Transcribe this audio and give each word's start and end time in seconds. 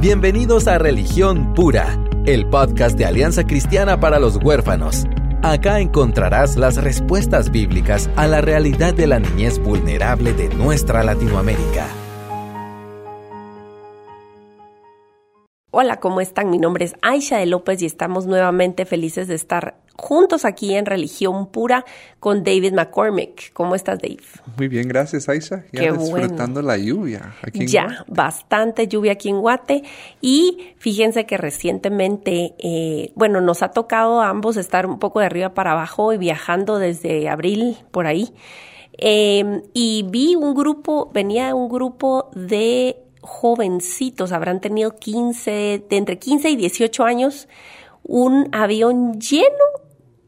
Bienvenidos 0.00 0.68
a 0.68 0.78
Religión 0.78 1.54
Pura, 1.54 1.98
el 2.24 2.46
podcast 2.46 2.96
de 2.96 3.04
Alianza 3.04 3.42
Cristiana 3.42 3.98
para 3.98 4.20
los 4.20 4.36
Huérfanos. 4.36 5.08
Acá 5.42 5.80
encontrarás 5.80 6.56
las 6.56 6.76
respuestas 6.76 7.50
bíblicas 7.50 8.08
a 8.14 8.28
la 8.28 8.40
realidad 8.40 8.94
de 8.94 9.08
la 9.08 9.18
niñez 9.18 9.58
vulnerable 9.58 10.34
de 10.34 10.50
nuestra 10.50 11.02
Latinoamérica. 11.02 11.88
Hola, 15.80 16.00
¿cómo 16.00 16.20
están? 16.20 16.50
Mi 16.50 16.58
nombre 16.58 16.84
es 16.84 16.96
Aisha 17.02 17.38
de 17.38 17.46
López 17.46 17.80
y 17.82 17.86
estamos 17.86 18.26
nuevamente 18.26 18.84
felices 18.84 19.28
de 19.28 19.36
estar 19.36 19.76
juntos 19.94 20.44
aquí 20.44 20.74
en 20.74 20.86
Religión 20.86 21.46
Pura 21.52 21.84
con 22.18 22.42
David 22.42 22.72
McCormick. 22.72 23.52
¿Cómo 23.52 23.76
estás, 23.76 24.00
Dave? 24.00 24.18
Muy 24.56 24.66
bien, 24.66 24.88
gracias, 24.88 25.28
Aisha. 25.28 25.64
Ya 25.70 25.82
Qué 25.82 25.92
disfrutando 25.92 26.62
la 26.62 26.76
lluvia. 26.76 27.32
Aquí 27.42 27.60
en 27.60 27.68
ya, 27.68 27.84
Guate. 27.84 28.04
bastante 28.08 28.88
lluvia 28.88 29.12
aquí 29.12 29.28
en 29.28 29.40
Guate. 29.40 29.84
Y 30.20 30.74
fíjense 30.78 31.26
que 31.26 31.36
recientemente, 31.36 32.56
eh, 32.58 33.12
bueno, 33.14 33.40
nos 33.40 33.62
ha 33.62 33.70
tocado 33.70 34.20
a 34.20 34.30
ambos 34.30 34.56
estar 34.56 34.84
un 34.84 34.98
poco 34.98 35.20
de 35.20 35.26
arriba 35.26 35.54
para 35.54 35.70
abajo 35.70 36.12
y 36.12 36.18
viajando 36.18 36.80
desde 36.80 37.28
abril 37.28 37.76
por 37.92 38.08
ahí. 38.08 38.34
Eh, 38.94 39.62
y 39.74 40.04
vi 40.10 40.34
un 40.34 40.56
grupo, 40.56 41.08
venía 41.14 41.54
un 41.54 41.68
grupo 41.68 42.32
de 42.34 42.96
jovencitos, 43.20 44.32
habrán 44.32 44.60
tenido 44.60 44.96
15, 44.96 45.84
de 45.88 45.96
entre 45.96 46.18
15 46.18 46.50
y 46.50 46.56
18 46.56 47.04
años, 47.04 47.48
un 48.02 48.48
avión 48.52 49.20
lleno 49.20 49.64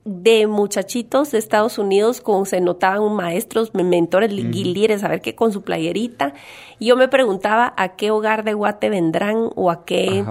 de 0.05 0.47
muchachitos 0.47 1.31
de 1.31 1.39
Estados 1.39 1.79
Unidos, 1.79 2.21
como 2.21 2.45
se 2.45 2.61
notaban 2.61 3.15
maestros, 3.15 3.75
mentores, 3.75 4.33
líderes, 4.33 5.05
a 5.05 5.09
ver 5.09 5.21
qué 5.21 5.35
con 5.35 5.53
su 5.53 5.63
playerita. 5.63 6.35
Y 6.79 6.87
yo 6.87 6.97
me 6.97 7.09
preguntaba 7.09 7.75
a 7.77 7.97
qué 7.97 8.11
hogar 8.11 8.45
de 8.45 8.55
Guate 8.55 8.89
vendrán 8.89 9.51
o 9.55 9.71
a 9.71 9.85
qué 9.85 10.25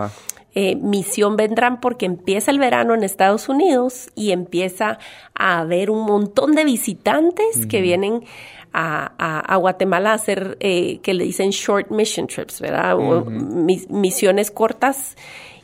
eh, 0.55 0.75
misión 0.75 1.35
vendrán, 1.35 1.79
porque 1.79 2.07
empieza 2.07 2.51
el 2.51 2.59
verano 2.59 2.95
en 2.95 3.03
Estados 3.03 3.47
Unidos 3.47 4.09
y 4.15 4.31
empieza 4.31 4.97
a 5.35 5.59
haber 5.59 5.91
un 5.91 6.05
montón 6.05 6.53
de 6.53 6.65
visitantes 6.65 7.67
que 7.67 7.81
vienen 7.81 8.23
a, 8.73 9.13
a- 9.17 9.39
a 9.39 9.55
Guatemala 9.57 10.11
a 10.11 10.15
hacer, 10.15 10.57
eh, 10.59 10.99
que 11.01 11.13
le 11.13 11.23
dicen 11.23 11.49
short 11.51 11.89
mission 11.91 12.27
trips, 12.27 12.59
¿verdad? 12.61 12.95
Mis- 13.29 13.89
misiones 13.89 14.51
cortas. 14.51 15.15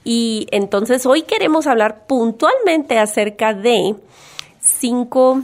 Y 0.03 0.47
entonces 0.51 1.05
hoy 1.05 1.23
queremos 1.23 1.65
hablar 1.67 2.05
puntualmente 2.07 2.97
acerca 2.99 3.53
de 3.53 3.95
cinco, 4.59 5.41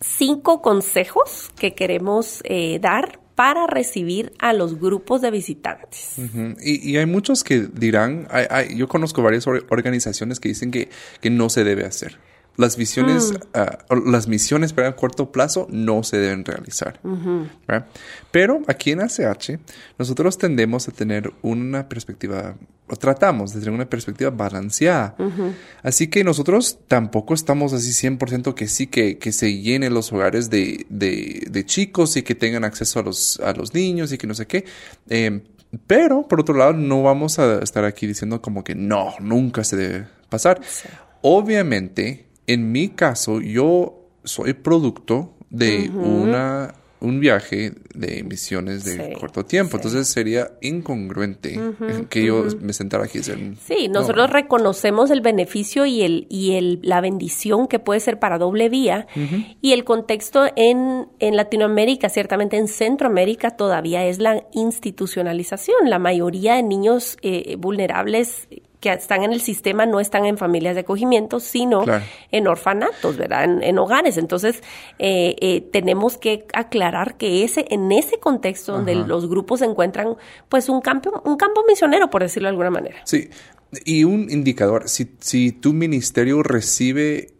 cinco 0.00 0.62
consejos 0.62 1.50
que 1.58 1.74
queremos 1.74 2.40
eh, 2.44 2.78
dar 2.80 3.18
para 3.34 3.66
recibir 3.66 4.32
a 4.38 4.54
los 4.54 4.80
grupos 4.80 5.20
de 5.20 5.30
visitantes. 5.30 6.14
Y, 6.62 6.90
y 6.90 6.96
hay 6.96 7.04
muchos 7.04 7.44
que 7.44 7.66
dirán, 7.70 8.26
hay- 8.30 8.46
hay- 8.48 8.76
yo 8.78 8.88
conozco 8.88 9.22
varias 9.22 9.46
or- 9.46 9.66
organizaciones 9.68 10.40
que 10.40 10.48
dicen 10.48 10.70
que, 10.70 10.88
que 11.20 11.28
no 11.28 11.50
se 11.50 11.62
debe 11.64 11.84
hacer. 11.84 12.16
Las 12.56 12.76
visiones, 12.76 13.34
o 13.88 13.96
las 13.96 14.28
misiones 14.28 14.72
para 14.72 14.88
a 14.88 14.96
corto 14.96 15.30
plazo 15.30 15.66
no 15.70 16.02
se 16.02 16.18
deben 16.18 16.44
realizar. 16.44 17.00
¿verdad? 17.02 17.86
Pero 18.30 18.62
aquí 18.66 18.92
en 18.92 19.00
ACH 19.00 19.58
nosotros 19.98 20.38
tendemos 20.38 20.88
a 20.88 20.92
tener 20.92 21.32
una 21.42 21.88
perspectiva, 21.88 22.56
o 22.88 22.96
tratamos 22.96 23.52
de 23.52 23.60
tener 23.60 23.74
una 23.74 23.88
perspectiva 23.88 24.30
balanceada. 24.30 25.16
Así 25.82 26.08
que 26.08 26.24
nosotros 26.24 26.78
tampoco 26.88 27.34
estamos 27.34 27.72
así 27.72 27.90
100% 27.90 28.54
que 28.54 28.68
sí, 28.68 28.86
que, 28.86 29.18
que 29.18 29.32
se 29.32 29.58
llenen 29.58 29.92
los 29.92 30.12
hogares 30.12 30.48
de, 30.50 30.86
de, 30.88 31.46
de 31.50 31.66
chicos 31.66 32.16
y 32.16 32.22
que 32.22 32.34
tengan 32.34 32.64
acceso 32.64 33.00
a 33.00 33.02
los, 33.02 33.38
a 33.40 33.52
los 33.52 33.74
niños 33.74 34.12
y 34.12 34.18
que 34.18 34.26
no 34.26 34.34
sé 34.34 34.46
qué. 34.46 34.64
Eh, 35.08 35.42
pero, 35.86 36.26
por 36.26 36.40
otro 36.40 36.54
lado, 36.54 36.72
no 36.72 37.02
vamos 37.02 37.38
a 37.38 37.62
estar 37.62 37.84
aquí 37.84 38.06
diciendo 38.06 38.40
como 38.40 38.64
que 38.64 38.74
no, 38.74 39.14
nunca 39.20 39.64
se 39.64 39.76
debe 39.76 40.06
pasar. 40.28 40.60
Obviamente, 41.22 42.25
en 42.46 42.72
mi 42.72 42.88
caso, 42.88 43.40
yo 43.40 43.94
soy 44.24 44.52
producto 44.54 45.32
de 45.50 45.90
una 45.94 46.74
un 46.98 47.20
viaje 47.20 47.74
de 47.94 48.22
misiones 48.24 48.82
de 48.84 48.92
Sí, 49.12 49.20
corto 49.20 49.44
tiempo. 49.44 49.72
sí. 49.72 49.76
Entonces 49.76 50.08
sería 50.08 50.52
incongruente 50.62 51.60
que 52.10 52.24
yo 52.24 52.46
me 52.62 52.72
sentara 52.72 53.04
aquí 53.04 53.18
y 53.18 53.20
decir, 53.20 53.54
Sí, 53.64 53.88
"No". 53.88 54.00
nosotros 54.00 54.30
reconocemos 54.30 55.10
el 55.10 55.20
beneficio 55.20 55.84
y 55.84 56.00
el 56.02 56.26
y 56.30 56.52
el 56.52 56.80
la 56.82 57.02
bendición 57.02 57.68
que 57.68 57.78
puede 57.78 58.00
ser 58.00 58.18
para 58.18 58.38
doble 58.38 58.70
vía 58.70 59.06
y 59.60 59.72
el 59.72 59.84
contexto 59.84 60.46
en 60.56 61.06
en 61.20 61.36
Latinoamérica, 61.36 62.08
ciertamente 62.08 62.56
en 62.56 62.66
Centroamérica 62.66 63.50
todavía 63.56 64.04
es 64.06 64.18
la 64.18 64.42
institucionalización. 64.54 65.90
La 65.90 65.98
mayoría 65.98 66.54
de 66.54 66.62
niños 66.62 67.18
eh, 67.22 67.56
vulnerables 67.58 68.48
que 68.80 68.92
están 68.92 69.22
en 69.24 69.32
el 69.32 69.40
sistema 69.40 69.86
no 69.86 70.00
están 70.00 70.26
en 70.26 70.36
familias 70.38 70.74
de 70.74 70.82
acogimiento, 70.82 71.40
sino 71.40 71.82
Claro. 71.84 72.04
en 72.30 72.46
orfanatos, 72.46 73.16
¿verdad? 73.16 73.44
En, 73.44 73.62
en 73.62 73.78
hogares. 73.78 74.18
Entonces, 74.18 74.62
eh, 74.98 75.34
eh, 75.40 75.60
tenemos 75.72 76.18
que 76.18 76.46
aclarar 76.52 77.16
que 77.16 77.42
ese, 77.44 77.66
en 77.70 77.90
ese 77.92 78.18
contexto 78.18 78.72
donde 78.72 78.92
Ajá. 78.92 79.06
los 79.06 79.28
grupos 79.28 79.62
encuentran, 79.62 80.16
pues, 80.48 80.68
un 80.68 80.80
campo, 80.80 81.22
un 81.24 81.36
campo 81.36 81.64
misionero, 81.66 82.10
por 82.10 82.22
decirlo 82.22 82.48
de 82.48 82.50
alguna 82.50 82.70
manera. 82.70 82.96
Sí, 83.04 83.30
y 83.84 84.04
un 84.04 84.30
indicador, 84.30 84.88
si, 84.88 85.10
si 85.20 85.52
tu 85.52 85.72
ministerio 85.72 86.42
recibe, 86.42 87.32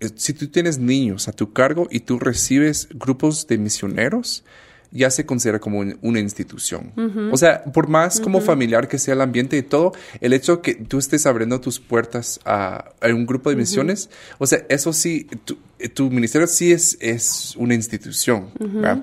eh, 0.00 0.08
si 0.16 0.32
tú 0.34 0.48
tienes 0.48 0.78
niños 0.78 1.28
a 1.28 1.32
tu 1.32 1.52
cargo 1.52 1.86
y 1.90 2.00
tú 2.00 2.18
recibes 2.18 2.88
grupos 2.92 3.46
de 3.46 3.58
misioneros, 3.58 4.44
ya 4.92 5.10
se 5.10 5.24
considera 5.24 5.58
como 5.60 5.78
un- 5.78 5.98
una 6.02 6.18
institución. 6.20 6.92
O 7.32 7.36
sea, 7.36 7.62
por 7.64 7.88
más 7.88 8.20
como 8.20 8.40
familiar 8.40 8.88
que 8.88 8.98
sea 8.98 9.14
el 9.14 9.20
ambiente 9.20 9.56
y 9.56 9.62
todo, 9.62 9.92
el 10.20 10.32
hecho 10.32 10.62
que 10.62 10.74
tú 10.74 10.98
estés 10.98 11.26
abriendo 11.26 11.60
tus 11.60 11.78
puertas 11.78 12.40
a, 12.44 12.86
a 13.00 13.06
un 13.08 13.24
grupo 13.26 13.50
de 13.50 13.56
misiones, 13.56 14.10
o 14.38 14.46
sea, 14.46 14.64
eso 14.68 14.92
sí, 14.92 15.26
tu, 15.44 15.56
tu 15.94 16.10
ministerio 16.10 16.46
sí 16.46 16.72
es, 16.72 16.96
es 17.00 17.54
una 17.56 17.74
institución 17.74 18.50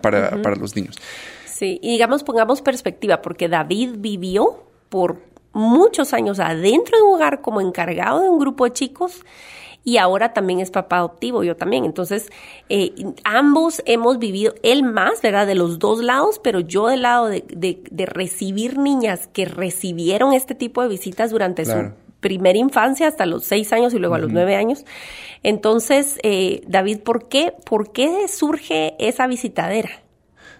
para, 0.01 0.41
para 0.41 0.55
los 0.55 0.75
niños. 0.75 0.95
Sí, 1.45 1.79
y 1.81 1.91
digamos, 1.93 2.23
pongamos 2.23 2.61
perspectiva, 2.61 3.21
porque 3.21 3.47
David 3.47 3.95
vivió 3.97 4.63
por 4.89 5.21
muchos 5.53 6.13
años 6.13 6.39
adentro 6.39 6.97
de 6.97 7.03
un 7.03 7.15
hogar 7.15 7.41
como 7.41 7.61
encargado 7.61 8.21
de 8.21 8.29
un 8.29 8.37
grupo 8.39 8.65
de 8.65 8.73
chicos 8.73 9.21
y 9.83 9.97
ahora 9.97 10.33
también 10.33 10.59
es 10.59 10.69
papá 10.71 10.97
adoptivo, 10.97 11.43
yo 11.43 11.55
también. 11.55 11.85
Entonces, 11.85 12.29
eh, 12.69 12.93
ambos 13.23 13.81
hemos 13.85 14.19
vivido, 14.19 14.53
él 14.63 14.83
más, 14.83 15.21
¿verdad? 15.21 15.47
De 15.47 15.55
los 15.55 15.79
dos 15.79 16.03
lados, 16.03 16.39
pero 16.43 16.59
yo 16.59 16.87
del 16.87 17.03
lado 17.03 17.27
de, 17.27 17.43
de- 17.47 17.81
de 17.89 18.05
recibir 18.05 18.77
niñas 18.77 19.27
que 19.31 19.45
recibieron 19.45 20.33
este 20.33 20.55
tipo 20.55 20.81
de 20.81 20.89
visitas 20.89 21.31
durante 21.31 21.63
Claro. 21.63 21.89
su 21.95 22.07
primera 22.19 22.57
infancia 22.57 23.07
hasta 23.07 23.25
los 23.25 23.43
seis 23.45 23.71
años 23.71 23.93
y 23.93 23.99
luego 23.99 24.15
a 24.15 24.19
los 24.19 24.31
nueve 24.31 24.55
años. 24.55 24.83
Entonces, 25.43 26.17
eh, 26.23 26.61
David, 26.67 26.99
¿por 26.99 27.27
qué, 27.29 27.53
¿por 27.63 27.91
qué 27.91 28.27
surge 28.27 28.95
esa 28.99 29.27
visitadera? 29.27 29.89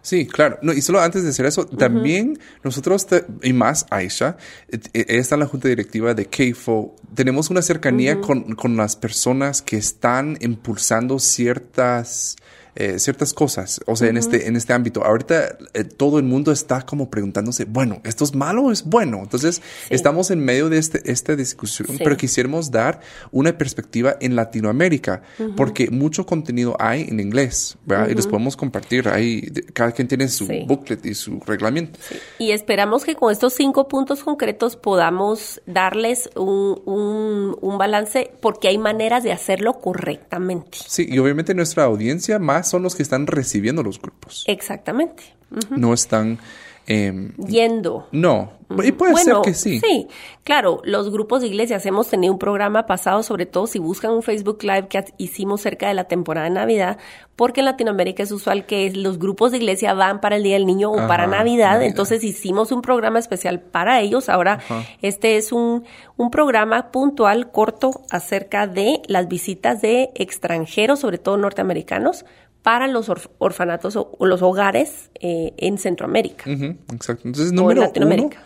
Sí, 0.02 0.26
claro. 0.26 0.58
No, 0.62 0.72
y 0.74 0.82
solo 0.82 1.02
antes 1.02 1.24
de 1.24 1.30
hacer 1.30 1.46
eso, 1.46 1.66
también 1.66 2.40
nosotros, 2.64 3.06
te- 3.08 3.26
y 3.44 3.52
más 3.54 3.86
Aisha, 3.90 4.38
eh, 4.70 4.80
eh, 4.94 5.06
ella 5.10 5.20
está 5.22 5.36
en 5.36 5.40
la 5.42 5.48
junta 5.48 5.68
directiva 5.68 6.14
de 6.14 6.26
KFO, 6.28 6.96
tenemos 7.14 7.50
una 7.50 7.62
cercanía 7.62 8.22
con, 8.22 8.56
con 8.56 8.78
las 8.78 8.96
personas 8.96 9.62
que 9.62 9.78
están 9.78 10.38
impulsando 10.42 11.20
ciertas, 11.20 12.36
eh, 12.80 13.00
ciertas 13.00 13.34
cosas, 13.34 13.82
o 13.88 13.96
sea, 13.96 14.08
en, 14.10 14.18
este, 14.18 14.48
en 14.48 14.56
este 14.56 14.72
ámbito. 14.72 15.04
Ahorita 15.04 15.58
eh, 15.74 15.84
todo 15.84 16.20
el 16.20 16.24
mundo 16.26 16.52
está 16.52 16.84
como 16.84 17.10
preguntándose, 17.10 17.66
bueno, 17.66 18.00
¿esto 18.04 18.24
es 18.24 18.36
malo 18.36 18.66
o 18.66 18.72
es 18.72 18.84
bueno? 18.86 19.18
Entonces, 19.24 19.62
estamos 19.90 20.30
en 20.32 20.40
medio 20.46 20.70
de 20.70 20.78
este, 20.78 21.12
esta 21.12 21.36
discusión, 21.36 21.88
Sí. 21.90 21.98
pero 22.04 22.16
quisiéramos 22.18 22.70
dar 22.72 23.02
una 23.32 23.58
perspectiva 23.58 24.16
en 24.22 24.36
Latinoamérica, 24.36 25.24
porque 25.56 25.90
mucho 25.90 26.26
contenido 26.26 26.76
hay 26.80 27.02
en 27.10 27.20
inglés, 27.20 27.78
¿verdad? 27.86 28.10
Y 28.10 28.14
los 28.16 28.28
podemos 28.28 28.56
compartir. 28.56 29.10
Ahí, 29.10 29.42
de- 29.42 29.64
cada 29.64 29.92
quien 29.92 30.08
tiene 30.08 30.28
su 30.28 30.46
Sí. 30.46 30.64
booklet 30.68 31.06
y 31.06 31.16
su 31.16 31.40
reglamento. 31.46 32.00
Y 32.38 32.52
esperamos 32.52 33.04
que 33.06 33.16
con 33.16 33.32
estos 33.32 33.54
cinco 33.54 33.88
puntos 33.88 34.24
concretos 34.24 34.76
podamos 34.76 35.62
darles 35.66 36.30
un, 36.36 36.80
un- 36.86 37.58
un 37.60 37.78
balance 37.78 38.32
porque 38.42 38.68
hay 38.68 38.78
maneras 38.78 39.24
de 39.24 39.32
hacerlo 39.32 39.80
correctamente. 39.80 40.78
Sí, 40.88 41.08
y 41.10 41.18
obviamente 41.20 41.54
nuestra 41.56 41.84
audiencia 41.86 42.40
más 42.40 42.67
son 42.70 42.84
los 42.84 42.96
que 42.96 43.04
están 43.04 43.28
recibiendo 43.28 43.84
los 43.84 44.02
grupos. 44.02 44.44
Exactamente. 44.48 45.24
No 45.70 45.94
están... 45.94 46.40
em, 46.88 47.34
Yendo. 47.38 48.08
no, 48.12 48.52
y 48.84 48.92
puede 48.94 49.12
Bueno, 49.14 49.36
ser 49.36 49.42
que 49.44 49.54
sí. 49.54 49.80
Sí, 49.82 50.08
claro, 50.46 50.82
los 50.86 51.10
grupos 51.12 51.42
de 51.42 51.48
iglesias 51.48 51.86
hemos 51.86 52.10
tenido 52.10 52.32
un 52.34 52.40
programa 52.40 52.86
pasado, 52.86 53.24
sobre 53.24 53.46
todo 53.46 53.68
si 53.68 53.78
buscan 53.80 54.12
un 54.12 54.24
Facebook 54.24 54.60
Live 54.64 54.88
que 54.90 55.04
hicimos 55.18 55.62
cerca 55.62 55.88
de 55.90 55.94
la 55.94 56.06
temporada 56.06 56.46
de 56.48 56.54
Navidad, 56.54 56.98
porque 57.36 57.60
en 57.62 57.66
Latinoamérica 57.66 58.24
es 58.24 58.32
usual 58.32 58.66
que 58.66 58.90
los 58.92 59.20
grupos 59.20 59.52
de 59.52 59.58
iglesia 59.58 59.94
van 59.94 60.20
para 60.22 60.38
el 60.38 60.44
Día 60.44 60.54
del 60.56 60.66
Niño 60.66 60.92
o 60.92 61.08
para 61.08 61.28
Navidad. 61.28 61.82
entonces 61.84 62.24
hicimos 62.24 62.72
un 62.72 62.82
programa 62.82 63.20
especial 63.20 63.60
para 63.62 64.00
ellos. 64.02 64.28
Ahora, 64.30 64.60
este 65.02 65.36
es 65.38 65.52
un, 65.52 65.84
un 66.18 66.32
programa 66.32 66.92
puntual, 66.92 67.52
corto, 67.52 68.02
acerca 68.12 68.66
de 68.68 69.02
las 69.08 69.28
visitas 69.28 69.82
de 69.82 70.10
extranjeros, 70.16 71.00
sobre 71.00 71.18
todo 71.18 71.38
norteamericanos, 71.38 72.26
para 72.68 72.90
los 72.90 73.08
orf- 73.08 73.30
orfanatos 73.38 73.96
o 73.96 74.12
o 74.20 74.26
los 74.26 74.42
hogares 74.42 75.10
eh, 75.22 75.54
en 75.56 75.78
Centroamérica. 75.78 76.52
Ujú, 76.52 76.76
exacto. 76.94 77.22
Entonces, 77.26 77.52
en 77.52 77.56
número 77.56 77.80
uno, 77.80 77.88
Latinoamérica. 77.88 78.44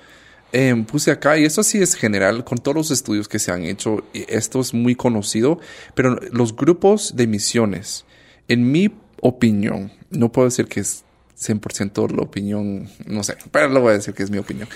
em, 0.51 0.85
puse 0.85 1.09
acá, 1.09 1.39
y 1.39 1.43
esto 1.45 1.63
sí 1.63 1.81
es 1.81 1.95
general, 1.95 2.43
con 2.43 2.59
todos 2.59 2.75
los 2.77 2.91
estudios 2.91 3.27
que 3.27 3.39
se 3.39 3.51
han 3.51 3.63
hecho, 3.63 4.03
esto 4.13 4.59
es 4.59 4.75
muy 4.75 4.93
conocido, 4.93 5.59
pero 5.95 6.19
los 6.31 6.55
grupos 6.55 7.15
de 7.15 7.25
misiones, 7.25 8.05
en 8.47 8.71
mi 8.71 8.91
opinión, 9.21 9.91
no 10.11 10.31
puedo 10.31 10.47
decir 10.49 10.67
que 10.67 10.81
es 10.81 11.03
100% 11.39 12.15
la 12.15 12.21
opinión, 12.21 12.87
no 13.07 13.23
sé, 13.23 13.37
pero 13.51 13.69
lo 13.69 13.81
voy 13.81 13.93
a 13.93 13.93
decir 13.93 14.13
que 14.13 14.21
es 14.21 14.29
mi 14.29 14.37
opinión. 14.37 14.67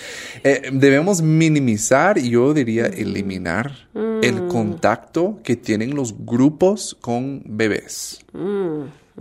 Eh, 0.42 0.70
debemos 0.72 1.22
minimizar, 1.22 2.18
y 2.18 2.30
yo 2.30 2.52
diría 2.52 2.86
eliminar 2.86 3.70
el 3.94 4.42
mm. 4.42 4.48
contacto 4.48 5.38
que 5.44 5.54
tienen 5.54 5.94
los 5.94 6.14
grupos 6.26 6.96
con 7.00 7.42
bebés. 7.46 8.18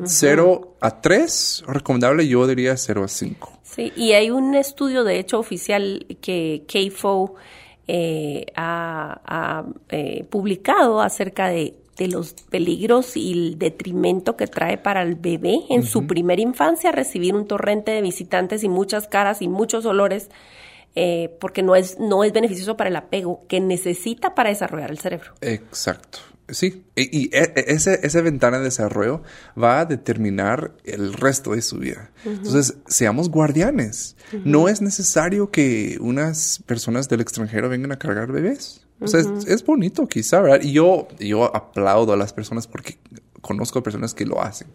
0 0.04 0.62
mm, 0.62 0.86
a 0.86 1.02
3, 1.02 1.64
recomendable, 1.68 2.28
yo 2.28 2.46
diría 2.48 2.76
0 2.78 3.04
a 3.04 3.08
5. 3.08 3.60
Sí, 3.64 3.94
y 3.96 4.14
hay 4.14 4.32
un 4.32 4.56
estudio, 4.56 5.04
de 5.04 5.20
hecho, 5.20 5.40
oficial 5.40 6.06
que 6.22 6.66
KFO 6.68 7.36
eh, 7.88 8.46
ha, 8.56 9.66
eh, 9.90 10.26
publicado 10.30 11.02
acerca 11.02 11.48
de 11.48 11.76
de 11.98 12.08
los 12.08 12.34
peligros 12.34 13.16
y 13.16 13.32
el 13.32 13.60
detrimento 13.60 14.36
que 14.36 14.48
trae 14.48 14.78
para 14.78 15.02
el 15.02 15.16
bebé 15.16 15.62
en 15.70 15.86
su 15.86 16.08
primera 16.08 16.42
infancia 16.42 16.92
recibir 16.92 17.34
un 17.34 17.48
torrente 17.48 17.92
de 17.92 18.02
visitantes 18.02 18.64
y 18.64 18.70
muchas 18.70 19.08
caras 19.08 19.42
y 19.42 19.48
muchos 19.48 19.86
olores, 19.86 20.30
eh, 20.96 21.36
porque 21.40 21.64
no 21.64 21.76
es, 21.76 22.00
no 22.00 22.24
es 22.24 22.34
beneficioso 22.34 22.76
para 22.76 22.90
el 22.90 22.96
apego 22.96 23.46
que 23.48 23.62
necesita 23.62 24.36
para 24.36 24.50
desarrollar 24.50 24.92
el 24.92 25.00
cerebro. 25.00 25.34
Exacto. 25.42 26.20
Sí, 26.48 26.86
y, 26.96 27.36
e, 27.36 27.54
e, 27.56 27.66
ese, 27.68 28.00
esa 28.04 28.22
ventana 28.22 28.60
de 28.60 28.66
desarrollo 28.66 29.24
va 29.62 29.80
a 29.80 29.86
determinar 29.86 30.74
el 30.84 31.14
resto 31.14 31.54
de 31.54 31.62
su 31.62 31.80
vida. 31.80 32.12
Entonces, 32.24 32.76
seamos 32.88 33.30
guardianes. 33.30 34.16
No 34.44 34.70
es 34.70 34.82
necesario 34.82 35.50
que 35.50 35.98
unas 36.00 36.62
personas 36.68 37.10
del 37.10 37.22
extranjero 37.22 37.70
vengan 37.70 37.92
a 37.94 37.98
cargar 37.98 38.32
bebés. 38.32 38.86
O 39.00 39.08
sea, 39.08 39.22
es, 39.48 39.66
bonito 39.66 40.08
quizá, 40.08 40.40
¿verdad? 40.42 40.62
Y 40.62 40.74
yo, 40.74 41.08
yo 41.20 41.56
aplaudo 41.56 42.14
a 42.14 42.18
las 42.18 42.32
personas 42.32 42.68
porque 42.68 42.98
conozco 43.42 43.82
personas 43.84 44.14
que 44.14 44.26
lo 44.26 44.42
hacen. 44.42 44.68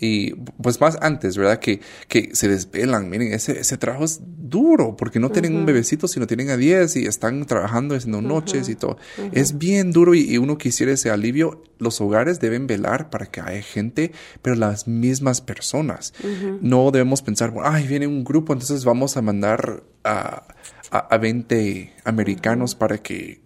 Y 0.00 0.34
pues 0.34 0.80
más 0.80 0.98
antes, 1.00 1.36
¿verdad? 1.36 1.58
Que, 1.58 1.80
que 2.08 2.30
se 2.34 2.48
desvelan. 2.48 3.10
Miren, 3.10 3.32
ese, 3.32 3.58
ese 3.58 3.76
trabajo 3.78 4.04
es 4.04 4.20
duro 4.24 4.96
porque 4.96 5.20
no 5.20 5.30
tienen 5.30 5.56
un 5.56 5.66
bebecito, 5.66 6.08
sino 6.08 6.26
tienen 6.26 6.50
a 6.50 6.56
10 6.56 6.96
y 6.96 7.06
están 7.06 7.44
trabajando 7.46 7.94
haciendo 7.94 8.22
noches 8.22 8.68
y 8.68 8.74
todo. 8.74 8.96
Es 9.32 9.58
bien 9.58 9.92
duro 9.92 10.14
y, 10.14 10.38
uno 10.38 10.58
quisiera 10.58 10.92
ese 10.92 11.10
alivio. 11.10 11.62
Los 11.78 12.00
hogares 12.00 12.40
deben 12.40 12.66
velar 12.66 13.10
para 13.10 13.26
que 13.26 13.40
haya 13.40 13.62
gente, 13.62 14.12
pero 14.42 14.56
las 14.56 14.88
mismas 14.88 15.40
personas. 15.40 16.14
No 16.60 16.90
debemos 16.90 17.22
pensar, 17.22 17.52
ay, 17.62 17.86
viene 17.86 18.06
un 18.06 18.24
grupo, 18.24 18.52
entonces 18.52 18.84
vamos 18.84 19.16
a 19.16 19.22
mandar 19.22 19.82
a 20.04 20.44
a, 20.90 21.16
20 21.18 21.92
americanos 22.04 22.74
para 22.74 22.98
que 22.98 23.40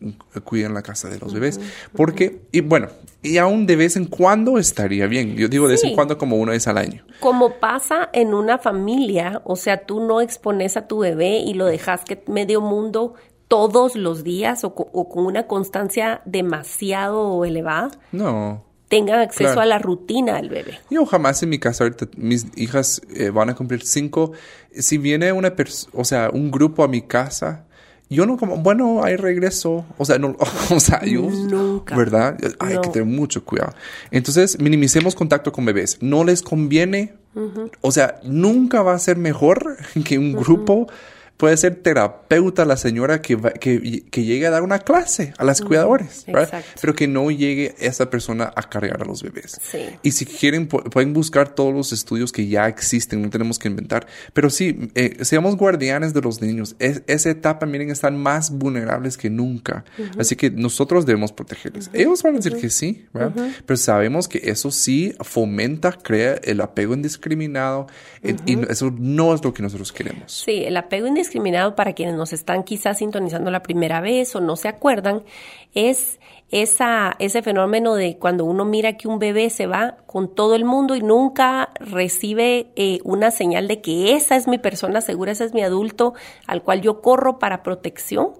cuiden 0.44 0.75
la 0.75 0.83
casa 0.83 1.09
de 1.09 1.19
los 1.19 1.33
bebés. 1.33 1.61
Porque, 1.94 2.43
y 2.53 2.61
bueno, 2.61 2.89
y 3.23 3.39
aún 3.39 3.67
de 3.67 3.77
vez 3.77 3.97
en 3.97 4.06
cuando 4.06 4.59
estaría 4.59 5.06
bien. 5.06 5.35
Yo 5.37 5.49
digo 5.49 5.67
de 5.67 5.73
vez 5.73 5.85
en 5.85 5.94
cuando 5.94 6.19
como 6.19 6.37
una 6.37 6.53
vez 6.53 6.67
al 6.69 6.79
año. 6.79 7.05
Como 7.21 7.59
pasa 7.61 8.09
en 8.12 8.35
una 8.35 8.59
familia, 8.59 9.43
o 9.44 9.56
sea, 9.56 9.87
tú 9.87 10.00
no 10.00 10.21
expones 10.21 10.77
a 10.77 10.87
tu 10.87 10.99
bebé 10.99 11.39
y 11.39 11.55
lo 11.55 11.67
dejas 11.67 12.05
que 12.05 12.23
medio 12.27 12.61
mundo 12.61 13.15
todos 13.49 13.97
los 13.97 14.25
días 14.25 14.65
o, 14.65 14.75
con 14.75 15.27
una 15.27 15.47
constancia 15.47 16.23
demasiado 16.25 17.44
elevada. 17.44 17.91
No 18.12 18.72
tengan 18.93 19.21
acceso 19.21 19.59
a 19.59 19.65
la 19.65 19.79
rutina 19.79 20.37
del 20.37 20.50
bebé. 20.50 20.79
Yo 20.91 21.06
jamás 21.06 21.43
en 21.43 21.49
mi 21.49 21.59
casa, 21.59 21.85
ahorita 21.85 22.09
mis 22.19 22.47
hijas 22.56 23.00
eh, 23.17 23.31
van 23.31 23.49
a 23.49 23.55
cumplir 23.55 23.87
cinco. 23.87 24.33
Si 24.71 24.99
viene 24.99 25.33
una 25.33 25.55
o 25.94 26.05
sea, 26.05 26.29
un 26.31 26.50
grupo 26.50 26.85
a 26.85 26.89
mi 26.89 27.00
casa, 27.00 27.65
yo 28.11 28.27
no 28.27 28.37
como, 28.37 28.59
bueno, 28.59 29.03
ahí 29.03 29.17
regreso. 29.17 29.87
O 29.97 30.05
sea, 30.05 30.19
no, 30.19 30.37
o 30.71 30.79
sea, 30.79 31.06
yo, 31.06 31.23
Nunca. 31.23 31.97
¿verdad? 31.97 32.37
Hay 32.59 32.79
que 32.83 32.89
tener 32.91 33.09
mucho 33.09 33.43
cuidado. 33.47 33.73
Entonces, 34.11 34.61
minimicemos 34.61 35.15
contacto 35.15 35.53
con 35.53 35.65
bebés. 35.65 35.97
No 36.03 36.23
les 36.23 36.43
conviene, 36.43 37.15
o 37.81 37.93
sea, 37.93 38.21
nunca 38.25 38.83
va 38.83 38.93
a 38.93 38.99
ser 38.99 39.17
mejor 39.17 39.79
que 40.05 40.19
un 40.19 40.35
grupo 40.35 40.87
puede 41.43 41.56
ser 41.56 41.75
terapeuta 41.75 42.65
la 42.65 42.77
señora 42.77 43.21
que, 43.21 43.37
que, 43.59 44.05
que, 44.09 44.25
llegue 44.25 44.47
a 44.47 44.50
dar 44.50 44.62
una 44.62 44.79
clase 44.79 45.35
a 45.39 45.44
las 45.44 45.61
cuidadores, 45.61 46.25
pero 46.81 46.94
que 46.94 47.09
no 47.09 47.33
llegue 47.33 47.75
esa 47.81 48.11
persona 48.11 48.53
a 48.55 48.62
cargar 48.62 49.03
a 49.03 49.05
los 49.05 49.25
bebés. 49.25 49.61
Y 50.05 50.12
si 50.12 50.25
quieren, 50.25 50.69
pueden 50.69 51.12
buscar 51.12 51.53
todos 51.53 51.75
los 51.75 51.93
estudios 51.93 52.31
que 52.31 52.47
ya 52.47 52.69
existen, 52.69 53.23
no 53.23 53.29
tenemos 53.29 53.59
que 53.59 53.67
inventar. 53.67 54.06
Pero 54.33 54.50
sí, 54.50 54.89
eh, 54.94 55.17
seamos 55.25 55.56
guardianes 55.56 56.15
de 56.15 56.21
los 56.21 56.41
niños. 56.41 56.77
Es, 56.79 57.03
esa 57.09 57.31
etapa, 57.31 57.67
miren, 57.67 57.91
están 57.91 58.17
más 58.23 58.53
vulnerables 58.53 59.17
que 59.17 59.29
nunca. 59.29 59.85
Así 60.21 60.37
que 60.37 60.49
nosotros 60.49 61.06
debemos 61.06 61.33
protegerles. 61.33 61.91
Ellos 61.93 62.23
van 62.23 62.35
a 62.35 62.37
decir 62.37 62.56
que 62.56 62.71
sí, 62.71 63.05
pero 63.67 63.77
sabemos 63.77 64.29
que 64.29 64.43
eso 64.44 64.71
sí 64.71 65.12
fomenta, 65.19 65.91
crea 65.91 66.35
el 66.44 66.61
apego 66.61 66.94
indiscriminado 66.94 67.89
y 68.23 68.62
eso 68.71 68.94
no 68.97 69.35
es 69.35 69.43
lo 69.43 69.53
que 69.53 69.65
nosotros 69.65 69.91
queremos. 69.91 70.31
Sí, 70.31 70.62
el 70.62 70.77
apego 70.77 71.09
indiscriminado 71.09 71.31
discriminado 71.32 71.75
para 71.75 71.94
quienes 71.94 72.14
nos 72.14 72.34
están 72.34 72.62
quizás 72.62 72.99
sintonizando 72.99 73.50
la 73.50 73.62
primera 73.62 74.02
vez 74.02 74.37
o 74.37 74.40
no 74.40 74.56
se 74.56 74.69
acuerdan, 74.69 75.23
es 75.73 76.20
esa, 76.50 77.17
ese 77.19 77.40
fenómeno 77.40 77.94
de 77.94 78.19
cuando 78.19 78.44
uno 78.44 78.67
mira 78.67 78.99
que 78.99 79.08
un 79.08 79.19
bebé 79.19 79.49
se 79.49 79.67
va 79.67 79.96
con 80.05 80.34
todo 80.34 80.55
el 80.55 80.67
mundo 80.67 80.94
y 80.94 81.00
nunca 81.00 81.70
recibe 81.81 82.70
eh, 82.76 82.99
una 83.05 83.31
señal 83.31 83.67
de 83.67 83.81
que 83.81 84.12
esa 84.12 84.37
es 84.37 84.46
mi 84.46 84.58
persona 84.58 85.00
segura, 85.00 85.32
ese 85.32 85.44
es 85.44 85.55
mi 85.55 85.62
adulto 85.62 86.12
al 86.46 86.62
cual 86.62 86.82
yo 86.82 87.00
corro 87.00 87.38
para 87.38 87.62
protección. 87.62 88.32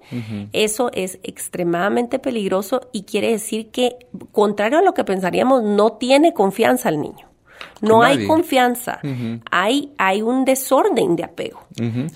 Eso 0.51 0.91
es 0.93 1.17
extremadamente 1.23 2.19
peligroso 2.19 2.89
y 2.91 3.03
quiere 3.03 3.31
decir 3.31 3.71
que, 3.71 3.97
contrario 4.31 4.77
a 4.77 4.83
lo 4.83 4.93
que 4.93 5.03
pensaríamos, 5.03 5.63
no 5.63 5.93
tiene 5.93 6.33
confianza 6.33 6.89
el 6.89 7.01
niño. 7.01 7.32
No 7.81 8.01
hay 8.01 8.27
confianza, 8.27 8.99
hay, 9.51 9.91
hay 9.97 10.21
un 10.21 10.45
desorden 10.45 11.15
de 11.15 11.23
apego. 11.23 11.61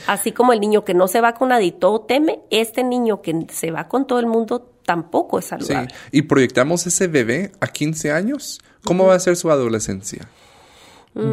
Así 0.07 0.31
como 0.31 0.53
el 0.53 0.59
niño 0.59 0.85
que 0.85 0.93
no 0.93 1.07
se 1.07 1.21
va 1.21 1.33
con 1.33 1.49
nadie 1.49 1.71
todo 1.71 2.01
teme, 2.01 2.39
este 2.49 2.83
niño 2.83 3.21
que 3.21 3.47
se 3.49 3.71
va 3.71 3.87
con 3.87 4.07
todo 4.07 4.19
el 4.19 4.27
mundo 4.27 4.71
tampoco 4.85 5.39
es 5.39 5.45
saludable. 5.45 5.89
Sí. 5.89 5.95
Y 6.11 6.21
proyectamos 6.23 6.87
ese 6.87 7.07
bebé 7.07 7.51
a 7.59 7.67
15 7.67 8.11
años, 8.11 8.59
¿cómo 8.83 9.07
va 9.07 9.15
a 9.15 9.19
ser 9.19 9.35
su 9.35 9.51
adolescencia? 9.51 10.27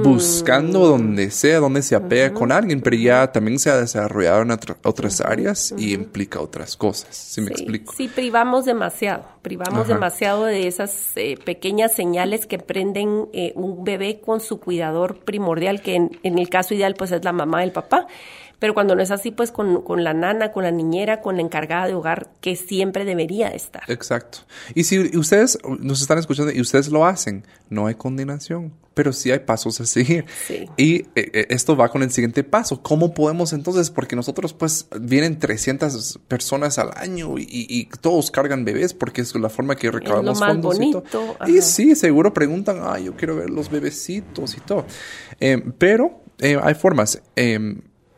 Buscando 0.03 0.81
mm. 0.81 0.83
donde 0.83 1.31
sea, 1.31 1.61
donde 1.61 1.83
se 1.83 1.95
apega 1.95 2.33
con 2.33 2.53
alguien, 2.53 2.81
pero 2.81 2.97
ya 2.97 3.31
también 3.31 3.59
se 3.59 3.71
ha 3.71 3.77
desarrollado 3.77 4.43
en 4.43 4.51
otras 4.83 5.21
áreas 5.21 5.75
y 5.77 5.95
implica 5.95 6.41
otras 6.41 6.77
cosas, 6.77 7.15
si 7.15 7.41
me 7.41 7.51
explico. 7.51 7.93
Sí, 7.97 8.09
privamos 8.09 8.65
demasiado, 8.65 9.25
privamos 9.43 9.89
demasiado 9.89 10.45
de 10.45 10.67
esas 10.67 11.17
eh, 11.17 11.37
pequeñas 11.45 11.95
señales 11.95 12.47
que 12.47 12.59
prenden 12.59 13.29
eh, 13.33 13.53
un 13.57 13.85
bebé 13.85 14.21
con 14.21 14.41
su 14.41 14.61
cuidador 14.61 15.19
primordial, 15.25 15.83
que 15.83 15.97
en, 15.97 16.19
en 16.23 16.39
el 16.39 16.49
caso 16.49 16.75
ideal 16.75 16.95
pues 16.95 17.13
es 17.13 17.25
la 17.25 17.33
mamá 17.33 17.61
del 17.61 17.73
papá. 17.73 18.07
Pero 18.59 18.75
cuando 18.75 18.95
no 18.95 19.03
es 19.03 19.11
así, 19.11 19.31
pues 19.31 19.51
con, 19.51 19.83
con, 19.83 20.05
la 20.05 20.15
nana, 20.15 20.53
con 20.53 20.65
la 20.65 20.71
niñera, 20.71 21.21
con 21.21 21.37
la 21.37 21.43
encargada 21.43 21.87
de 21.87 21.95
hogar, 21.95 22.29
que 22.41 22.57
siempre 22.57 23.05
debería 23.05 23.49
estar. 23.49 23.83
Exacto. 23.89 24.39
Y 24.75 24.85
si 24.85 25.17
ustedes 25.17 25.59
nos 25.81 26.01
están 26.01 26.19
escuchando 26.19 26.53
y 26.53 26.61
ustedes 26.61 26.89
lo 26.89 27.05
hacen, 27.07 27.45
no 27.71 27.87
hay 27.87 27.95
condenación 27.95 28.73
pero 28.95 29.13
sí 29.13 29.31
hay 29.31 29.41
pasos 29.41 29.81
a 29.81 29.87
seguir. 29.87 30.25
Y 30.77 30.97
eh, 30.97 31.07
eh, 31.15 31.47
esto 31.51 31.77
va 31.77 31.89
con 31.89 32.03
el 32.03 32.11
siguiente 32.11 32.45
paso. 32.45 32.81
¿Cómo 32.81 33.13
podemos 33.13 33.53
entonces? 33.53 33.91
Porque 33.91 34.17
nosotros 34.17 34.55
pues 34.55 34.87
vienen 34.99 35.39
300 35.39 36.21
personas 36.29 36.79
al 36.79 36.93
año 36.97 37.35
y, 37.37 37.89
todos 38.01 38.31
cargan 38.31 38.65
bebés 38.65 38.95
porque 38.95 39.21
es 39.21 39.35
la 39.35 39.49
forma 39.49 39.77
que 39.77 39.91
recaudamos 39.91 40.39
fondos 40.39 40.81
y 40.81 40.93
todo. 40.93 41.37
Y 41.47 41.61
sí, 41.61 41.95
seguro 41.95 42.33
preguntan, 42.33 42.79
ah, 42.83 42.99
yo 42.99 43.15
quiero 43.17 43.37
ver 43.37 43.51
los 43.51 43.71
bebecitos 43.71 44.57
y 44.57 44.61
todo. 44.61 44.87
Eh, 45.41 45.63
pero 45.79 46.21
hay 46.41 46.75
formas 46.75 47.21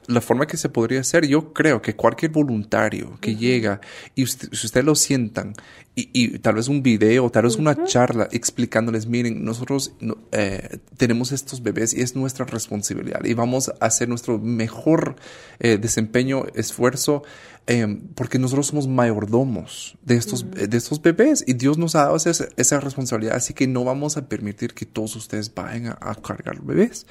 la 0.09 0.21
forma 0.21 0.47
que 0.47 0.57
se 0.57 0.69
podría 0.69 1.01
hacer, 1.01 1.27
yo 1.27 1.53
creo 1.53 1.83
que 1.83 1.97
cualquier 1.97 2.31
voluntario 2.33 3.19
que 3.21 3.37
llega 3.37 3.81
y 4.15 4.27
si 4.27 4.49
ustedes 4.53 4.85
lo 4.85 4.95
sientan 4.95 5.55
y, 5.99 6.39
tal 6.41 6.57
vez 6.57 6.69
un 6.69 6.83
video, 6.83 7.31
tal 7.31 7.45
vez 7.45 7.57
una 7.57 7.85
charla 7.85 8.29
explicándoles, 8.31 9.07
miren, 9.07 9.45
nosotros 9.45 9.95
eh, 10.33 10.79
tenemos 10.99 11.33
estos 11.33 11.63
bebés 11.63 11.95
y 11.95 12.03
es 12.03 12.15
nuestra 12.15 12.45
responsabilidad 12.45 13.25
y 13.25 13.33
vamos 13.33 13.71
a 13.71 13.87
hacer 13.87 14.07
nuestro 14.07 14.39
mejor 14.39 15.17
eh, 15.59 15.79
desempeño, 15.79 16.45
esfuerzo, 16.55 17.23
eh, 17.67 18.01
porque 18.15 18.39
nosotros 18.39 18.69
somos 18.69 18.87
mayordomos 18.87 19.97
de 20.03 20.17
estos, 20.17 20.51
de 20.51 20.77
estos 20.77 21.03
bebés 21.03 21.45
y 21.47 21.55
Dios 21.55 21.79
nos 21.79 21.95
ha 21.95 22.05
dado 22.05 22.17
esa, 22.17 22.49
esa, 22.57 22.81
responsabilidad, 22.81 23.35
así 23.37 23.55
que 23.55 23.67
no 23.67 23.85
vamos 23.85 24.17
a 24.17 24.29
permitir 24.29 24.75
que 24.75 24.87
todos 24.87 25.17
ustedes 25.17 25.53
vayan 25.55 25.97
a, 26.01 26.15
cargar 26.17 26.63
bebés, 26.63 27.07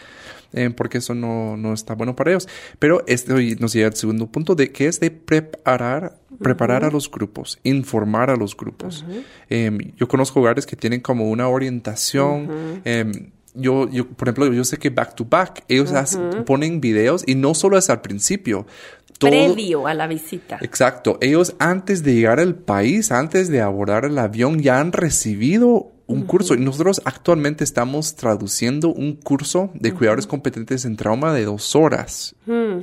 porque 0.77 1.00
eso 1.00 1.13
no, 1.13 1.57
no, 1.57 1.74
está 1.74 1.95
bueno 1.95 2.15
para 2.15 2.31
ellos. 2.31 2.47
Pero 2.79 3.03
este 3.07 3.33
nos 3.59 3.74
llega 3.74 3.88
al 3.88 3.95
segundo 3.95 4.27
punto 4.27 4.55
de 4.55 4.71
que 4.71 4.88
es 4.88 5.00
de 5.00 5.12
preparar 5.12 6.19
preparar 6.41 6.83
a 6.83 6.91
los 6.91 7.09
grupos, 7.09 7.59
informar 7.63 8.29
a 8.29 8.35
los 8.35 8.55
grupos. 8.55 9.05
Em, 9.50 9.77
yo 9.97 10.07
conozco 10.07 10.39
hogares 10.39 10.65
que 10.65 10.75
tienen 10.75 11.01
como 11.01 11.29
una 11.29 11.47
orientación. 11.47 12.81
Yo, 13.55 13.89
yo, 13.89 14.07
por 14.07 14.27
ejemplo, 14.27 14.53
yo 14.53 14.63
sé 14.63 14.77
que 14.77 14.89
Back 14.89 15.15
to 15.15 15.25
Back, 15.25 15.63
ellos 15.67 15.91
ponen 16.45 16.81
videos 16.81 17.24
y 17.25 17.35
no 17.35 17.53
solo 17.53 17.77
es 17.77 17.89
al 17.89 18.01
principio. 18.01 18.65
Previo 19.19 19.88
a 19.88 19.93
la 19.93 20.07
visita. 20.07 20.59
Exacto. 20.62 21.17
Ellos 21.21 21.55
antes 21.59 22.03
de 22.03 22.15
llegar 22.15 22.39
al 22.39 22.55
país, 22.55 23.12
antes 23.12 23.50
de 23.50 23.62
abordar 23.62 24.05
el 24.05 24.17
avión, 24.19 24.59
ya 24.59 24.79
han 24.79 24.91
recibido 24.91 25.91
un 26.07 26.24
curso. 26.24 26.53
Y 26.53 26.59
nosotros 26.59 27.01
actualmente 27.05 27.63
estamos 27.63 28.15
traduciendo 28.15 28.89
un 28.89 29.15
curso 29.15 29.71
de 29.74 29.93
cuidadores 29.93 30.27
competentes 30.27 30.85
en 30.85 30.97
trauma 30.97 31.33
de 31.33 31.45
dos 31.45 31.75
horas. 31.75 32.35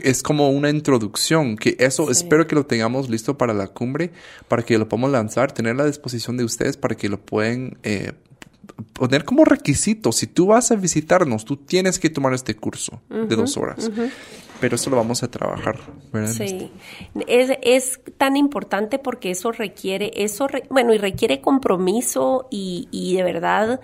Es 0.02 0.22
como 0.22 0.50
una 0.50 0.70
introducción, 0.70 1.56
que 1.56 1.76
eso 1.78 2.10
espero 2.10 2.46
que 2.46 2.54
lo 2.54 2.66
tengamos 2.66 3.08
listo 3.08 3.38
para 3.38 3.54
la 3.54 3.68
cumbre, 3.68 4.12
para 4.48 4.62
que 4.62 4.78
lo 4.78 4.88
podamos 4.88 5.10
lanzar, 5.10 5.52
tener 5.52 5.76
la 5.76 5.86
disposición 5.86 6.36
de 6.36 6.44
ustedes 6.44 6.76
para 6.76 6.94
que 6.94 7.08
lo 7.08 7.20
puedan 7.20 7.78
eh, 7.82 8.12
poner 8.92 9.24
como 9.24 9.44
requisito, 9.44 10.12
si 10.12 10.26
tú 10.26 10.46
vas 10.46 10.70
a 10.70 10.76
visitarnos, 10.76 11.44
tú 11.44 11.56
tienes 11.56 11.98
que 11.98 12.10
tomar 12.10 12.34
este 12.34 12.54
curso 12.54 13.00
de 13.08 13.36
dos 13.36 13.56
horas. 13.56 13.90
Pero 14.60 14.76
eso 14.76 14.90
lo 14.90 14.96
vamos 14.96 15.24
a 15.24 15.28
trabajar, 15.28 15.76
¿verdad? 16.12 16.30
Sí, 16.30 16.70
es, 17.26 17.50
es 17.62 18.00
tan 18.16 18.36
importante 18.36 19.00
porque 19.00 19.32
eso 19.32 19.50
requiere, 19.50 20.12
eso, 20.14 20.46
bueno, 20.70 20.94
y 20.94 20.98
requiere 20.98 21.40
compromiso 21.40 22.46
y, 22.48 22.86
y 22.92 23.16
de 23.16 23.24
verdad 23.24 23.80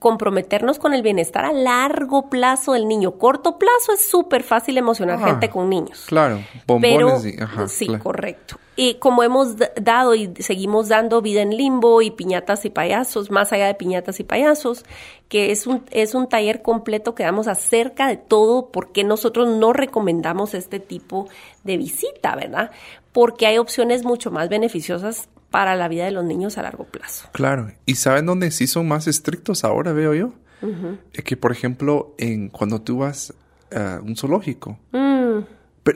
comprometernos 0.00 0.78
con 0.78 0.94
el 0.94 1.02
bienestar 1.02 1.44
a 1.44 1.52
largo 1.52 2.30
plazo 2.30 2.72
del 2.72 2.88
niño. 2.88 3.12
Corto 3.12 3.58
plazo 3.58 3.92
es 3.92 4.08
súper 4.08 4.42
fácil 4.42 4.78
emocionar 4.78 5.22
gente 5.22 5.50
con 5.50 5.68
niños. 5.68 6.06
Claro, 6.08 6.40
bombones 6.66 7.26
y, 7.26 7.40
ajá, 7.40 7.68
Sí, 7.68 7.86
correcto. 8.02 8.56
Y 8.76 8.94
como 8.94 9.22
hemos 9.22 9.56
dado 9.78 10.14
y 10.14 10.32
seguimos 10.38 10.88
dando 10.88 11.20
vida 11.20 11.42
en 11.42 11.54
limbo 11.54 12.00
y 12.00 12.10
piñatas 12.10 12.64
y 12.64 12.70
payasos, 12.70 13.30
más 13.30 13.52
allá 13.52 13.66
de 13.66 13.74
piñatas 13.74 14.20
y 14.20 14.24
payasos, 14.24 14.86
que 15.28 15.52
es 15.52 15.66
un, 15.66 15.84
es 15.90 16.14
un 16.14 16.30
taller 16.30 16.62
completo 16.62 17.14
que 17.14 17.22
damos 17.22 17.46
acerca 17.46 18.08
de 18.08 18.16
todo, 18.16 18.70
porque 18.70 19.04
nosotros 19.04 19.48
no 19.48 19.74
recomendamos 19.74 20.54
este 20.54 20.80
tipo 20.80 21.28
de 21.62 21.76
visita, 21.76 22.34
¿verdad? 22.36 22.70
Porque 23.12 23.46
hay 23.46 23.58
opciones 23.58 24.02
mucho 24.02 24.30
más 24.30 24.48
beneficiosas 24.48 25.28
para 25.50 25.76
la 25.76 25.88
vida 25.88 26.04
de 26.04 26.12
los 26.12 26.24
niños 26.24 26.58
a 26.58 26.62
largo 26.62 26.84
plazo. 26.84 27.28
Claro. 27.32 27.72
¿Y 27.86 27.96
saben 27.96 28.26
dónde 28.26 28.50
sí 28.50 28.66
son 28.66 28.88
más 28.88 29.06
estrictos 29.06 29.64
ahora, 29.64 29.92
veo 29.92 30.14
yo? 30.14 30.32
Es 31.12 31.24
que, 31.24 31.36
por 31.38 31.52
ejemplo, 31.52 32.14
en 32.18 32.48
cuando 32.48 32.82
tú 32.82 32.98
vas 32.98 33.32
a 33.74 34.00
un 34.02 34.14
zoológico. 34.16 34.78
Mm. 34.92 35.38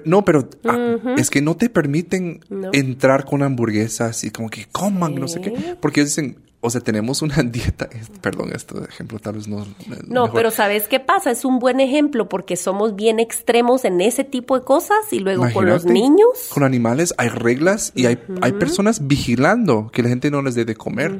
no, 0.06 0.24
pero 0.24 0.48
ah, 0.64 0.96
es 1.18 1.28
que 1.28 1.42
no 1.42 1.56
te 1.56 1.68
permiten 1.68 2.40
entrar 2.72 3.24
con 3.26 3.42
hamburguesas 3.42 4.24
y 4.24 4.30
como 4.30 4.48
que 4.48 4.66
coman, 4.72 5.14
no 5.16 5.28
sé 5.28 5.40
qué. 5.40 5.76
Porque 5.80 6.00
ellos 6.00 6.10
dicen, 6.10 6.38
o 6.64 6.70
sea, 6.70 6.80
tenemos 6.80 7.20
una 7.20 7.36
dieta, 7.44 7.90
perdón, 8.22 8.52
este 8.54 8.74
ejemplo 8.88 9.18
tal 9.18 9.34
vez 9.34 9.46
no. 9.46 9.66
No, 10.08 10.32
pero 10.32 10.50
¿sabes 10.50 10.88
qué 10.88 10.98
pasa? 10.98 11.30
Es 11.30 11.44
un 11.44 11.58
buen 11.58 11.78
ejemplo 11.78 12.26
porque 12.26 12.56
somos 12.56 12.96
bien 12.96 13.20
extremos 13.20 13.84
en 13.84 14.00
ese 14.00 14.24
tipo 14.24 14.58
de 14.58 14.64
cosas 14.64 14.96
y 15.12 15.18
luego 15.18 15.44
con 15.52 15.66
los 15.66 15.84
niños. 15.84 16.48
Con 16.48 16.62
animales 16.62 17.12
hay 17.18 17.28
reglas 17.28 17.92
y 17.94 18.06
hay, 18.06 18.18
hay 18.40 18.52
personas 18.52 19.06
vigilando 19.06 19.90
que 19.92 20.02
la 20.02 20.08
gente 20.08 20.30
no 20.30 20.40
les 20.40 20.54
dé 20.54 20.64
de 20.64 20.74
comer, 20.74 21.18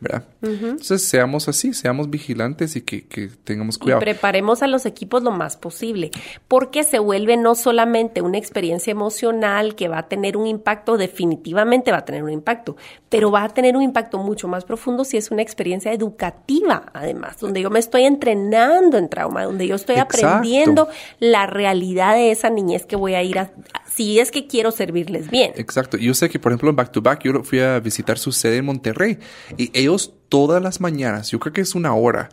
¿verdad? 0.00 0.24
Entonces 0.40 1.02
seamos 1.02 1.48
así, 1.48 1.74
seamos 1.74 2.08
vigilantes 2.08 2.76
y 2.76 2.82
que, 2.82 3.08
que 3.08 3.26
tengamos 3.42 3.78
cuidado. 3.78 4.00
Y 4.00 4.04
preparemos 4.04 4.62
a 4.62 4.68
los 4.68 4.86
equipos 4.86 5.24
lo 5.24 5.32
más 5.32 5.56
posible 5.56 6.12
porque 6.46 6.84
se 6.84 7.00
vuelve 7.00 7.36
no 7.36 7.56
solamente 7.56 8.20
una 8.22 8.38
experiencia 8.38 8.92
emocional 8.92 9.74
que 9.74 9.88
va 9.88 9.98
a 9.98 10.08
tener 10.08 10.36
un 10.36 10.46
impacto, 10.46 10.96
definitivamente 10.96 11.90
va 11.90 11.98
a 11.98 12.04
tener 12.04 12.22
un 12.22 12.30
impacto, 12.30 12.76
pero 13.08 13.32
va 13.32 13.42
a 13.42 13.48
tener 13.48 13.76
un 13.76 13.82
impacto 13.82 14.18
mucho 14.18 14.46
más 14.46 14.64
profundo 14.64 14.75
profundo 14.76 15.06
si 15.06 15.16
es 15.16 15.30
una 15.30 15.40
experiencia 15.40 15.90
educativa, 15.90 16.90
además, 16.92 17.38
donde 17.40 17.62
yo 17.62 17.70
me 17.70 17.78
estoy 17.78 18.02
entrenando 18.02 18.98
en 18.98 19.08
trauma, 19.08 19.44
donde 19.44 19.66
yo 19.66 19.74
estoy 19.74 19.96
aprendiendo 19.96 20.86
la 21.18 21.46
realidad 21.46 22.14
de 22.14 22.30
esa 22.30 22.50
niñez 22.50 22.84
que 22.84 22.94
voy 22.94 23.14
a 23.14 23.22
ir 23.22 23.38
a, 23.38 23.50
si 23.90 24.20
es 24.20 24.30
que 24.30 24.46
quiero 24.46 24.70
servirles 24.72 25.30
bien. 25.30 25.52
Exacto. 25.56 25.96
Yo 25.96 26.12
sé 26.12 26.28
que, 26.28 26.38
por 26.38 26.52
ejemplo, 26.52 26.68
en 26.68 26.76
Back 26.76 26.92
to 26.92 27.00
Back, 27.00 27.22
yo 27.22 27.42
fui 27.42 27.60
a 27.60 27.80
visitar 27.80 28.18
su 28.18 28.32
sede 28.32 28.58
en 28.58 28.66
Monterrey 28.66 29.18
y 29.56 29.70
ellos 29.72 30.12
todas 30.28 30.62
las 30.62 30.78
mañanas, 30.82 31.30
yo 31.30 31.40
creo 31.40 31.54
que 31.54 31.62
es 31.62 31.74
una 31.74 31.94
hora, 31.94 32.28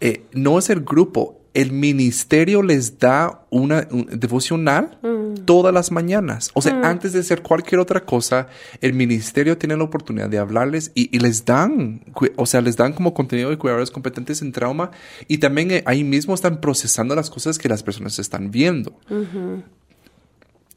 eh, 0.00 0.22
no 0.32 0.58
es 0.58 0.70
el 0.70 0.80
grupo, 0.80 1.41
el 1.54 1.72
ministerio 1.72 2.62
les 2.62 2.98
da 2.98 3.44
una 3.50 3.82
devocional 3.82 4.98
mm. 5.02 5.44
todas 5.44 5.72
las 5.74 5.92
mañanas. 5.92 6.50
O 6.54 6.62
sea, 6.62 6.74
mm. 6.74 6.84
antes 6.84 7.12
de 7.12 7.20
hacer 7.20 7.42
cualquier 7.42 7.80
otra 7.80 8.04
cosa, 8.04 8.48
el 8.80 8.94
ministerio 8.94 9.58
tiene 9.58 9.76
la 9.76 9.84
oportunidad 9.84 10.28
de 10.28 10.38
hablarles 10.38 10.92
y, 10.94 11.18
les 11.18 11.44
dan, 11.44 12.04
o 12.36 12.46
sea, 12.46 12.60
les 12.60 12.76
dan 12.76 12.92
como 12.94 13.12
contenido 13.12 13.50
de 13.50 13.58
cuidadores 13.58 13.90
competentes 13.90 14.40
en 14.42 14.52
trauma 14.52 14.90
y 15.28 15.38
también 15.38 15.70
eh, 15.70 15.82
ahí 15.86 16.04
mismo 16.04 16.34
están 16.34 16.60
procesando 16.60 17.14
las 17.14 17.30
cosas 17.30 17.58
que 17.58 17.68
las 17.68 17.82
personas 17.82 18.18
están 18.18 18.50
viendo. 18.50 18.98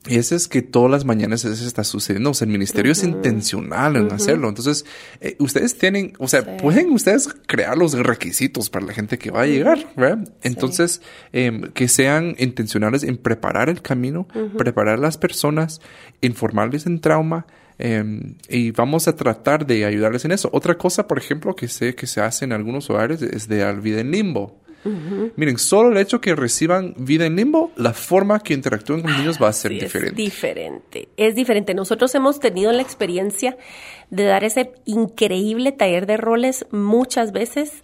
Y 0.07 0.17
eso 0.17 0.35
es 0.35 0.47
que 0.47 0.61
todas 0.61 0.91
las 0.91 1.05
mañanas 1.05 1.43
eso 1.45 1.65
está 1.65 1.83
sucediendo. 1.83 2.29
O 2.29 2.33
sea, 2.33 2.45
el 2.45 2.51
ministerio 2.51 2.91
es 2.91 3.03
intencional 3.03 3.95
en 3.95 4.11
hacerlo. 4.11 4.49
Entonces, 4.49 4.85
eh, 5.19 5.35
ustedes 5.39 5.77
tienen, 5.77 6.13
o 6.19 6.27
sea, 6.27 6.57
pueden 6.57 6.91
ustedes 6.91 7.29
crear 7.47 7.77
los 7.77 7.93
requisitos 7.93 8.69
para 8.69 8.85
la 8.85 8.93
gente 8.93 9.17
que 9.17 9.31
va 9.31 9.41
a 9.41 9.45
llegar, 9.47 9.87
¿verdad? 9.95 10.27
Entonces, 10.43 11.01
em, 11.33 11.71
que 11.73 11.87
sean 11.87 12.35
intencionales 12.37 13.03
en 13.03 13.17
preparar 13.17 13.69
el 13.69 13.81
camino, 13.81 14.27
preparar 14.57 14.95
a 14.95 15.01
las 15.01 15.17
personas, 15.17 15.81
informarles 16.21 16.85
en 16.85 16.99
trauma. 16.99 17.47
Em, 17.77 18.35
y 18.47 18.71
vamos 18.71 19.07
a 19.07 19.15
tratar 19.15 19.65
de 19.65 19.85
ayudarles 19.85 20.23
en 20.25 20.31
eso. 20.31 20.49
Otra 20.53 20.77
cosa, 20.77 21.07
por 21.07 21.17
ejemplo, 21.17 21.55
que 21.55 21.67
sé 21.67 21.95
que 21.95 22.07
se 22.07 22.21
hace 22.21 22.45
en 22.45 22.53
algunos 22.53 22.89
hogares 22.89 23.21
es 23.21 23.47
de 23.47 23.73
vida 23.73 24.01
en 24.01 24.11
limbo. 24.11 24.61
Miren, 25.35 25.57
solo 25.57 25.91
el 25.91 25.97
hecho 25.97 26.21
que 26.21 26.35
reciban 26.35 26.93
vida 26.97 27.25
en 27.25 27.35
limbo, 27.35 27.71
la 27.75 27.93
forma 27.93 28.39
que 28.39 28.53
interactúen 28.53 29.01
con 29.01 29.17
niños 29.17 29.41
va 29.41 29.47
a 29.47 29.53
ser 29.53 29.71
diferente. 29.71 30.09
Es 30.09 30.15
diferente, 30.15 31.09
es 31.17 31.35
diferente. 31.35 31.73
Nosotros 31.73 32.13
hemos 32.13 32.39
tenido 32.39 32.71
la 32.71 32.83
experiencia 32.83 33.57
de 34.11 34.25
dar 34.25 34.43
ese 34.43 34.73
increíble 34.85 35.71
taller 35.71 36.05
de 36.05 36.17
roles 36.17 36.67
muchas 36.71 37.31
veces. 37.31 37.83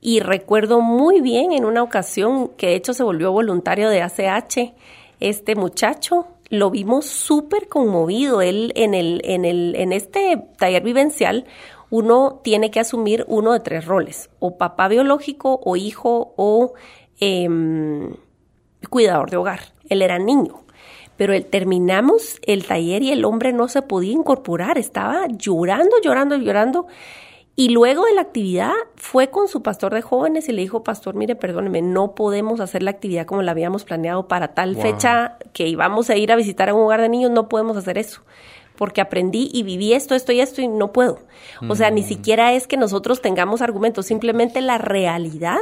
Y 0.00 0.20
recuerdo 0.20 0.80
muy 0.80 1.20
bien 1.20 1.52
en 1.52 1.66
una 1.66 1.82
ocasión 1.82 2.48
que 2.56 2.68
de 2.68 2.76
hecho 2.76 2.94
se 2.94 3.02
volvió 3.02 3.32
voluntario 3.32 3.90
de 3.90 4.00
ACH, 4.00 4.72
este 5.20 5.54
muchacho, 5.56 6.26
lo 6.50 6.70
vimos 6.70 7.06
súper 7.06 7.68
conmovido. 7.68 8.42
Él 8.42 8.72
en 8.74 8.92
el, 8.92 9.22
en 9.24 9.44
el, 9.44 9.74
en 9.76 9.92
este 9.92 10.42
taller 10.58 10.82
vivencial, 10.82 11.46
uno 11.88 12.40
tiene 12.44 12.70
que 12.70 12.80
asumir 12.80 13.24
uno 13.28 13.52
de 13.52 13.60
tres 13.60 13.86
roles, 13.86 14.30
o 14.38 14.58
papá 14.58 14.88
biológico, 14.88 15.60
o 15.64 15.76
hijo, 15.76 16.34
o 16.36 16.74
em, 17.18 18.14
cuidador 18.90 19.30
de 19.30 19.36
hogar. 19.36 19.60
Él 19.88 20.02
era 20.02 20.18
niño. 20.18 20.60
Pero 21.16 21.34
el, 21.34 21.44
terminamos 21.46 22.40
el 22.46 22.66
taller 22.66 23.02
y 23.02 23.12
el 23.12 23.24
hombre 23.24 23.52
no 23.52 23.68
se 23.68 23.82
podía 23.82 24.12
incorporar, 24.12 24.78
estaba 24.78 25.26
llorando, 25.28 25.96
llorando, 26.02 26.36
llorando. 26.36 26.86
Y 27.56 27.68
luego 27.70 28.04
de 28.04 28.14
la 28.14 28.22
actividad 28.22 28.72
fue 28.96 29.28
con 29.28 29.48
su 29.48 29.62
pastor 29.62 29.92
de 29.92 30.02
jóvenes 30.02 30.48
y 30.48 30.52
le 30.52 30.62
dijo, 30.62 30.82
pastor, 30.82 31.14
mire, 31.14 31.36
perdóneme, 31.36 31.82
no 31.82 32.14
podemos 32.14 32.60
hacer 32.60 32.82
la 32.82 32.92
actividad 32.92 33.26
como 33.26 33.42
la 33.42 33.50
habíamos 33.50 33.84
planeado 33.84 34.28
para 34.28 34.54
tal 34.54 34.76
fecha 34.76 35.36
que 35.52 35.68
íbamos 35.68 36.08
a 36.08 36.16
ir 36.16 36.32
a 36.32 36.36
visitar 36.36 36.70
a 36.70 36.74
un 36.74 36.82
hogar 36.82 37.02
de 37.02 37.08
niños, 37.08 37.30
no 37.30 37.48
podemos 37.48 37.76
hacer 37.76 37.98
eso 37.98 38.22
porque 38.80 39.02
aprendí 39.02 39.50
y 39.52 39.62
viví 39.62 39.92
esto, 39.92 40.14
esto 40.14 40.32
y 40.32 40.40
esto 40.40 40.62
y 40.62 40.68
no 40.68 40.90
puedo. 40.90 41.18
O 41.68 41.74
sea, 41.74 41.90
ni 41.90 42.00
mm. 42.00 42.06
siquiera 42.06 42.54
es 42.54 42.66
que 42.66 42.78
nosotros 42.78 43.20
tengamos 43.20 43.60
argumentos, 43.60 44.06
simplemente 44.06 44.62
la 44.62 44.78
realidad 44.78 45.58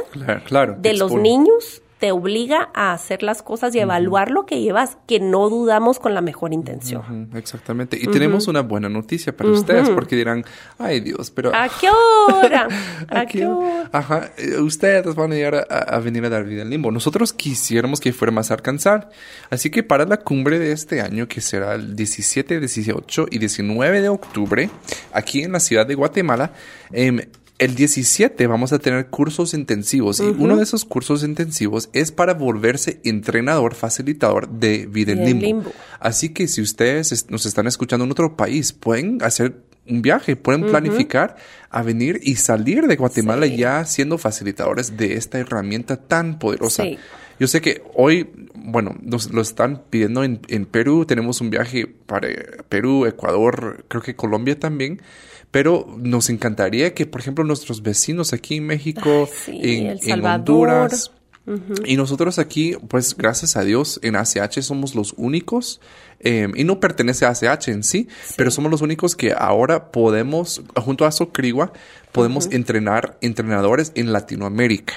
de 0.77 0.93
los 0.93 1.11
niños 1.11 1.81
te 1.99 2.13
obliga 2.13 2.69
a 2.73 2.93
hacer 2.93 3.23
las 3.23 3.41
cosas 3.41 3.75
y 3.75 3.79
evaluar 3.79 4.31
lo 4.31 4.45
que 4.45 4.61
llevas, 4.61 4.97
que 5.05 5.19
no 5.19 5.49
dudamos 5.49 5.99
con 5.99 6.13
la 6.13 6.21
mejor 6.21 6.53
intención. 6.53 7.29
exactamente. 7.35 7.97
Y 8.01 8.07
tenemos 8.07 8.47
una 8.47 8.61
buena 8.61 8.87
noticia 8.87 9.35
para 9.35 9.49
ustedes, 9.49 9.89
porque 9.89 10.15
dirán, 10.15 10.45
ay 10.77 11.01
Dios, 11.01 11.29
pero... 11.29 11.53
¿A 11.53 11.67
qué 11.67 11.89
hora? 11.89 12.67
¿A, 13.09 13.25
qué 13.25 13.45
hora? 13.45 13.89
Ajá, 13.91 14.31
eh, 14.37 14.57
ustedes 14.59 15.13
van 15.13 15.33
a 15.33 15.35
llegar 15.35 15.67
a, 15.69 15.99
venir 15.99 16.23
a 16.23 16.29
dar 16.29 16.45
vida 16.45 16.61
al 16.61 16.69
limbo. 16.69 16.89
Nosotros 16.89 17.33
quisiéramos 17.33 17.99
que 17.99 18.13
fuera 18.13 18.31
más 18.31 18.49
alcanzar. 18.49 19.09
Así 19.49 19.69
que 19.69 19.83
para 19.83 20.05
la 20.05 20.17
cumbre 20.17 20.57
de 20.57 20.71
este 20.71 21.01
año, 21.01 21.27
que 21.27 21.41
será 21.41 21.75
el 21.75 21.97
17, 21.97 22.61
18 22.61 23.25
y 23.29 23.39
19 23.39 24.01
de 24.01 24.09
octubre, 24.09 24.69
aquí 25.11 25.43
en 25.43 25.51
la 25.51 25.59
ciudad 25.59 25.85
de 25.85 25.95
Guatemala, 25.95 26.53
eh, 26.91 27.29
el 27.59 27.75
17 27.75 28.47
vamos 28.47 28.71
a 28.71 28.79
tener 28.79 29.07
cursos 29.07 29.53
intensivos 29.53 30.21
y 30.21 30.23
uno 30.23 30.55
de 30.55 30.63
esos 30.63 30.85
cursos 30.85 31.23
intensivos 31.23 31.89
es 31.91 32.11
para 32.13 32.33
volverse 32.33 33.01
entrenador, 33.03 33.75
facilitador 33.75 34.49
de 34.49 34.87
vida 34.87 35.11
en 35.11 35.25
limbo. 35.25 35.71
Así 35.99 36.29
que 36.29 36.47
si 36.47 36.61
ustedes 36.61 37.29
nos 37.29 37.45
están 37.45 37.67
escuchando 37.67 38.05
en 38.05 38.11
otro 38.11 38.37
país, 38.37 38.71
pueden 38.71 39.21
hacer 39.21 39.61
un 39.89 40.01
viaje, 40.01 40.37
pueden 40.37 40.67
planificar 40.67 41.35
a 41.69 41.83
venir 41.83 42.21
y 42.23 42.37
salir 42.37 42.87
de 42.87 42.95
Guatemala 42.95 43.45
ya 43.45 43.83
siendo 43.85 44.17
facilitadores 44.17 44.95
de 44.95 45.15
esta 45.15 45.37
herramienta 45.37 45.97
tan 45.97 46.39
poderosa 46.39 46.85
Yo 47.39 47.47
sé 47.47 47.59
que 47.59 47.81
hoy, 47.93 48.29
bueno, 48.53 48.95
nos 49.01 49.31
lo 49.31 49.41
están 49.41 49.83
pidiendo 49.89 50.23
en, 50.23 50.39
en 50.47 50.65
Perú. 50.65 51.05
Tenemos 51.05 51.41
un 51.41 51.49
viaje 51.49 51.87
para 51.87 52.29
Perú, 52.69 53.05
Ecuador, 53.05 53.83
creo 53.89 54.01
que 54.01 54.15
Colombia 54.15 54.57
también. 54.57 55.01
Pero 55.51 55.87
nos 55.97 56.29
encantaría 56.29 56.93
que, 56.93 57.05
por 57.05 57.21
ejemplo, 57.21 57.43
nuestros 57.43 57.81
vecinos 57.81 58.33
aquí 58.33 58.57
en 58.57 58.67
México, 58.67 59.27
en, 59.47 59.97
en 60.01 60.25
Honduras, 60.25 61.11
y 61.85 61.97
nosotros 61.97 62.37
aquí, 62.37 62.75
pues 62.87 63.17
gracias 63.17 63.57
a 63.57 63.63
Dios, 63.63 63.99
en 64.03 64.15
ACH 64.15 64.61
somos 64.61 64.93
los 64.93 65.13
únicos, 65.17 65.81
em, 66.19 66.53
y 66.55 66.63
no 66.63 66.79
pertenece 66.79 67.25
a 67.25 67.29
ACH 67.29 67.69
en 67.69 67.83
sí, 67.83 68.07
pero 68.37 68.51
somos 68.51 68.69
los 68.69 68.81
únicos 68.81 69.15
que 69.15 69.33
ahora 69.35 69.91
podemos, 69.91 70.61
junto 70.75 71.05
a 71.05 71.11
Socrigua, 71.11 71.73
podemos 72.11 72.49
entrenar 72.51 73.17
entrenadores 73.21 73.91
en 73.95 74.13
Latinoamérica. 74.13 74.93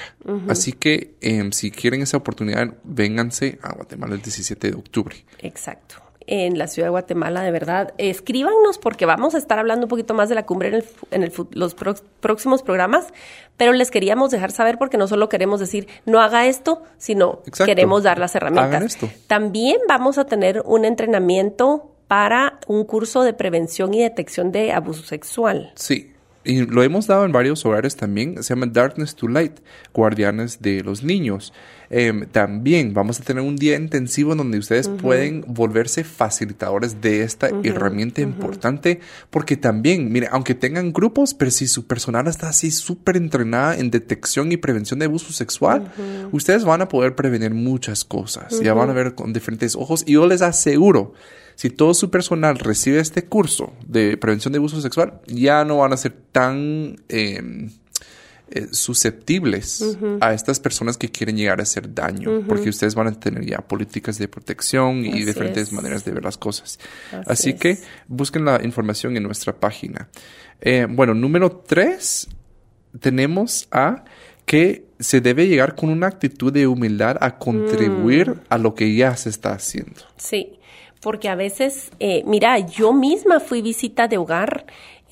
Así 0.47 0.73
que 0.73 1.15
em, 1.21 1.51
si 1.51 1.71
quieren 1.71 2.01
esa 2.01 2.17
oportunidad, 2.17 2.75
vénganse 2.83 3.57
a 3.63 3.73
Guatemala 3.73 4.13
el 4.13 4.21
17 4.21 4.71
de 4.71 4.77
octubre. 4.77 5.25
Exacto 5.39 6.02
en 6.27 6.57
la 6.57 6.67
ciudad 6.67 6.87
de 6.87 6.91
Guatemala, 6.91 7.41
de 7.41 7.51
verdad. 7.51 7.93
Escríbanos 7.97 8.77
porque 8.77 9.05
vamos 9.05 9.35
a 9.35 9.37
estar 9.37 9.59
hablando 9.59 9.85
un 9.85 9.89
poquito 9.89 10.13
más 10.13 10.29
de 10.29 10.35
la 10.35 10.45
cumbre 10.45 10.83
en, 11.11 11.23
en 11.23 11.31
los 11.51 11.75
próximos 12.19 12.63
programas, 12.63 13.07
pero 13.57 13.73
les 13.73 13.91
queríamos 13.91 14.31
dejar 14.31 14.51
saber 14.51 14.77
porque 14.77 14.97
no 14.97 15.07
solo 15.07 15.29
queremos 15.29 15.59
decir 15.59 15.87
no 16.05 16.21
haga 16.21 16.47
esto, 16.47 16.83
sino 16.97 17.41
queremos 17.65 18.03
dar 18.03 18.19
las 18.19 18.35
herramientas. 18.35 18.97
También 19.27 19.77
vamos 19.87 20.17
a 20.17 20.25
tener 20.25 20.61
un 20.65 20.85
entrenamiento 20.85 21.91
para 22.07 22.59
un 22.67 22.83
curso 22.83 23.23
de 23.23 23.33
prevención 23.33 23.93
y 23.93 24.01
detección 24.01 24.51
de 24.51 24.71
abuso 24.71 25.03
sexual. 25.03 25.71
Sí, 25.75 26.13
y 26.43 26.65
lo 26.65 26.83
hemos 26.83 27.07
dado 27.07 27.25
en 27.25 27.31
varios 27.31 27.65
hogares 27.65 27.95
también, 27.95 28.43
se 28.43 28.53
llama 28.53 28.67
Darkness 28.69 29.15
to 29.15 29.27
Light, 29.27 29.59
Guardianes 29.93 30.61
de 30.61 30.83
los 30.83 31.03
Niños. 31.03 31.53
Em, 31.95 32.25
también 32.25 32.95
vamos 32.95 33.19
a 33.19 33.23
tener 33.23 33.43
un 33.43 33.55
día 33.55 33.75
intensivo 33.75 34.31
en 34.31 34.39
donde 34.39 34.57
ustedes 34.57 34.89
pueden 34.89 35.45
volverse 35.47 36.03
facilitadores 36.03 37.01
de 37.01 37.21
esta 37.21 37.49
herramienta 37.63 38.19
importante, 38.19 38.99
porque 39.29 39.57
también, 39.57 40.11
mire, 40.11 40.27
aunque 40.31 40.55
tengan 40.55 40.91
grupos, 40.91 41.35
pero 41.35 41.51
si 41.51 41.67
su 41.67 41.85
personal 41.85 42.25
está 42.25 42.49
así 42.49 42.71
súper 42.71 43.15
entrenada 43.15 43.77
en 43.77 43.91
detección 43.91 44.51
y 44.51 44.57
prevención 44.57 44.97
de 44.97 45.05
abuso 45.05 45.31
sexual, 45.33 45.91
ustedes 46.31 46.65
van 46.65 46.81
a 46.81 46.87
poder 46.87 47.13
prevenir 47.13 47.53
muchas 47.53 48.03
cosas, 48.03 48.59
ya 48.59 48.73
van 48.73 48.89
a 48.89 48.93
ver 48.93 49.13
con 49.13 49.31
diferentes 49.31 49.75
ojos. 49.75 50.03
Y 50.07 50.13
yo 50.13 50.25
les 50.25 50.41
aseguro, 50.41 51.13
si 51.53 51.69
todo 51.69 51.93
su 51.93 52.09
personal 52.09 52.57
recibe 52.57 53.01
este 53.01 53.25
curso 53.25 53.71
de 53.85 54.17
prevención 54.17 54.51
de 54.51 54.57
abuso 54.57 54.81
sexual, 54.81 55.21
ya 55.27 55.63
no 55.63 55.77
van 55.77 55.93
a 55.93 55.97
ser 55.97 56.15
tan 56.31 56.95
em, 57.09 57.69
eh, 58.55 58.67
susceptibles 58.69 59.97
a 60.21 60.33
estas 60.33 60.59
personas 60.59 60.95
que 60.95 61.09
quieren 61.09 61.35
llegar 61.35 61.59
a 61.59 61.63
hacer 61.63 61.91
daño, 61.91 62.43
porque 62.47 62.69
ustedes 62.69 62.93
van 62.93 63.07
a 63.07 63.11
tener 63.19 63.43
ya 63.43 63.57
políticas 63.57 64.19
de 64.19 64.27
protección 64.27 65.03
y 65.03 65.23
diferentes 65.23 65.71
maneras 65.71 66.05
de 66.05 66.11
ver 66.11 66.23
las 66.23 66.37
cosas. 66.37 66.77
Así, 67.25 67.55
que 67.55 67.79
busquen 68.07 68.45
la 68.45 68.63
información 68.63 69.17
en 69.17 69.23
nuestra 69.23 69.53
página. 69.53 70.07
Eh, 70.61 70.85
bueno, 70.87 71.15
número 71.15 71.51
tres, 71.51 72.27
tenemos 72.99 73.67
a 73.71 74.05
que 74.45 74.85
se 74.99 75.19
debe 75.19 75.47
llegar 75.47 75.73
con 75.75 75.89
una 75.89 76.05
actitud 76.05 76.53
de 76.53 76.67
humildad 76.67 77.17
a 77.21 77.39
contribuir 77.39 78.29
mm. 78.29 78.39
a 78.49 78.57
lo 78.59 78.75
que 78.75 78.93
ya 78.93 79.17
se 79.17 79.29
está 79.29 79.53
haciendo. 79.53 80.01
Sí 80.17 80.59
porque 81.03 81.27
a 81.27 81.35
veces, 81.35 81.91
eh, 81.99 82.23
mira, 82.25 82.57
yo 82.59 82.93
misma 82.93 83.41
fui 83.41 83.61
visita 83.61 84.07
de 84.07 84.17
hogar, 84.17 84.65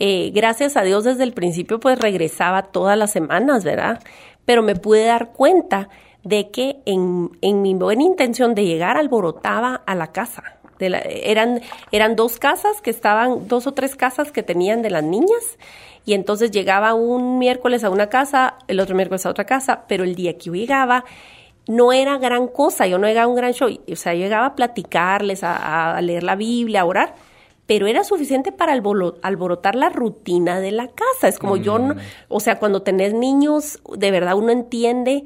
eh, 0.03 0.31
gracias 0.33 0.77
a 0.77 0.81
Dios 0.81 1.03
desde 1.03 1.23
el 1.23 1.31
principio 1.31 1.79
pues 1.79 1.99
regresaba 1.99 2.63
todas 2.63 2.97
las 2.97 3.11
semanas, 3.11 3.63
¿verdad? 3.63 4.01
Pero 4.45 4.63
me 4.63 4.75
pude 4.75 5.05
dar 5.05 5.31
cuenta 5.31 5.89
de 6.23 6.49
que 6.49 6.77
en, 6.87 7.29
en 7.41 7.61
mi 7.61 7.75
buena 7.75 8.01
intención 8.01 8.55
de 8.55 8.65
llegar 8.65 8.97
alborotaba 8.97 9.75
a 9.85 9.93
la 9.93 10.11
casa. 10.11 10.57
Eran, 10.79 11.61
eran 11.91 12.15
dos 12.15 12.39
casas 12.39 12.81
que 12.81 12.89
estaban, 12.89 13.47
dos 13.47 13.67
o 13.67 13.73
tres 13.73 13.95
casas 13.95 14.31
que 14.31 14.41
tenían 14.41 14.81
de 14.81 14.89
las 14.89 15.03
niñas 15.03 15.59
y 16.03 16.15
entonces 16.15 16.49
llegaba 16.49 16.95
un 16.95 17.37
miércoles 17.37 17.83
a 17.83 17.91
una 17.91 18.07
casa, 18.07 18.55
el 18.67 18.79
otro 18.79 18.95
miércoles 18.95 19.27
a 19.27 19.29
otra 19.29 19.45
casa, 19.45 19.83
pero 19.87 20.03
el 20.03 20.15
día 20.15 20.35
que 20.39 20.45
yo 20.45 20.53
llegaba 20.53 21.05
no 21.67 21.93
era 21.93 22.17
gran 22.17 22.47
cosa, 22.47 22.87
yo 22.87 22.97
no 22.97 23.05
llegaba 23.05 23.25
a 23.25 23.27
un 23.27 23.35
gran 23.35 23.53
show, 23.53 23.69
o 23.69 23.95
sea, 23.95 24.15
yo 24.15 24.21
llegaba 24.21 24.47
a 24.47 24.55
platicarles, 24.55 25.43
a, 25.43 26.01
leer 26.01 26.23
la 26.23 26.35
Biblia, 26.35 26.81
a 26.81 26.85
orar, 26.85 27.13
pero 27.71 27.87
era 27.87 28.03
suficiente 28.03 28.51
para 28.51 28.73
alborotar 28.73 29.75
la 29.75 29.87
rutina 29.87 30.59
de 30.59 30.73
la 30.73 30.89
casa. 30.89 31.29
Es 31.29 31.39
como 31.39 31.55
yo, 31.55 31.79
no, 31.79 31.95
mm. 31.95 31.99
o 32.27 32.41
sea, 32.41 32.59
cuando 32.59 32.81
tenés 32.81 33.13
niños, 33.13 33.79
de 33.97 34.11
verdad 34.11 34.35
uno 34.35 34.51
entiende 34.51 35.23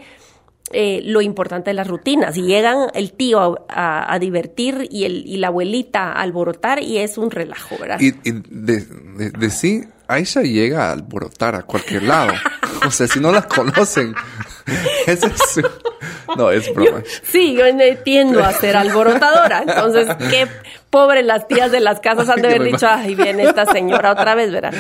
eh, 0.71 1.01
lo 1.03 1.21
importante 1.21 1.71
de 1.71 1.73
las 1.73 1.87
rutinas. 1.87 2.37
Y 2.37 2.43
llegan 2.43 2.91
el 2.93 3.13
tío 3.13 3.65
a, 3.67 4.15
divertir 4.19 4.87
y, 4.91 5.05
el, 5.05 5.25
y 5.25 5.37
la 5.37 5.47
abuelita 5.47 6.11
a 6.11 6.21
alborotar 6.21 6.83
y 6.83 6.99
es 6.99 7.17
un 7.17 7.31
relajo, 7.31 7.77
¿verdad? 7.79 7.99
Y, 7.99 8.11
de, 8.11 8.85
de 9.31 9.49
sí, 9.49 9.81
Aisha 10.07 10.43
llega 10.43 10.89
a 10.89 10.91
alborotar 10.91 11.55
a 11.55 11.63
cualquier 11.63 12.03
lado. 12.03 12.33
o 12.85 12.91
sea, 12.91 13.07
si 13.07 13.19
no 13.19 13.31
la 13.31 13.41
conocen, 13.41 14.13
ese 15.07 15.27
es 15.27 15.61
no, 16.37 16.51
es 16.51 16.73
broma. 16.73 17.03
sí, 17.23 17.53
yo 17.53 17.65
tiendo 18.03 18.43
a 18.43 18.51
ser 18.51 18.75
alborotadora. 18.75 19.63
Entonces, 19.67 20.07
qué 20.29 20.47
pobre 20.89 21.23
las 21.23 21.47
tías 21.47 21.71
de 21.71 21.79
las 21.79 21.99
casas 21.99 22.29
han 22.29 22.41
de 22.41 22.47
haber 22.47 22.63
dicho, 22.63 22.87
ay, 22.89 23.15
viene 23.15 23.43
esta 23.43 23.65
señora 23.65 24.11
otra 24.11 24.33
vez, 24.33 24.51
¿verdad? 24.51 24.73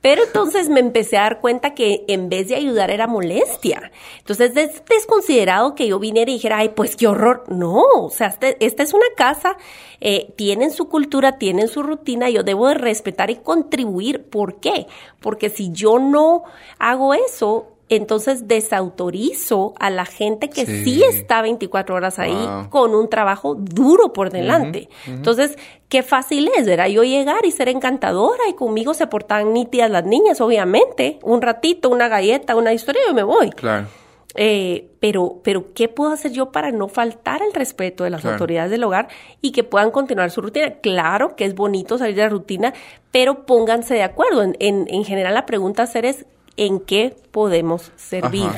Pero 0.00 0.22
entonces 0.24 0.68
me 0.68 0.80
empecé 0.80 1.16
a 1.16 1.22
dar 1.22 1.40
cuenta 1.40 1.74
que 1.74 2.04
en 2.08 2.28
vez 2.28 2.48
de 2.48 2.56
ayudar 2.56 2.90
era 2.90 3.06
molestia. 3.06 3.90
Entonces, 4.18 4.56
es 4.56 4.82
desconsiderado 4.88 5.74
que 5.74 5.88
yo 5.88 5.98
viniera 5.98 6.30
y 6.30 6.34
dijera, 6.34 6.58
ay, 6.58 6.70
pues 6.70 6.94
qué 6.96 7.06
horror. 7.06 7.44
No, 7.48 7.82
o 7.94 8.10
sea, 8.10 8.28
este, 8.28 8.56
esta 8.64 8.82
es 8.82 8.92
una 8.92 9.06
casa, 9.16 9.56
eh, 10.00 10.32
tienen 10.36 10.70
su 10.72 10.88
cultura, 10.88 11.38
tienen 11.38 11.68
su 11.68 11.82
rutina, 11.82 12.30
yo 12.30 12.42
debo 12.42 12.68
de 12.68 12.74
respetar 12.74 13.30
y 13.30 13.36
contribuir. 13.36 14.28
¿Por 14.28 14.60
qué? 14.60 14.86
Porque 15.20 15.48
si 15.48 15.72
yo 15.72 15.98
no 15.98 16.44
hago 16.78 17.14
eso, 17.14 17.72
entonces 17.88 18.48
desautorizo 18.48 19.74
a 19.78 19.90
la 19.90 20.06
gente 20.06 20.48
que 20.48 20.64
sí, 20.64 21.02
está 21.04 21.42
24 21.42 21.94
horas 21.94 22.18
ahí 22.18 22.36
con 22.70 22.94
un 22.94 23.10
trabajo 23.10 23.54
duro 23.54 24.12
por 24.12 24.30
delante. 24.30 24.88
Entonces, 25.06 25.58
qué 25.88 26.02
fácil 26.02 26.50
es, 26.56 26.66
¿verdad? 26.66 26.86
Yo 26.86 27.02
llegar 27.02 27.44
y 27.44 27.50
ser 27.50 27.68
encantadora 27.68 28.48
y 28.48 28.54
conmigo 28.54 28.94
se 28.94 29.06
portan 29.06 29.52
nítidas 29.52 29.90
las 29.90 30.06
niñas, 30.06 30.40
obviamente. 30.40 31.18
Un 31.22 31.42
ratito, 31.42 31.90
una 31.90 32.08
galleta, 32.08 32.56
una 32.56 32.72
historia 32.72 33.02
y 33.10 33.14
me 33.14 33.24
voy. 33.24 33.50
Claro. 33.50 33.86
Eh, 34.34 34.88
pero, 35.00 35.40
pero, 35.44 35.74
¿qué 35.74 35.88
puedo 35.88 36.12
hacer 36.12 36.32
yo 36.32 36.52
para 36.52 36.70
no 36.70 36.88
faltar 36.88 37.42
el 37.42 37.52
respeto 37.52 38.04
de 38.04 38.10
las 38.10 38.24
autoridades 38.24 38.70
del 38.70 38.84
hogar 38.84 39.08
y 39.42 39.52
que 39.52 39.64
puedan 39.64 39.90
continuar 39.90 40.30
su 40.30 40.40
rutina? 40.40 40.74
Claro 40.80 41.36
que 41.36 41.44
es 41.44 41.54
bonito 41.54 41.98
salir 41.98 42.16
de 42.16 42.22
la 42.22 42.28
rutina, 42.30 42.72
pero 43.10 43.44
pónganse 43.44 43.94
de 43.94 44.02
acuerdo. 44.02 44.42
En, 44.42 44.56
en, 44.60 44.86
en 44.88 45.04
general, 45.04 45.34
la 45.34 45.44
pregunta 45.44 45.82
a 45.82 45.84
hacer 45.84 46.06
es, 46.06 46.24
en 46.56 46.80
qué 46.80 47.16
podemos 47.30 47.92
servir. 47.96 48.48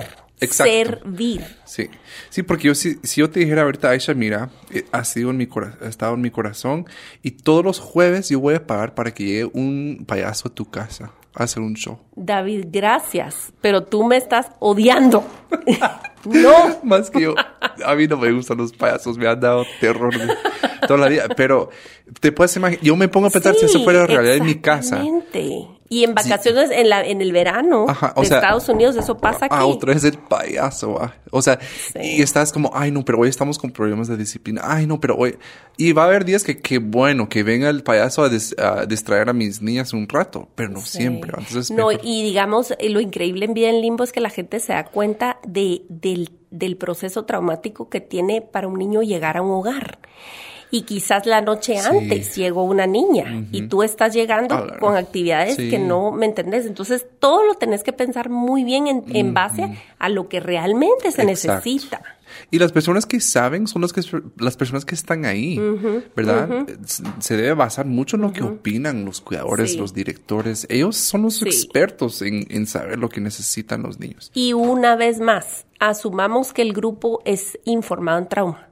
Servir. 0.40 1.42
Sí. 1.64 1.88
Sí, 2.28 2.42
porque 2.42 2.68
yo 2.68 2.74
si, 2.74 2.96
si 3.02 3.20
yo 3.20 3.30
te 3.30 3.40
dijera 3.40 3.62
ahorita, 3.62 3.90
Aisha, 3.90 4.14
mira, 4.14 4.50
eh, 4.70 4.84
ha 4.92 5.04
sido 5.04 5.30
en 5.30 5.38
mi 5.38 5.48
ha 5.80 5.88
estado 5.88 6.14
en 6.14 6.20
mi 6.20 6.30
corazón 6.30 6.86
y 7.22 7.30
todos 7.30 7.64
los 7.64 7.78
jueves 7.78 8.28
yo 8.28 8.40
voy 8.40 8.54
a 8.54 8.66
pagar 8.66 8.94
para 8.94 9.12
que 9.14 9.24
llegue 9.24 9.50
un 9.54 10.04
payaso 10.06 10.48
a 10.48 10.54
tu 10.54 10.70
casa 10.70 11.12
a 11.34 11.44
hacer 11.44 11.62
un 11.62 11.74
show. 11.74 11.98
David, 12.14 12.66
gracias, 12.68 13.52
pero 13.60 13.84
tú 13.84 14.04
me 14.04 14.16
estás 14.16 14.50
odiando. 14.60 15.24
no. 16.24 16.80
Más 16.82 17.10
que 17.10 17.22
yo. 17.22 17.34
A 17.84 17.94
mí 17.94 18.06
no 18.06 18.16
me 18.16 18.30
gustan 18.32 18.58
los 18.58 18.72
payasos, 18.72 19.16
me 19.16 19.26
han 19.26 19.40
dado 19.40 19.64
terror 19.80 20.14
toda 20.86 21.00
la 21.00 21.08
vida, 21.08 21.28
pero 21.36 21.70
te 22.20 22.32
puedes 22.32 22.54
imaginar, 22.56 22.84
yo 22.84 22.96
me 22.96 23.08
pongo 23.08 23.28
a 23.28 23.30
pensar 23.30 23.54
si 23.54 23.64
eso 23.64 23.82
fuera 23.82 24.00
la 24.00 24.06
realidad 24.06 24.36
en 24.36 24.44
mi 24.44 24.56
casa. 24.56 25.02
Y 25.94 26.02
en 26.02 26.12
vacaciones 26.12 26.72
en, 26.72 26.88
la, 26.88 27.06
en 27.06 27.20
el 27.20 27.30
verano 27.30 27.86
de 28.16 28.22
Estados 28.22 28.68
Unidos, 28.68 28.96
eso 28.96 29.16
pasa 29.16 29.46
aquí. 29.46 29.54
Ah, 29.56 29.64
otra 29.64 29.94
vez 29.94 30.02
el 30.02 30.18
payaso. 30.18 31.00
Ah. 31.00 31.14
O 31.30 31.40
sea, 31.40 31.60
y 31.94 32.20
estás 32.20 32.52
como, 32.52 32.72
ay, 32.74 32.90
no, 32.90 33.04
pero 33.04 33.20
hoy 33.20 33.28
estamos 33.28 33.60
con 33.60 33.70
problemas 33.70 34.08
de 34.08 34.16
disciplina. 34.16 34.62
Ay, 34.64 34.88
no, 34.88 34.98
pero 34.98 35.14
hoy. 35.14 35.38
Y 35.76 35.92
va 35.92 36.02
a 36.02 36.06
haber 36.06 36.24
días 36.24 36.42
que, 36.42 36.58
qué 36.58 36.78
bueno, 36.78 37.28
que 37.28 37.44
venga 37.44 37.70
el 37.70 37.84
payaso 37.84 38.24
a, 38.24 38.86
distraer 38.86 39.28
a 39.28 39.32
mis 39.32 39.62
niñas 39.62 39.92
un 39.92 40.08
rato, 40.08 40.48
pero 40.56 40.70
no 40.70 40.80
siempre. 40.80 41.30
Entonces, 41.38 41.70
no, 41.70 41.92
y 41.92 42.24
digamos, 42.24 42.72
eh, 42.72 42.88
lo 42.90 43.00
increíble 43.00 43.44
en 43.44 43.54
Vida 43.54 43.68
en 43.68 43.80
Limbo 43.80 44.02
es 44.02 44.10
que 44.10 44.20
la 44.20 44.30
gente 44.30 44.58
se 44.58 44.72
da 44.72 44.86
cuenta 44.86 45.38
de, 45.46 45.82
del, 45.88 46.32
del 46.50 46.76
proceso 46.76 47.24
traumático 47.24 47.88
que 47.88 48.00
tiene 48.00 48.42
para 48.42 48.66
un 48.66 48.80
niño 48.80 49.02
llegar 49.02 49.36
a 49.36 49.42
un 49.42 49.52
hogar. 49.52 50.00
Y 50.76 50.82
quizás 50.82 51.24
la 51.24 51.40
noche 51.40 51.78
antes 51.78 52.34
llegó 52.34 52.64
una 52.64 52.84
niña 52.88 53.46
y 53.52 53.68
tú 53.68 53.84
estás 53.84 54.12
llegando 54.12 54.56
Ah, 54.56 54.76
con 54.80 54.96
actividades 54.96 55.54
sí. 55.54 55.70
que 55.70 55.78
no 55.78 56.10
me 56.10 56.26
entendés. 56.26 56.66
Entonces, 56.66 57.06
todo 57.20 57.44
lo 57.44 57.54
tenés 57.54 57.84
que 57.84 57.92
pensar 57.92 58.28
muy 58.28 58.64
bien 58.64 58.88
en, 58.88 59.04
en 59.14 59.32
base 59.34 59.78
a 60.00 60.08
lo 60.08 60.28
que 60.28 60.40
realmente 60.40 61.12
se 61.12 61.22
Exacto. 61.22 61.26
necesita. 61.60 62.02
Y 62.50 62.58
las 62.58 62.72
personas 62.72 63.06
que 63.06 63.20
saben 63.20 63.68
son 63.68 63.82
las, 63.82 63.92
que, 63.92 64.00
las 64.38 64.56
personas 64.56 64.84
que 64.84 64.96
están 64.96 65.24
ahí, 65.26 65.60
¿verdad? 66.16 66.66
Se- 66.84 67.04
Se 67.20 67.36
debe 67.36 67.54
basar 67.54 67.86
mucho 67.86 68.16
en 68.16 68.22
lo 68.22 68.32
que 68.32 68.42
opinan 68.42 69.04
los 69.04 69.20
cuidadores, 69.20 69.72
Sí. 69.72 69.78
los 69.78 69.94
directores. 69.94 70.66
Ellos 70.68 70.96
son 70.96 71.22
los 71.22 71.36
Sí. 71.36 71.44
expertos 71.46 72.20
en, 72.22 72.46
en 72.50 72.66
saber 72.66 72.98
lo 72.98 73.08
que 73.08 73.20
necesitan 73.20 73.82
los 73.84 74.00
niños. 74.00 74.32
Y 74.34 74.52
una 74.54 74.96
vez 74.96 75.20
más, 75.20 75.66
asumamos 75.78 76.52
que 76.52 76.62
el 76.62 76.72
grupo 76.72 77.22
es 77.24 77.60
informado 77.64 78.18
en 78.18 78.28
trauma. 78.28 78.68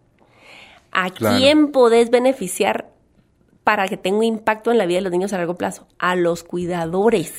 ¿A 0.92 1.10
Claro. 1.10 1.38
quién 1.38 1.72
podés 1.72 2.10
beneficiar 2.10 2.90
para 3.64 3.88
que 3.88 3.96
tenga 3.96 4.18
un 4.18 4.24
impacto 4.24 4.70
en 4.70 4.78
la 4.78 4.86
vida 4.86 4.98
de 4.98 5.02
los 5.02 5.12
niños 5.12 5.32
a 5.32 5.38
largo 5.38 5.54
plazo? 5.56 5.86
A 5.98 6.14
los 6.16 6.44
cuidadores. 6.44 7.32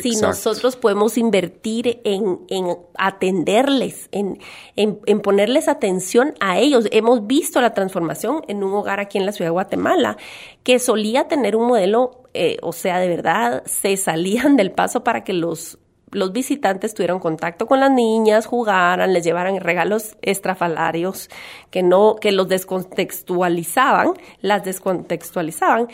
Si 0.00 0.14
nosotros 0.20 0.76
podemos 0.76 1.18
invertir 1.18 2.00
en, 2.04 2.38
en 2.48 2.76
atenderles, 2.96 4.08
en, 4.12 4.38
en- 4.76 5.00
en 5.06 5.20
ponerles 5.20 5.66
atención 5.66 6.34
a 6.38 6.58
ellos. 6.60 6.86
Hemos 6.92 7.26
visto 7.26 7.60
la 7.60 7.74
transformación 7.74 8.42
en 8.46 8.62
un 8.62 8.72
hogar 8.74 9.00
aquí 9.00 9.18
en 9.18 9.26
la 9.26 9.32
ciudad 9.32 9.48
de 9.48 9.52
Guatemala, 9.54 10.16
que 10.62 10.78
solía 10.78 11.26
tener 11.26 11.56
un 11.56 11.66
modelo, 11.66 12.22
eh, 12.32 12.58
o 12.62 12.72
sea, 12.72 12.98
de 13.00 13.08
verdad, 13.08 13.64
se 13.66 13.96
salían 13.96 14.56
del 14.56 14.70
paso 14.70 15.02
para 15.02 15.24
que 15.24 15.32
los 15.32 15.78
los 16.12 16.32
visitantes 16.32 16.94
tuvieron 16.94 17.18
contacto 17.18 17.66
con 17.66 17.80
las 17.80 17.90
niñas, 17.90 18.46
jugaran, 18.46 19.12
les 19.12 19.24
llevaran 19.24 19.58
regalos 19.60 20.16
estrafalarios 20.22 21.28
que 21.70 21.82
no, 21.82 22.16
que 22.20 22.32
los 22.32 22.48
descontextualizaban, 22.48 24.12
las 24.40 24.64
descontextualizaban. 24.64 25.88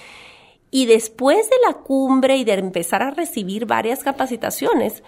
Y 0.71 0.87
después 0.87 1.49
de 1.49 1.57
la 1.67 1.75
cumbre 1.75 2.37
y 2.37 2.45
de 2.45 2.55
empezar 2.55 3.03
a 3.03 3.11
recibir 3.11 3.65
varias 3.65 4.03
capacitaciones, 4.03 5.03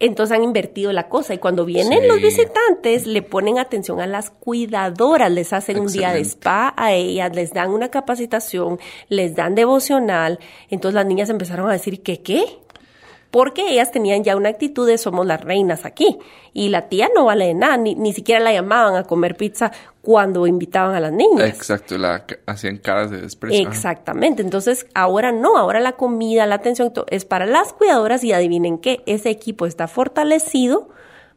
entonces 0.00 0.36
han 0.36 0.44
invertido 0.44 0.92
la 0.92 1.08
cosa. 1.08 1.34
Y 1.34 1.38
cuando 1.38 1.64
vienen 1.64 2.02
Sí. 2.02 2.06
los 2.06 2.20
visitantes, 2.22 3.06
le 3.06 3.22
ponen 3.22 3.58
atención 3.58 4.00
a 4.00 4.06
las 4.06 4.30
cuidadoras, 4.30 5.30
les 5.30 5.52
hacen 5.52 5.80
un 5.80 5.88
día 5.88 6.12
de 6.12 6.20
spa 6.20 6.72
a 6.76 6.92
ellas, 6.92 7.34
les 7.34 7.52
dan 7.52 7.70
una 7.70 7.88
capacitación, 7.90 8.78
les 9.08 9.34
dan 9.34 9.54
devocional. 9.54 10.38
Entonces 10.70 10.94
las 10.94 11.06
niñas 11.06 11.28
empezaron 11.28 11.68
a 11.68 11.72
decir 11.72 12.02
que 12.02 12.22
qué. 12.22 12.44
Porque 13.30 13.68
ellas 13.68 13.90
tenían 13.92 14.24
ya 14.24 14.36
una 14.36 14.48
actitud 14.48 14.86
de 14.86 14.96
somos 14.96 15.26
las 15.26 15.42
reinas 15.42 15.84
aquí. 15.84 16.18
Y 16.54 16.70
la 16.70 16.88
tía 16.88 17.08
no 17.14 17.26
vale 17.26 17.46
de 17.46 17.54
nada, 17.54 17.76
ni, 17.76 17.94
ni 17.94 18.12
siquiera 18.12 18.40
la 18.40 18.52
llamaban 18.52 18.96
a 18.96 19.04
comer 19.04 19.36
pizza 19.36 19.70
cuando 20.00 20.46
invitaban 20.46 20.94
a 20.94 21.00
las 21.00 21.12
niñas. 21.12 21.48
Exacto, 21.48 21.98
la, 21.98 22.24
hacían 22.46 22.78
caras 22.78 23.10
de 23.10 23.20
desprecio. 23.20 23.68
Exactamente. 23.68 24.40
Entonces, 24.40 24.86
ahora 24.94 25.32
no, 25.32 25.58
ahora 25.58 25.80
la 25.80 25.92
comida, 25.92 26.46
la 26.46 26.54
atención 26.54 26.92
es 27.08 27.26
para 27.26 27.44
las 27.44 27.74
cuidadoras 27.74 28.24
y 28.24 28.32
adivinen 28.32 28.78
qué, 28.78 29.02
ese 29.04 29.28
equipo 29.28 29.66
está 29.66 29.86
fortalecido, 29.86 30.88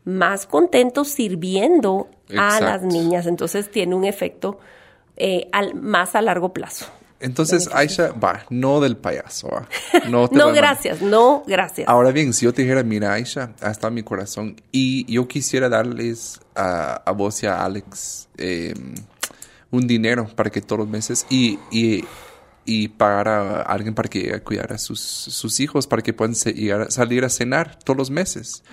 más 0.06 0.48
contento 0.48 1.04
sirviendo 1.04 2.08
a 2.38 2.62
las 2.62 2.82
niñas. 2.84 3.28
Entonces, 3.28 3.70
tiene 3.70 3.96
un 3.96 4.06
efecto 4.06 4.60
eh, 5.18 5.50
al, 5.52 5.76
más 5.76 6.16
a 6.16 6.22
largo 6.22 6.54
plazo. 6.54 6.86
Entonces, 7.22 7.70
Aisha, 7.74 8.12
va, 8.14 8.46
no 8.50 8.80
del 8.82 8.98
payaso, 8.98 9.48
va. 9.50 9.68
No, 10.10 10.28
te 10.30 10.36
No, 10.36 10.52
gracias, 10.52 11.02
no, 11.02 11.44
gracias. 11.48 11.88
Ahora 11.88 12.12
bien, 12.12 12.34
si 12.34 12.46
yo 12.46 12.54
te 12.54 12.64
dijera, 12.64 12.84
mira, 12.84 13.14
Aisha, 13.14 13.54
hasta 13.62 13.90
mi 13.90 14.04
corazón, 14.04 14.56
y 14.72 15.12
yo 15.12 15.28
quisiera 15.28 15.70
darles 15.70 16.40
a, 16.56 16.96
a 17.06 17.12
vos 17.12 17.42
y 17.44 17.48
a 17.48 17.64
Alex 17.64 18.28
eh, 18.38 18.74
un 19.70 19.88
dinero 19.88 20.28
para 20.36 20.50
que 20.50 20.62
todos 20.62 20.80
los 20.80 20.88
meses 20.90 21.26
y, 21.30 21.58
y, 21.72 22.04
y 22.66 22.90
pagar 22.90 23.28
a 23.30 23.62
alguien 23.62 23.94
para 23.94 24.10
que 24.10 24.20
llegue 24.20 24.36
a 24.36 24.44
cuidar 24.44 24.74
a 24.74 24.78
sus, 24.78 25.00
sus 25.00 25.60
hijos, 25.60 25.88
para 25.88 26.02
que 26.02 26.14
puedan 26.14 26.36
se- 26.36 26.54
llegar 26.54 26.82
a- 26.82 26.92
salir 26.92 27.24
a 27.24 27.30
cenar 27.30 27.78
todos 27.84 27.98
los 27.98 28.10
meses. 28.12 28.64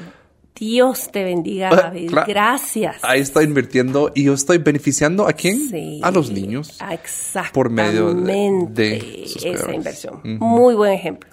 Dios 0.59 1.11
te 1.13 1.25
bendiga, 1.25 1.69
Ah, 1.73 1.77
David. 1.77 2.13
Gracias. 2.27 2.97
Ahí 3.03 3.21
estoy 3.21 3.45
invirtiendo 3.45 4.11
y 4.15 4.25
yo 4.25 4.35
estoy 4.35 4.59
beneficiando 4.59 5.27
a 5.29 5.33
quién? 5.33 5.69
Sí. 5.69 6.01
A 6.03 6.11
los 6.11 6.31
niños. 6.31 6.77
Ah, 6.81 6.95
Exactamente. 6.95 7.55
por 7.55 7.71
medio 7.71 8.15
de- 8.15 9.25
esa 9.25 9.73
inversión. 9.73 10.21
Muy 10.25 10.75
buen 10.75 10.93
ejemplo. 10.93 11.29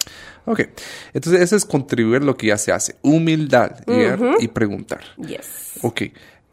Ok, 0.48 0.60
entonces 1.12 1.42
eso 1.42 1.56
es 1.56 1.64
contribuir 1.64 2.22
lo 2.22 2.36
que 2.36 2.46
ya 2.46 2.56
se 2.56 2.70
hace. 2.70 2.94
Humildad, 3.02 3.80
y 4.38 4.48
preguntar. 4.48 5.00
Yes. 5.16 5.72
Ok. 5.82 6.02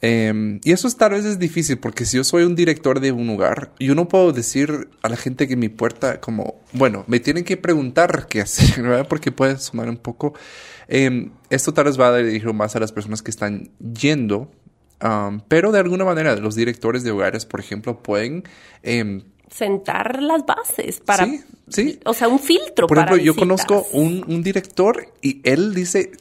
Em, 0.06 0.60
y 0.66 0.74
eso 0.74 0.88
es, 0.90 0.98
tal 0.98 1.12
vez 1.12 1.24
es 1.24 1.40
difícil 1.40 1.78
porque 1.78 2.04
si 2.06 2.18
yo 2.18 2.26
soy 2.26 2.44
un 2.44 2.56
director 2.56 3.00
de 3.00 3.14
un 3.14 3.26
lugar, 3.26 3.72
yo 3.80 3.96
no 3.96 4.10
puedo 4.10 4.34
decir 4.34 4.90
a 5.02 5.08
la 5.08 5.16
gente 5.16 5.48
que 5.48 5.56
mi 5.56 5.70
puerta 5.70 6.20
como, 6.20 6.56
bueno, 6.74 7.06
me 7.08 7.22
tienen 7.22 7.46
que 7.46 7.56
preguntar 7.56 8.28
qué 8.28 8.42
hacer, 8.42 8.82
¿verdad? 8.84 9.08
Porque 9.08 9.32
puede 9.32 9.58
sonar 9.58 9.88
un 9.88 9.98
poco... 9.98 10.34
em, 10.90 11.32
esto 11.50 11.74
tal 11.74 11.86
vez 11.86 11.98
va 11.98 12.10
a 12.10 12.18
dirigir 12.18 12.52
más 12.54 12.76
a 12.76 12.80
las 12.80 12.92
personas 12.92 13.22
que 13.22 13.32
están 13.32 13.70
yendo, 13.80 14.52
pero 15.48 15.72
de 15.72 15.80
alguna 15.80 16.06
manera 16.06 16.36
los 16.36 16.56
directores 16.56 17.04
de 17.04 17.12
hogares, 17.12 17.46
por 17.46 17.60
ejemplo, 17.62 18.02
pueden... 18.04 18.44
em, 18.82 19.24
sentar 19.50 20.22
las 20.22 20.46
bases 20.46 21.00
para, 21.00 21.26
Sí, 21.26 21.42
sí. 21.70 22.00
o 22.06 22.14
sea, 22.14 22.28
un 22.28 22.40
filtro 22.40 22.88
por 22.88 22.98
para 22.98 23.12
ejemplo, 23.12 23.24
yo 23.24 23.36
conozco 23.36 23.86
un, 23.94 24.26
un 24.28 24.42
director 24.42 25.14
y 25.22 25.42
él 25.44 25.74
dice, 25.76 26.12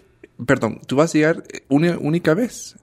perdón, 0.47 0.81
tú 0.87 0.97
vas 0.97 1.15
a 1.15 1.19
llegar 1.19 1.43
una 1.69 1.97
única 1.99 2.35
vez. 2.35 2.77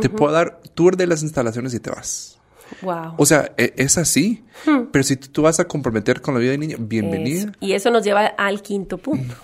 Te 0.00 0.08
puedo 0.08 0.32
dar 0.32 0.60
tour 0.74 0.96
de 0.96 1.06
las 1.06 1.22
instalaciones 1.22 1.74
y 1.74 1.80
te 1.80 1.90
vas. 1.90 2.38
Wow. 2.82 3.14
O 3.16 3.26
sea, 3.26 3.52
e- 3.56 3.74
es 3.76 3.96
así. 3.98 4.44
Pero 4.92 5.02
si 5.02 5.16
tú, 5.16 5.42
vas 5.42 5.60
a 5.60 5.66
comprometer 5.68 6.20
con 6.20 6.34
la 6.34 6.40
vida 6.40 6.52
de 6.52 6.58
niña, 6.58 6.76
bienvenida. 6.78 7.52
Y 7.60 7.72
eso 7.72 7.90
nos 7.90 8.04
lleva 8.04 8.26
al 8.26 8.62
quinto 8.62 8.98
punto. 8.98 9.34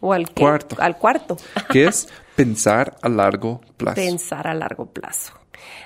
O 0.00 0.12
al 0.12 0.28
qué? 0.30 0.42
Cuarto. 0.42 0.76
Al 0.78 0.96
cuarto. 0.96 1.36
Que 1.70 1.86
es 1.86 2.08
pensar 2.36 2.96
a 3.02 3.08
largo 3.08 3.60
plazo. 3.76 3.96
Pensar 3.96 4.46
a 4.46 4.54
largo 4.54 4.86
plazo. 4.86 5.32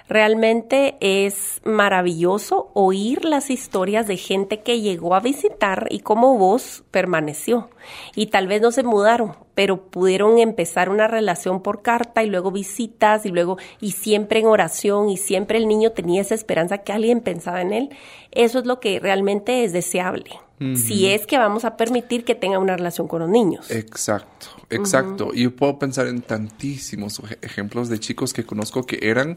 Realmente 0.09 0.97
es 1.01 1.61
maravilloso 1.65 2.71
oír 2.75 3.25
las 3.25 3.51
historias 3.51 4.07
de 4.07 4.17
gente 4.17 4.61
que 4.61 4.81
llegó 4.81 5.15
a 5.15 5.21
visitar 5.21 5.87
y 5.91 6.01
cómo 6.01 6.37
vos 6.39 6.85
permaneció. 6.91 7.71
Y 8.15 8.27
tal 8.27 8.47
vez 8.47 8.61
no 8.61 8.73
se 8.73 8.83
mudaron, 8.83 9.37
pero 9.55 9.87
pudieron 9.87 10.39
empezar 10.39 10.89
una 10.89 11.09
relación 11.09 11.63
por 11.63 11.83
carta 11.83 12.23
y 12.23 12.29
luego 12.29 12.51
visitas 12.51 13.27
y 13.27 13.31
luego 13.31 13.59
y 13.81 13.93
siempre 13.93 14.41
en 14.41 14.47
oración 14.47 15.09
y 15.09 15.17
siempre 15.17 15.59
el 15.59 15.69
niño 15.69 15.93
tenía 15.93 16.21
esa 16.21 16.35
esperanza 16.35 16.79
que 16.79 16.93
alguien 16.93 17.21
pensaba 17.21 17.61
en 17.61 17.73
él. 17.73 17.91
Eso 18.31 18.59
es 18.59 18.67
lo 18.67 18.81
que 18.81 19.01
realmente 19.01 19.65
es 19.65 19.73
deseable. 19.73 20.31
Si 20.77 21.07
es 21.07 21.27
que 21.27 21.39
vamos 21.39 21.65
a 21.65 21.77
permitir 21.77 22.25
que 22.25 22.35
tenga 22.35 22.59
una 22.59 22.77
relación 22.77 23.09
con 23.09 23.21
los 23.21 23.29
niños. 23.29 23.71
Exacto, 23.71 24.47
exacto. 24.71 25.31
Y 25.35 25.43
yo 25.45 25.57
puedo 25.57 25.79
pensar 25.79 26.07
en 26.07 26.23
tantísimos 26.23 27.19
ej- 27.21 27.39
ejemplos 27.43 27.89
de 27.89 27.99
chicos 27.99 28.33
que 28.33 28.45
conozco 28.45 28.85
que 28.87 28.99
eran, 29.03 29.37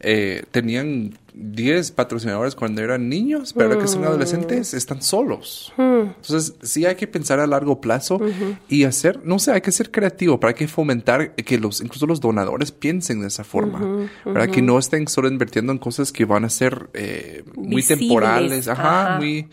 eh, 0.00 0.44
tenían 0.50 1.18
10 1.38 1.90
patrocinadores 1.90 2.54
cuando 2.54 2.80
eran 2.82 3.10
niños, 3.10 3.52
pero 3.52 3.66
ahora 3.70 3.80
que 3.82 3.88
son 3.88 4.04
adolescentes 4.04 4.72
están 4.72 5.02
solos. 5.02 5.70
Entonces, 5.76 6.54
sí 6.62 6.86
hay 6.86 6.94
que 6.94 7.06
pensar 7.06 7.40
a 7.40 7.46
largo 7.46 7.78
plazo 7.80 8.18
y 8.68 8.84
hacer, 8.84 9.20
no 9.24 9.38
sé, 9.38 9.52
hay 9.52 9.60
que 9.60 9.70
ser 9.70 9.90
creativo, 9.90 10.40
para 10.40 10.54
que 10.54 10.66
fomentar 10.66 11.34
que 11.34 11.58
los, 11.58 11.82
incluso 11.82 12.06
los 12.06 12.20
donadores 12.22 12.72
piensen 12.72 13.20
de 13.20 13.26
esa 13.28 13.44
forma, 13.44 14.08
para 14.24 14.46
que 14.48 14.62
no 14.62 14.78
estén 14.78 15.08
solo 15.08 15.28
invirtiendo 15.28 15.72
en 15.72 15.78
cosas 15.78 16.10
que 16.10 16.24
van 16.24 16.44
a 16.46 16.48
ser 16.48 16.88
eh, 16.94 17.44
muy 17.54 17.76
Visibles, 17.76 17.98
temporales, 17.98 18.68
ajá, 18.68 19.06
ajá. 19.06 19.18
muy, 19.18 19.48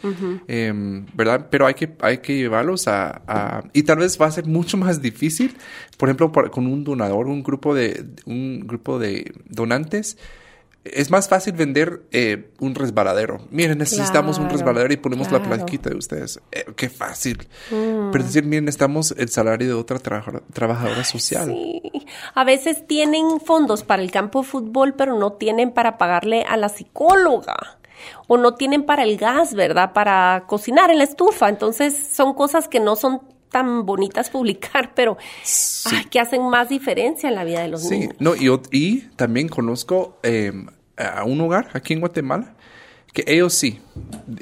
em, 0.47 1.05
¿verdad? 1.13 1.47
Pero 1.49 1.65
hay 1.67 1.73
que, 1.73 1.93
hay 1.99 2.19
que 2.19 2.37
llevarlos 2.37 2.87
a, 2.87 3.23
a- 3.27 3.63
Y 3.73 3.83
tal 3.83 3.97
vez 3.97 4.17
va 4.21 4.27
a 4.27 4.31
ser 4.31 4.45
mucho 4.45 4.77
más 4.77 5.01
difícil, 5.01 5.55
por 5.97 6.09
ejemplo, 6.09 6.31
por- 6.31 6.51
con 6.51 6.67
un 6.67 6.83
donador, 6.83 7.27
un 7.27 7.43
grupo 7.43 7.73
de, 7.75 8.05
un 8.25 8.61
grupo 8.67 8.99
de 8.99 9.33
donantes. 9.45 10.17
Es 10.85 11.09
más 11.11 11.29
fácil 11.29 11.53
vender 11.53 12.01
eh, 12.11 12.49
un 12.59 12.75
resbaladero. 12.75 13.39
Miren, 13.51 13.77
necesitamos 13.77 14.37
un 14.37 14.49
resbaladero 14.49 14.93
y 14.93 14.97
ponemos 14.97 15.31
la 15.31 15.41
plaquita 15.41 15.89
de 15.89 15.95
ustedes. 15.95 16.41
Eh, 16.51 16.65
qué 16.75 16.89
fácil. 16.89 17.47
Mm. 17.71 18.11
Pero 18.11 18.23
decir, 18.25 18.43
miren, 18.43 18.65
necesitamos 18.65 19.15
el 19.17 19.29
salario 19.29 19.67
de 19.67 19.73
otra 19.75 19.97
trabaja- 19.99 20.41
trabajadora 20.51 21.05
social. 21.05 21.47
Sí. 21.47 21.81
A 22.35 22.43
veces 22.43 22.85
tienen 22.85 23.39
fondos 23.39 23.83
para 23.83 24.01
el 24.03 24.11
campo 24.11 24.41
de 24.41 24.47
fútbol, 24.49 24.93
pero 24.93 25.17
no 25.17 25.31
tienen 25.33 25.71
para 25.71 25.97
pagarle 25.97 26.43
a 26.43 26.57
la 26.57 26.67
psicóloga. 26.67 27.55
O 28.27 28.35
no 28.35 28.55
tienen 28.55 28.83
para 28.85 29.03
el 29.03 29.15
gas, 29.17 29.53
¿verdad? 29.53 29.93
Para 29.93 30.43
cocinar 30.47 30.91
en 30.91 30.97
la 30.97 31.05
estufa. 31.05 31.47
Entonces 31.47 31.95
son 32.13 32.33
cosas 32.33 32.67
que 32.67 32.81
no 32.81 32.97
son 32.97 33.21
tan 33.53 33.85
bonitas 33.85 34.29
publicar, 34.29 34.93
pero 34.93 35.15
ay, 35.85 36.05
que 36.11 36.19
hacen 36.19 36.49
más 36.49 36.67
diferencia 36.67 37.29
en 37.29 37.35
la 37.35 37.45
vida 37.45 37.61
de 37.61 37.69
los 37.69 37.83
Sí, 37.83 37.99
niños. 37.99 38.15
no, 38.19 38.33
y, 38.35 39.01
también 39.15 39.47
conozco 39.47 40.19
eh, 40.23 40.51
a 40.97 41.23
un 41.23 41.39
hogar 41.39 41.69
aquí 41.73 41.93
en 41.93 42.01
Guatemala 42.01 42.55
que 43.13 43.23
ellos 43.27 43.53
sí 43.53 43.79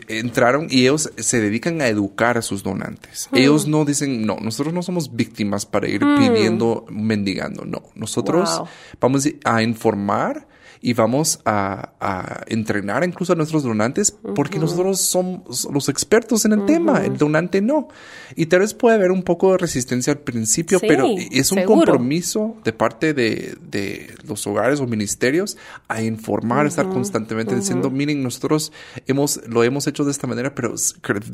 entraron 0.08 0.68
y 0.70 0.84
ellos 0.84 1.12
se 1.18 1.42
dedican 1.42 1.82
a 1.82 1.88
educar 1.88 2.38
a 2.38 2.42
sus 2.42 2.64
donantes. 2.64 3.28
Hmm. 3.30 3.36
Ellos 3.38 3.68
no 3.68 3.84
dicen, 3.84 4.26
no, 4.26 4.38
nosotros 4.42 4.74
no 4.74 4.82
somos 4.82 5.14
víctimas 5.14 5.66
para 5.66 5.90
ir 5.90 6.00
pidiendo, 6.00 6.86
mendigando, 6.90 7.66
no. 7.66 7.84
Nosotros 7.96 8.58
Wow. 8.60 8.68
vamos 9.02 9.28
a 9.44 9.62
informar 9.62 10.48
y 10.82 10.94
vamos 10.94 11.40
a, 11.46 11.94
a 12.00 12.44
entrenar 12.48 13.04
incluso 13.04 13.34
a 13.34 13.36
nuestros 13.36 13.64
donantes 13.64 14.18
porque 14.36 14.58
nosotros 14.58 15.00
somos 15.00 15.68
los 15.72 15.90
expertos 15.90 16.46
en 16.46 16.54
el 16.54 16.66
tema, 16.66 17.06
el 17.06 17.18
donante 17.18 17.62
no. 17.62 17.88
Y 18.36 18.48
tal 18.48 18.62
vez 18.62 18.74
puede 18.74 18.96
haber 18.96 19.12
un 19.12 19.24
poco 19.24 19.52
de 19.52 19.60
resistencia 19.60 20.14
al 20.14 20.20
principio, 20.20 20.80
Sí, 20.80 20.86
pero 20.88 21.06
es 21.32 21.52
un 21.52 21.60
seguro. 21.60 21.82
compromiso 21.82 22.58
de 22.64 22.74
parte 22.74 23.14
de, 23.14 23.56
de 23.70 24.16
los 24.28 24.46
hogares 24.48 24.80
o 24.80 24.88
ministerios 24.88 25.58
a 25.88 26.02
informar, 26.02 26.66
estar 26.66 26.90
constantemente 26.90 27.56
diciendo, 27.56 27.92
miren, 27.92 28.24
nosotros 28.24 28.72
hemos, 29.08 29.42
lo 29.48 29.64
hemos 29.64 29.86
hecho 29.88 30.04
de 30.04 30.12
esta 30.12 30.26
manera, 30.28 30.56
pero 30.56 30.74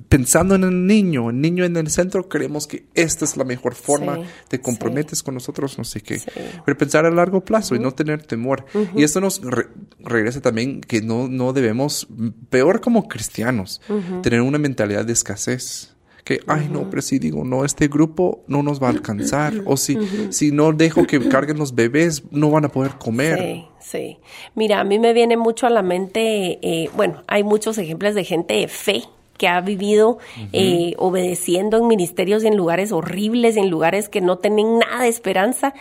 pensando 0.10 0.56
en 0.56 0.64
el 0.64 0.88
niño, 0.88 1.30
el 1.30 1.40
niño 1.40 1.64
en 1.64 1.78
el 1.78 1.90
centro, 1.90 2.28
creemos 2.28 2.68
que 2.68 2.86
esta 2.96 3.26
es 3.26 3.38
la 3.38 3.44
mejor 3.46 3.76
forma, 3.76 4.16
Sí, 4.18 4.24
te 4.50 4.62
comprometes 4.62 5.24
con 5.24 5.36
nosotros, 5.36 5.78
no 5.78 5.84
sé 5.84 6.02
qué. 6.02 6.20
Sí. 6.20 6.30
Pero 6.66 6.78
pensar 6.78 7.06
a 7.06 7.12
largo 7.12 7.46
plazo 7.46 7.76
y 7.76 7.80
no 7.80 7.94
tener 7.94 8.24
temor. 8.24 8.66
Y 8.96 9.04
esto 9.04 9.22
nos 9.22 9.37
re- 9.42 9.68
regresa 10.00 10.42
también 10.42 10.82
que 10.82 11.02
no, 11.02 11.28
no 11.28 11.54
debemos, 11.54 12.08
peor 12.50 12.82
como 12.82 13.08
cristianos, 13.08 13.82
tener 14.22 14.42
una 14.42 14.58
mentalidad 14.58 15.06
de 15.06 15.14
escasez. 15.14 15.94
Que, 16.24 16.42
ay, 16.46 16.68
no, 16.70 16.90
pero 16.90 17.02
si 17.02 17.20
digo, 17.20 17.46
no, 17.46 17.64
este 17.64 17.88
grupo 17.88 18.44
no 18.48 18.62
nos 18.62 18.84
va 18.84 18.88
a 18.88 18.90
alcanzar. 18.90 19.54
O 19.66 19.78
si, 19.78 19.98
si 20.30 20.52
no 20.52 20.74
dejo 20.74 21.08
que 21.08 21.26
carguen 21.30 21.58
los 21.58 21.74
bebés, 21.74 22.24
no 22.32 22.52
van 22.52 22.66
a 22.66 22.68
poder 22.68 22.96
comer. 23.00 23.40
Sí, 23.40 23.66
sí. 23.80 24.18
Mira, 24.54 24.82
a 24.82 24.84
mí 24.84 25.00
me 25.00 25.14
viene 25.14 25.38
mucho 25.38 25.68
a 25.68 25.70
la 25.70 25.84
mente, 25.84 26.60
eh, 26.62 26.90
bueno, 26.98 27.24
hay 27.28 27.46
muchos 27.46 27.78
ejemplos 27.78 28.14
de 28.14 28.26
gente 28.26 28.56
de 28.56 28.68
fe 28.68 29.04
que 29.38 29.48
ha 29.48 29.62
vivido 29.62 30.18
eh, 30.52 30.96
obedeciendo 30.98 31.78
en 31.78 31.88
ministerios 31.88 32.44
y 32.44 32.48
en 32.48 32.58
lugares 32.58 32.92
horribles, 32.92 33.56
en 33.56 33.70
lugares 33.70 34.10
que 34.10 34.20
no 34.20 34.38
tienen 34.40 34.80
nada 34.80 35.04
de 35.04 35.10
esperanza. 35.10 35.74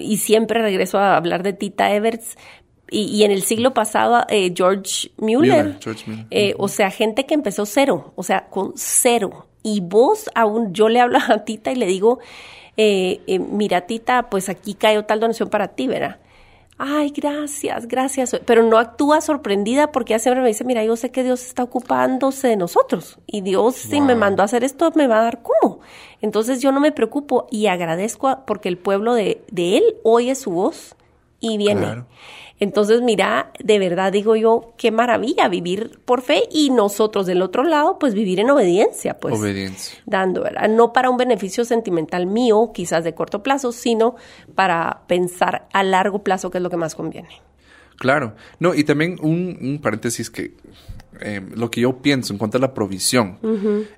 Y 0.00 0.16
siempre 0.16 0.62
regreso 0.62 0.98
a 0.98 1.16
hablar 1.16 1.44
de 1.44 1.52
Tita 1.52 1.94
Everts. 1.94 2.36
Y, 2.90 3.02
y 3.06 3.24
en 3.24 3.30
el 3.32 3.42
siglo 3.42 3.74
pasado, 3.74 4.24
eh, 4.28 4.52
George 4.56 5.10
Mueller. 5.18 5.64
Mueller, 5.64 5.78
George 5.82 6.04
Mueller. 6.06 6.26
Eh, 6.30 6.54
O 6.58 6.68
sea, 6.68 6.90
gente 6.90 7.26
que 7.26 7.34
empezó 7.34 7.66
cero, 7.66 8.12
o 8.16 8.22
sea, 8.22 8.46
con 8.48 8.72
cero. 8.76 9.46
Y 9.62 9.80
vos 9.80 10.30
aún, 10.34 10.72
yo 10.72 10.88
le 10.88 11.00
hablo 11.00 11.18
a 11.28 11.44
Tita 11.44 11.72
y 11.72 11.74
le 11.76 11.86
digo, 11.86 12.20
eh, 12.76 13.20
eh, 13.26 13.38
mira 13.40 13.82
Tita, 13.82 14.30
pues 14.30 14.48
aquí 14.48 14.74
cayó 14.74 15.04
tal 15.04 15.18
donación 15.18 15.48
para 15.48 15.68
ti, 15.68 15.88
¿verdad? 15.88 16.18
Ay, 16.78 17.10
gracias, 17.16 17.88
gracias. 17.88 18.38
Pero 18.44 18.62
no 18.62 18.76
actúa 18.78 19.22
sorprendida 19.22 19.90
porque 19.92 20.12
ella 20.12 20.18
siempre 20.18 20.42
me 20.42 20.48
dice, 20.48 20.62
mira, 20.62 20.84
yo 20.84 20.94
sé 20.94 21.10
que 21.10 21.24
Dios 21.24 21.42
está 21.46 21.62
ocupándose 21.62 22.48
de 22.48 22.56
nosotros. 22.56 23.18
Y 23.26 23.40
Dios, 23.40 23.76
si 23.76 24.00
me 24.02 24.14
mandó 24.14 24.42
a 24.42 24.44
hacer 24.44 24.62
esto, 24.62 24.92
me 24.94 25.06
va 25.06 25.20
a 25.20 25.22
dar 25.22 25.40
cómo. 25.42 25.80
Entonces 26.20 26.60
yo 26.60 26.72
no 26.72 26.80
me 26.80 26.92
preocupo 26.92 27.46
y 27.50 27.66
agradezco 27.68 28.28
a- 28.28 28.44
porque 28.44 28.68
el 28.68 28.76
pueblo 28.76 29.14
de, 29.14 29.42
de 29.50 29.78
él 29.78 29.84
oye 30.04 30.34
su 30.34 30.50
voz 30.50 30.94
y 31.40 31.56
viene. 31.56 31.80
Claro. 31.80 32.06
Entonces, 32.58 33.02
mira, 33.02 33.52
de 33.62 33.78
verdad 33.78 34.12
digo 34.12 34.34
yo, 34.34 34.74
qué 34.78 34.90
maravilla 34.90 35.48
vivir 35.48 36.00
por 36.04 36.22
fe 36.22 36.44
y 36.50 36.70
nosotros 36.70 37.26
del 37.26 37.42
otro 37.42 37.64
lado, 37.64 37.98
pues 37.98 38.14
vivir 38.14 38.40
en 38.40 38.50
obediencia, 38.50 39.18
pues. 39.18 39.38
Obediencia. 39.38 39.98
Dando, 40.06 40.42
¿verdad? 40.42 40.68
No 40.68 40.92
para 40.92 41.10
un 41.10 41.16
beneficio 41.16 41.64
sentimental 41.64 42.26
mío, 42.26 42.70
quizás 42.72 43.04
de 43.04 43.14
corto 43.14 43.42
plazo, 43.42 43.72
sino 43.72 44.16
para 44.54 45.02
pensar 45.06 45.68
a 45.72 45.82
largo 45.82 46.22
plazo 46.22 46.50
qué 46.50 46.58
es 46.58 46.62
lo 46.62 46.70
que 46.70 46.76
más 46.78 46.94
conviene. 46.94 47.42
Claro. 47.98 48.34
No, 48.58 48.74
y 48.74 48.84
también 48.84 49.18
un, 49.22 49.58
un 49.60 49.80
paréntesis 49.80 50.30
que 50.30 50.54
eh, 51.20 51.40
lo 51.54 51.70
que 51.70 51.80
yo 51.80 51.98
pienso 52.02 52.32
en 52.32 52.38
cuanto 52.38 52.58
a 52.58 52.60
la 52.60 52.74
provisión 52.74 53.38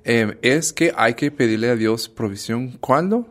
eh, 0.05 0.37
es 0.41 0.71
que 0.71 0.93
hay 0.95 1.15
que 1.15 1.31
pedirle 1.31 1.69
a 1.69 1.75
Dios 1.75 2.07
provisión 2.07 2.77
cuando 2.79 3.27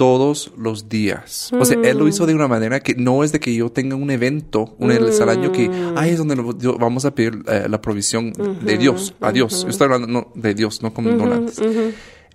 todos 0.00 0.50
los 0.56 0.88
días. 0.88 1.50
O 1.52 1.62
sea, 1.66 1.76
Él 1.84 1.98
lo 1.98 2.08
hizo 2.08 2.24
de 2.24 2.32
una 2.34 2.48
manera 2.48 2.80
que 2.80 2.94
no 2.94 3.22
es 3.22 3.32
de 3.32 3.38
que 3.38 3.54
yo 3.54 3.68
tenga 3.70 3.96
un 3.96 4.10
evento 4.10 4.74
una 4.78 4.98
vez 4.98 5.20
al 5.20 5.28
año 5.28 5.52
que 5.52 5.70
ahí 5.94 6.12
es 6.12 6.16
donde 6.16 6.36
lo- 6.36 6.56
yo- 6.58 6.78
vamos 6.78 7.04
a 7.04 7.14
pedir 7.14 7.42
eh, 7.46 7.66
la 7.68 7.82
provisión 7.82 8.32
de 8.64 8.78
Dios, 8.78 9.12
a 9.20 9.30
Dios. 9.30 9.62
Yo 9.64 9.68
estoy 9.68 9.84
hablando 9.84 10.06
no, 10.08 10.32
de 10.34 10.54
Dios, 10.54 10.80
no 10.82 10.94
como 10.94 11.10
donantes. 11.10 11.60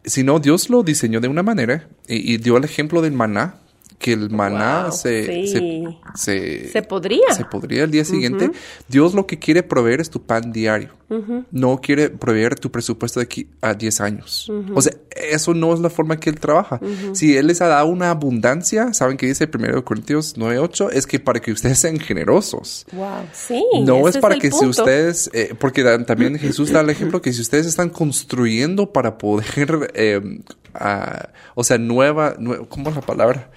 Sino 0.03 0.37
Dios 0.39 0.69
lo 0.69 0.83
diseñó 0.83 1.19
de 1.21 1.27
una 1.27 1.41
manera 1.41 1.89
y, 2.07 2.33
y 2.33 2.37
dio 2.37 2.57
el 2.57 2.65
ejemplo 2.65 3.01
del 3.01 3.13
maná, 3.13 3.55
que 4.05 4.13
el 4.13 4.29
maná 4.29 4.83
Wow, 4.83 4.91
se, 4.91 5.25
sí. 5.25 5.47
se, 5.47 5.83
se, 6.13 6.69
Se 6.69 6.81
podría. 6.83 7.33
se 7.33 7.43
podría 7.45 7.85
el 7.85 7.89
día 7.91 8.05
siguiente. 8.05 8.51
Dios 8.87 9.15
lo 9.15 9.25
que 9.25 9.39
quiere 9.39 9.63
proveer 9.63 9.99
es 9.99 10.11
tu 10.11 10.21
pan 10.21 10.51
diario. 10.51 10.91
No 11.51 11.81
quiere 11.81 12.09
proveer 12.11 12.53
tu 12.59 12.69
presupuesto 12.71 13.19
de 13.19 13.23
aquí 13.23 13.47
a 13.61 13.73
10 13.73 14.01
años. 14.01 14.51
O 14.75 14.81
sea, 14.81 14.93
eso 15.31 15.53
no 15.55 15.73
es 15.73 15.79
la 15.79 15.89
forma 15.89 16.19
que 16.19 16.29
Él 16.29 16.39
trabaja. 16.39 16.79
Si 17.13 17.35
Él 17.35 17.47
les 17.47 17.61
ha 17.61 17.67
dado 17.67 17.87
una 17.87 18.11
abundancia, 18.11 18.93
¿saben 18.93 19.17
qué 19.17 19.25
dice 19.25 19.49
1 19.51 19.83
Corintios 19.85 20.37
9.8? 20.37 20.89
Es 20.93 21.07
que 21.07 21.19
para 21.19 21.39
que 21.39 21.51
ustedes 21.51 21.79
sean 21.79 21.99
generosos. 21.99 22.85
Wow, 22.91 23.07
sí. 23.33 23.63
No 23.85 24.07
es 24.07 24.17
para 24.19 24.37
que 24.37 24.51
si 24.51 24.65
ustedes, 24.65 25.31
eh, 25.33 25.55
porque 25.59 25.83
también 26.05 26.37
Jesús 26.37 26.71
da 26.71 26.81
el 26.81 26.91
ejemplo 26.91 27.21
que 27.23 27.33
si 27.33 27.41
ustedes 27.41 27.65
están 27.65 27.89
construyendo 27.89 28.91
para 28.93 29.17
poder, 29.17 29.91
eh, 29.95 30.21
o 31.55 31.63
sea, 31.63 31.77
nueva, 31.79 32.35
nue- 32.37 32.67
¿cómo 32.67 32.89
es 32.89 32.95
la 32.95 33.01
palabra? 33.01 33.49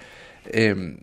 Eh, 0.51 0.97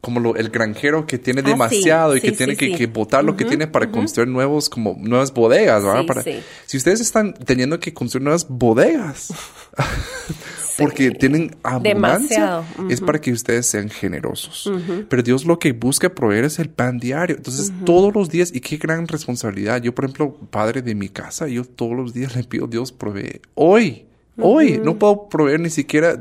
como 0.00 0.18
lo- 0.20 0.34
el 0.36 0.48
granjero 0.50 1.06
que 1.06 1.16
tiene 1.16 1.40
Ah, 1.42 1.44
sí, 1.44 1.50
demasiado 1.52 2.16
y 2.16 2.20
que 2.20 2.30
sí, 2.30 2.36
tiene 2.36 2.56
que, 2.56 2.66
sí. 2.66 2.74
que 2.74 2.86
botar 2.86 3.22
lo 3.24 3.36
que 3.36 3.44
tiene 3.44 3.66
para 3.68 3.90
construir 3.90 4.28
nuevos, 4.28 4.68
como 4.68 4.96
nuevas 5.00 5.32
bodegas, 5.32 5.84
¿verdad? 5.84 6.04
Para-. 6.06 6.24
Si 6.66 6.76
ustedes 6.76 7.00
están 7.00 7.34
teniendo 7.34 7.78
que 7.78 7.94
construir 7.94 8.24
nuevas 8.24 8.46
bodegas, 8.48 9.32
porque 10.78 11.10
tienen 11.12 11.54
abundancia, 11.62 12.62
es 12.88 13.00
para 13.00 13.20
que 13.20 13.32
ustedes 13.32 13.66
sean 13.66 13.88
generosos. 13.90 14.70
Pero 15.08 15.22
Dios 15.22 15.44
lo 15.44 15.58
que 15.58 15.72
busca 15.72 16.08
proveer 16.14 16.44
es 16.44 16.58
el 16.58 16.68
pan 16.68 16.98
diario. 16.98 17.36
Entonces, 17.36 17.72
todos 17.84 18.14
los 18.14 18.28
días, 18.28 18.50
y 18.54 18.60
qué 18.60 18.76
gran 18.76 19.06
responsabilidad. 19.06 19.80
Yo, 19.82 19.94
por 19.94 20.04
ejemplo, 20.06 20.34
padre 20.50 20.82
de 20.82 20.94
mi 20.94 21.08
casa, 21.08 21.46
yo 21.48 21.64
todos 21.64 21.92
los 21.96 22.12
días 22.12 22.34
le 22.34 22.44
pido, 22.44 22.66
Dios 22.66 22.92
provee. 22.92 23.40
Hoy. 23.54 24.06
Hoy 24.38 24.80
no 24.82 24.98
puedo 24.98 25.28
proveer 25.28 25.60
ni 25.60 25.70
siquiera, 25.70 26.18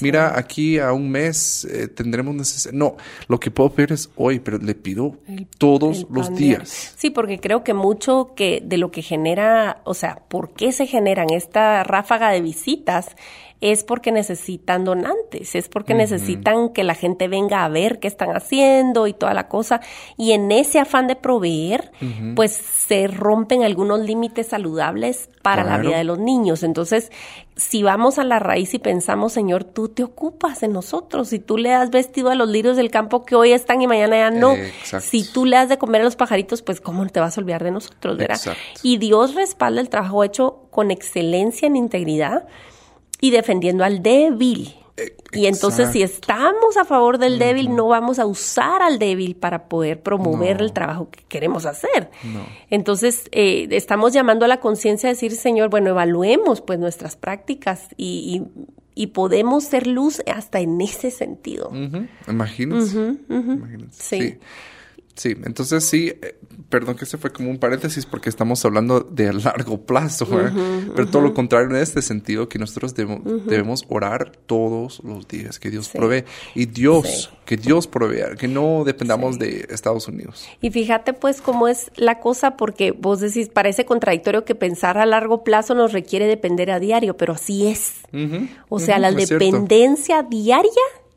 mira, 0.00 0.38
aquí 0.38 0.78
a 0.78 0.92
un 0.92 1.10
mes 1.10 1.64
eh, 1.64 1.88
tendremos 1.88 2.34
necesidad. 2.34 2.72
No, 2.72 2.96
lo 3.28 3.38
que 3.38 3.50
puedo 3.50 3.70
pedir 3.70 3.92
es 3.92 4.10
hoy, 4.16 4.40
pero 4.40 4.58
le 4.58 4.74
pido 4.74 5.16
todos 5.58 6.00
El 6.00 6.06
los 6.10 6.34
días. 6.34 6.94
Sí, 6.96 7.10
porque 7.10 7.38
creo 7.38 7.62
que 7.62 7.74
mucho 7.74 8.32
que 8.34 8.62
de 8.64 8.78
lo 8.78 8.90
que 8.90 9.02
genera, 9.02 9.82
o 9.84 9.94
sea, 9.94 10.22
¿por 10.28 10.52
qué 10.52 10.72
se 10.72 10.86
generan 10.86 11.30
esta 11.30 11.84
ráfaga 11.84 12.30
de 12.30 12.40
visitas? 12.40 13.14
Es 13.60 13.84
porque 13.84 14.10
necesitan 14.10 14.84
donantes, 14.84 15.54
es 15.54 15.68
porque 15.68 15.94
necesitan 15.94 16.70
que 16.70 16.82
la 16.82 16.94
gente 16.94 17.28
venga 17.28 17.64
a 17.64 17.68
ver 17.68 17.98
qué 17.98 18.08
están 18.08 18.30
haciendo 18.30 19.06
y 19.06 19.12
toda 19.12 19.34
la 19.34 19.48
cosa. 19.48 19.80
Y 20.16 20.32
en 20.32 20.50
ese 20.50 20.78
afán 20.78 21.06
de 21.06 21.16
proveer, 21.16 21.92
pues 22.36 22.52
se 22.52 23.06
rompen 23.06 23.62
algunos 23.62 24.00
límites 24.00 24.48
saludables 24.48 25.28
para 25.42 25.64
la 25.64 25.78
vida 25.78 25.98
de 25.98 26.04
los 26.04 26.18
niños. 26.18 26.62
Entonces, 26.62 27.10
si 27.56 27.82
vamos 27.82 28.18
a 28.18 28.24
la 28.24 28.38
raíz 28.38 28.72
y 28.74 28.78
pensamos, 28.78 29.32
Señor, 29.32 29.64
tú 29.64 29.88
te 29.88 30.02
ocupas 30.02 30.60
de 30.60 30.68
nosotros, 30.68 31.28
si 31.28 31.38
tú 31.38 31.58
le 31.58 31.74
has 31.74 31.90
vestido 31.90 32.30
a 32.30 32.34
los 32.34 32.48
lirios 32.48 32.76
del 32.76 32.90
campo 32.90 33.24
que 33.24 33.34
hoy 33.34 33.52
están 33.52 33.82
y 33.82 33.86
mañana 33.86 34.16
ya 34.16 34.30
no, 34.30 34.54
Exacto. 34.54 35.06
si 35.06 35.30
tú 35.30 35.44
le 35.44 35.56
has 35.56 35.68
de 35.68 35.76
comer 35.76 36.00
a 36.00 36.04
los 36.04 36.16
pajaritos, 36.16 36.62
pues 36.62 36.80
cómo 36.80 37.06
te 37.06 37.20
vas 37.20 37.36
a 37.36 37.40
olvidar 37.40 37.62
de 37.62 37.70
nosotros, 37.70 38.16
¿verdad? 38.16 38.36
Exacto. 38.36 38.60
Y 38.82 38.98
Dios 38.98 39.34
respalda 39.34 39.80
el 39.80 39.90
trabajo 39.90 40.24
hecho 40.24 40.66
con 40.70 40.90
excelencia 40.90 41.66
en 41.66 41.76
integridad 41.76 42.46
y 43.20 43.30
defendiendo 43.30 43.84
al 43.84 44.02
débil. 44.02 44.74
Y 45.32 45.46
entonces 45.46 45.92
si 45.92 46.02
estamos 46.02 46.76
a 46.76 46.84
favor 46.84 47.16
del 47.16 47.38
débil, 47.38 47.74
no 47.74 47.86
vamos 47.88 48.18
a 48.18 48.26
usar 48.26 48.82
al 48.82 48.98
débil 48.98 49.34
para 49.34 49.66
poder 49.68 50.02
promover 50.02 50.58
No. 50.58 50.64
el 50.64 50.72
trabajo 50.74 51.08
que 51.10 51.22
queremos 51.26 51.64
hacer. 51.64 52.10
No. 52.24 52.40
Entonces 52.68 53.24
eh, 53.32 53.66
estamos 53.70 54.12
llamando 54.12 54.44
a 54.44 54.48
la 54.48 54.60
conciencia 54.60 55.08
a 55.08 55.12
decir, 55.12 55.32
Señor, 55.32 55.70
bueno, 55.70 55.88
evaluemos 55.90 56.60
pues 56.60 56.78
nuestras 56.78 57.16
prácticas 57.16 57.88
y, 57.96 58.44
y- 58.56 59.02
y 59.02 59.06
podemos 59.06 59.64
ser 59.64 59.86
luz 59.86 60.20
hasta 60.30 60.60
en 60.60 60.78
ese 60.82 61.10
sentido. 61.10 61.70
Imagínense. 62.28 63.14
Imagínense. 63.30 64.02
Sí. 64.02 64.20
Sí. 64.20 64.38
Sí, 65.20 65.36
entonces 65.44 65.84
sí, 65.84 66.08
eh, 66.22 66.38
perdón 66.70 66.96
que 66.96 67.04
se 67.04 67.18
fue 67.18 67.30
como 67.30 67.50
un 67.50 67.58
paréntesis 67.58 68.06
porque 68.06 68.30
estamos 68.30 68.64
hablando 68.64 69.00
de 69.00 69.28
a 69.28 69.32
largo 69.34 69.82
plazo, 69.84 70.24
¿verdad? 70.24 70.54
pero 70.96 71.08
todo 71.10 71.20
lo 71.20 71.34
contrario 71.34 71.68
en 71.68 71.76
este 71.76 72.00
sentido 72.00 72.48
que 72.48 72.58
nosotros 72.58 72.94
debemos, 72.94 73.44
debemos 73.44 73.84
orar 73.90 74.32
todos 74.46 75.02
los 75.04 75.28
días, 75.28 75.58
que 75.58 75.68
Dios 75.68 75.88
Sí. 75.88 75.98
provee 75.98 76.24
y 76.54 76.64
Dios, 76.64 77.06
Sí. 77.30 77.36
que 77.44 77.58
Dios 77.58 77.86
provea, 77.86 78.34
que 78.36 78.48
no 78.48 78.82
dependamos 78.86 79.38
de 79.38 79.66
Estados 79.68 80.08
Unidos. 80.08 80.48
Y 80.62 80.70
fíjate 80.70 81.12
pues 81.12 81.42
cómo 81.42 81.68
es 81.68 81.90
la 81.96 82.18
cosa, 82.20 82.56
porque 82.56 82.92
vos 82.92 83.20
decís, 83.20 83.50
parece 83.50 83.84
contradictorio 83.84 84.46
que 84.46 84.54
pensar 84.54 84.96
a 84.96 85.04
largo 85.04 85.44
plazo 85.44 85.74
nos 85.74 85.92
requiere 85.92 86.24
depender 86.26 86.70
a 86.70 86.80
diario, 86.80 87.18
pero 87.18 87.34
así 87.34 87.66
es. 87.66 87.92
O 88.70 88.80
sea, 88.80 88.98
la 88.98 89.12
cierto. 89.12 89.34
dependencia 89.34 90.22
diaria 90.22 90.70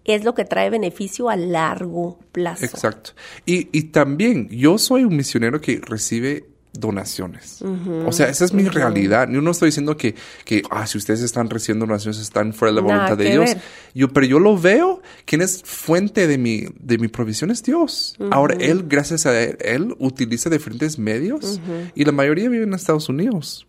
es 0.05 0.23
lo 0.23 0.33
que 0.33 0.45
trae 0.45 0.69
beneficio 0.69 1.29
a 1.29 1.35
largo 1.35 2.19
plazo. 2.31 2.65
Exacto. 2.65 3.11
Y, 3.45 3.69
y 3.71 3.83
también 3.83 4.49
yo 4.49 4.77
soy 4.77 5.03
un 5.03 5.15
misionero 5.15 5.61
que 5.61 5.79
recibe 5.81 6.45
donaciones. 6.73 7.63
O 8.05 8.11
sea, 8.11 8.29
esa 8.29 8.45
es 8.45 8.53
mi 8.53 8.67
realidad. 8.67 9.29
Yo 9.29 9.41
no 9.41 9.51
estoy 9.51 9.67
diciendo 9.67 9.95
que, 9.95 10.15
que 10.43 10.63
ah, 10.71 10.87
si 10.87 10.97
ustedes 10.97 11.21
están 11.21 11.49
recibiendo 11.49 11.85
donaciones 11.85 12.19
están 12.19 12.51
fuera 12.53 12.71
de 12.71 12.75
la 12.75 12.81
voluntad 12.81 13.17
de 13.17 13.29
Dios. 13.29 13.55
Yo, 13.93 14.09
pero 14.09 14.25
yo 14.25 14.39
lo 14.39 14.57
veo, 14.57 15.01
quien 15.25 15.41
es 15.41 15.61
fuente 15.63 16.27
de 16.27 16.37
mi, 16.37 16.65
de 16.79 16.97
mi 16.97 17.07
provisión 17.07 17.51
es 17.51 17.61
Dios. 17.61 18.15
Ahora, 18.31 18.55
Él, 18.59 18.85
gracias 18.87 19.25
a 19.27 19.39
Él, 19.39 19.57
él 19.59 19.95
utiliza 19.99 20.49
diferentes 20.49 20.97
medios 20.97 21.61
y 21.93 22.05
la 22.05 22.11
mayoría 22.11 22.49
vive 22.49 22.63
en 22.63 22.73
Estados 22.73 23.07
Unidos 23.07 23.67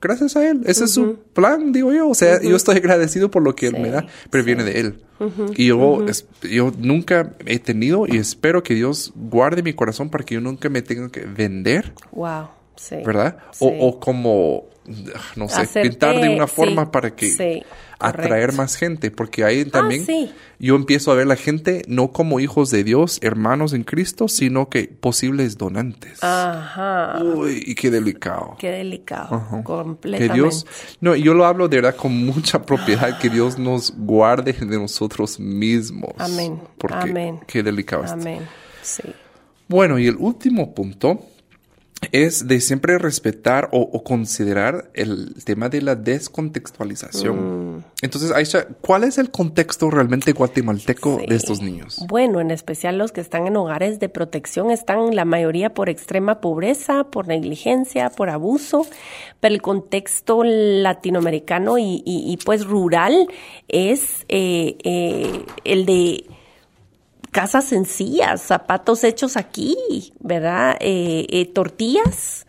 gracias 0.00 0.36
a 0.36 0.48
Él. 0.48 0.62
Ese 0.66 0.84
es 0.84 0.92
su 0.92 1.16
plan, 1.32 1.72
digo 1.72 1.92
yo. 1.92 2.08
O 2.08 2.14
sea, 2.14 2.40
yo 2.42 2.56
estoy 2.56 2.76
agradecido 2.76 3.30
por 3.30 3.42
lo 3.42 3.54
que 3.54 3.68
Él 3.68 3.78
me 3.78 3.90
da, 3.90 4.06
pero 4.30 4.44
viene 4.44 4.64
de 4.64 4.80
Él. 4.80 5.02
Y 5.56 5.68
yo, 5.68 6.04
yo 6.42 6.72
nunca 6.78 7.32
he 7.46 7.58
tenido 7.58 8.06
y 8.06 8.16
espero 8.18 8.62
que 8.62 8.74
Dios 8.74 9.12
guarde 9.14 9.62
mi 9.62 9.72
corazón 9.72 10.10
para 10.10 10.24
que 10.24 10.34
yo 10.34 10.40
nunca 10.40 10.68
me 10.68 10.82
tenga 10.82 11.08
que 11.10 11.20
vender. 11.20 11.92
Wow. 12.12 12.48
Sí. 12.76 12.96
¿Verdad? 13.04 13.38
O, 13.58 13.68
o, 13.68 14.00
como, 14.00 14.66
no 15.36 15.48
sé, 15.48 15.82
pintar 15.82 16.20
de 16.20 16.28
una 16.28 16.46
forma 16.46 16.90
para 16.90 17.14
que 17.14 17.64
atraer 17.98 18.52
más 18.52 18.76
gente, 18.76 19.10
porque 19.10 19.44
ahí 19.44 19.64
ah, 19.66 19.70
también 19.70 20.04
yo 20.58 20.76
empiezo 20.76 21.12
a 21.12 21.14
ver 21.14 21.26
la 21.26 21.36
gente 21.36 21.82
no 21.88 22.12
como 22.12 22.40
hijos 22.40 22.70
de 22.70 22.84
Dios, 22.84 23.18
hermanos 23.22 23.72
en 23.72 23.84
Cristo, 23.84 24.28
sino 24.28 24.68
que 24.68 24.88
posibles 24.88 25.56
donantes. 25.56 26.22
Ajá. 26.22 27.22
Uy, 27.22 27.62
y 27.66 27.74
qué 27.74 27.90
delicado. 27.90 28.56
Qué 28.58 28.70
delicado. 28.70 29.62
Completamente. 29.64 30.34
Que 30.34 30.40
Dios, 30.40 30.66
no, 31.00 31.16
yo 31.16 31.34
lo 31.34 31.46
hablo 31.46 31.68
de 31.68 31.76
verdad 31.76 31.96
con 31.96 32.12
mucha 32.24 32.62
propiedad, 32.62 33.18
que 33.18 33.30
Dios 33.30 33.58
nos 33.58 33.92
guarde 33.96 34.52
de 34.52 34.78
nosotros 34.78 35.40
mismos. 35.40 36.12
Amén. 36.18 36.60
Porque 36.78 37.10
Amén. 37.10 37.40
qué 37.46 37.62
delicado. 37.62 38.04
Amén. 38.08 38.40
Sí. 38.82 39.02
Bueno, 39.68 39.98
y 39.98 40.06
el 40.06 40.16
último 40.16 40.74
punto 40.74 41.20
es 42.12 42.46
de 42.46 42.60
siempre 42.60 42.98
respetar 42.98 43.68
o, 43.72 44.02
considerar 44.04 44.90
el 44.94 45.34
tema 45.44 45.68
de 45.68 45.82
la 45.82 45.96
descontextualización. 45.96 47.76
Mm. 47.76 47.84
Entonces, 48.02 48.32
Aisha, 48.32 48.66
¿cuál 48.80 49.04
es 49.04 49.18
el 49.18 49.30
contexto 49.30 49.90
realmente 49.90 50.32
guatemalteco 50.32 51.18
de 51.26 51.34
estos 51.34 51.60
niños? 51.62 52.04
Bueno, 52.06 52.40
en 52.40 52.50
especial 52.50 52.98
los 52.98 53.12
que 53.12 53.20
están 53.20 53.46
en 53.46 53.56
hogares 53.56 53.98
de 53.98 54.08
protección 54.08 54.70
están 54.70 55.16
la 55.16 55.24
mayoría 55.24 55.72
por 55.74 55.88
extrema 55.88 56.40
pobreza, 56.40 57.04
por 57.04 57.28
negligencia, 57.28 58.10
por 58.10 58.28
abuso, 58.28 58.86
pero 59.40 59.54
el 59.54 59.62
contexto 59.62 60.42
latinoamericano 60.44 61.76
y, 61.78 62.38
pues 62.44 62.66
rural 62.66 63.28
es 63.68 64.24
eh, 64.28 64.76
eh, 64.84 65.44
el 65.64 65.86
de 65.86 66.24
casas 67.36 67.66
sencillas, 67.66 68.40
zapatos 68.40 69.04
hechos 69.04 69.36
aquí, 69.36 69.76
¿verdad? 70.20 70.78
Eh, 70.80 71.26
eh, 71.28 71.44
tortillas, 71.44 72.46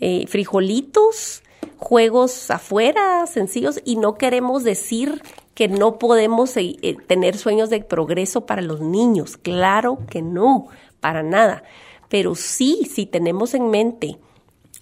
eh, 0.00 0.24
frijolitos, 0.28 1.42
juegos 1.76 2.50
afuera, 2.50 3.26
sencillos, 3.26 3.82
y 3.84 3.96
no 3.96 4.14
queremos 4.14 4.64
decir 4.64 5.20
que 5.52 5.68
no 5.68 5.98
podemos 5.98 6.54
tener 7.06 7.36
sueños 7.36 7.68
de 7.68 7.82
progreso 7.82 8.46
para 8.46 8.62
los 8.62 8.80
niños. 8.80 9.36
Claro 9.36 9.98
que 10.08 10.22
no, 10.22 10.68
para 11.00 11.22
nada. 11.22 11.62
Pero 12.08 12.34
sí, 12.34 12.88
si 12.90 13.04
tenemos 13.04 13.52
en 13.52 13.68
mente 13.68 14.16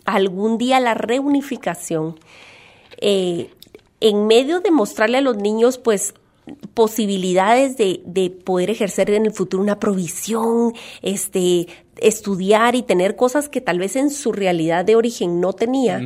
algún 0.04 0.56
día 0.58 0.78
la 0.78 0.94
reunificación, 0.94 2.20
en 3.00 4.26
medio 4.28 4.60
de 4.60 4.70
mostrarle 4.70 5.18
a 5.18 5.22
los 5.22 5.36
niños, 5.36 5.78
pues, 5.78 6.14
posibilidades 6.74 7.76
de, 7.76 8.02
de, 8.04 8.30
poder 8.30 8.70
ejercer 8.70 9.10
en 9.10 9.26
el 9.26 9.32
futuro 9.32 9.62
una 9.62 9.78
provisión, 9.78 10.72
este, 11.02 11.66
estudiar 11.96 12.74
y 12.74 12.82
tener 12.82 13.16
cosas 13.16 13.48
que 13.48 13.60
tal 13.60 13.78
vez 13.78 13.96
en 13.96 14.10
su 14.10 14.32
realidad 14.32 14.84
de 14.84 14.96
origen 14.96 15.40
no 15.40 15.52
tenía. 15.52 16.00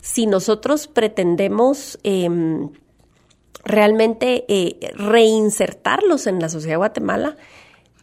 Si 0.00 0.26
nosotros 0.26 0.86
pretendemos 0.86 1.98
em, 2.02 2.70
realmente 3.64 4.44
eh, 4.48 4.92
reinsertarlos 4.94 6.26
en 6.26 6.38
la 6.40 6.48
sociedad 6.48 6.74
de 6.74 6.78
Guatemala, 6.78 7.36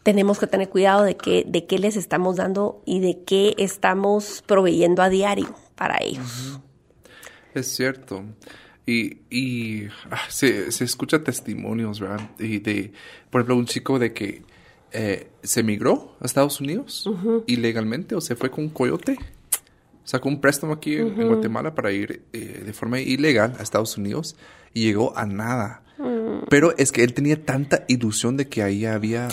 tenemos 0.03 0.37
que 0.37 0.47
tener 0.47 0.69
cuidado 0.69 1.03
de 1.03 1.15
qué, 1.15 1.45
de 1.47 1.65
qué 1.65 1.79
les 1.79 1.95
estamos 1.95 2.35
dando 2.35 2.81
y 2.85 2.99
de 2.99 3.23
qué 3.23 3.55
estamos 3.57 4.43
proveyendo 4.45 5.01
a 5.01 5.09
diario 5.09 5.55
para 5.75 5.97
ellos. 6.01 6.59
Es 7.53 7.67
cierto. 7.67 8.23
Y, 8.85 9.17
y 9.29 9.87
ah, 10.11 10.19
se, 10.29 10.71
se 10.71 10.83
escucha 10.83 11.23
testimonios, 11.23 11.99
¿verdad? 11.99 12.29
Y 12.39 12.59
de, 12.59 12.91
por 13.29 13.41
ejemplo, 13.41 13.55
un 13.55 13.65
chico 13.65 13.97
de 13.97 14.13
que 14.13 14.43
eh, 14.95 15.27
se 15.41 15.61
emigró 15.61 16.15
a 16.19 16.25
Estados 16.25 16.61
Unidos 16.61 17.09
ilegalmente 17.47 18.13
o 18.13 18.21
se 18.21 18.35
fue 18.35 18.51
con 18.51 18.65
un 18.65 18.69
coyote. 18.69 19.17
Sacó 20.03 20.29
un 20.29 20.39
préstamo 20.39 20.73
aquí 20.73 20.97
en, 20.97 21.15
Guatemala 21.15 21.73
para 21.73 21.91
ir 21.91 22.21
eh, 22.31 22.61
de 22.63 22.73
forma 22.73 22.99
ilegal 22.99 23.55
a 23.57 23.63
Estados 23.63 23.97
Unidos 23.97 24.35
y 24.71 24.83
llegó 24.83 25.17
a 25.17 25.25
nada. 25.25 25.81
Mm. 25.97 26.45
Pero 26.49 26.77
es 26.77 26.91
que 26.91 27.03
él 27.03 27.13
tenía 27.13 27.43
tanta 27.43 27.85
ilusión 27.87 28.37
de 28.37 28.47
que 28.47 28.61
ahí 28.61 28.85
había 28.85 29.29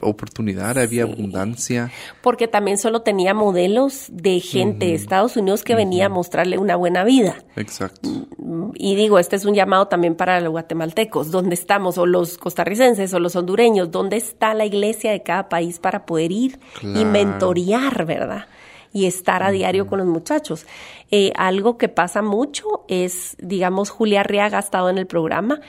oportunidad, 0.00 0.78
había 0.78 1.04
abundancia. 1.04 1.90
Porque 2.22 2.48
también 2.48 2.78
solo 2.78 3.02
tenía 3.02 3.34
modelos 3.34 4.06
de 4.10 4.40
gente 4.40 4.86
de 4.86 4.94
Estados 4.94 5.36
Unidos 5.36 5.62
que 5.62 5.74
venía 5.74 6.06
a 6.06 6.08
mostrarle 6.08 6.58
una 6.58 6.76
buena 6.76 7.04
vida. 7.04 7.36
Exacto. 7.56 8.08
Mm, 8.38 8.70
y 8.74 8.94
digo, 8.94 9.18
este 9.18 9.36
es 9.36 9.44
un 9.44 9.54
llamado 9.54 9.88
también 9.88 10.14
para 10.14 10.40
los 10.40 10.50
guatemaltecos, 10.50 11.30
¿dónde 11.30 11.54
estamos? 11.54 11.98
O 11.98 12.06
los 12.06 12.38
costarricenses 12.38 13.12
o 13.14 13.18
los 13.18 13.36
hondureños, 13.36 13.90
¿dónde 13.90 14.16
está 14.16 14.54
la 14.54 14.64
iglesia 14.64 15.12
de 15.12 15.22
cada 15.22 15.48
país 15.48 15.78
para 15.78 16.06
poder 16.06 16.32
ir 16.32 16.58
y 16.82 17.04
mentorear, 17.04 18.04
verdad? 18.06 18.46
Y 18.92 19.06
estar 19.06 19.42
a 19.42 19.50
diario 19.50 19.86
con 19.86 19.98
los 19.98 20.08
muchachos. 20.08 20.66
Eh, 21.10 21.32
algo 21.36 21.78
que 21.78 21.88
pasa 21.88 22.22
mucho 22.22 22.84
es, 22.88 23.36
digamos, 23.38 23.90
Julia 23.90 24.20
Arriaga 24.20 24.58
ha 24.58 24.60
estado 24.60 24.90
en 24.90 24.98
el 24.98 25.06
programa. 25.06 25.60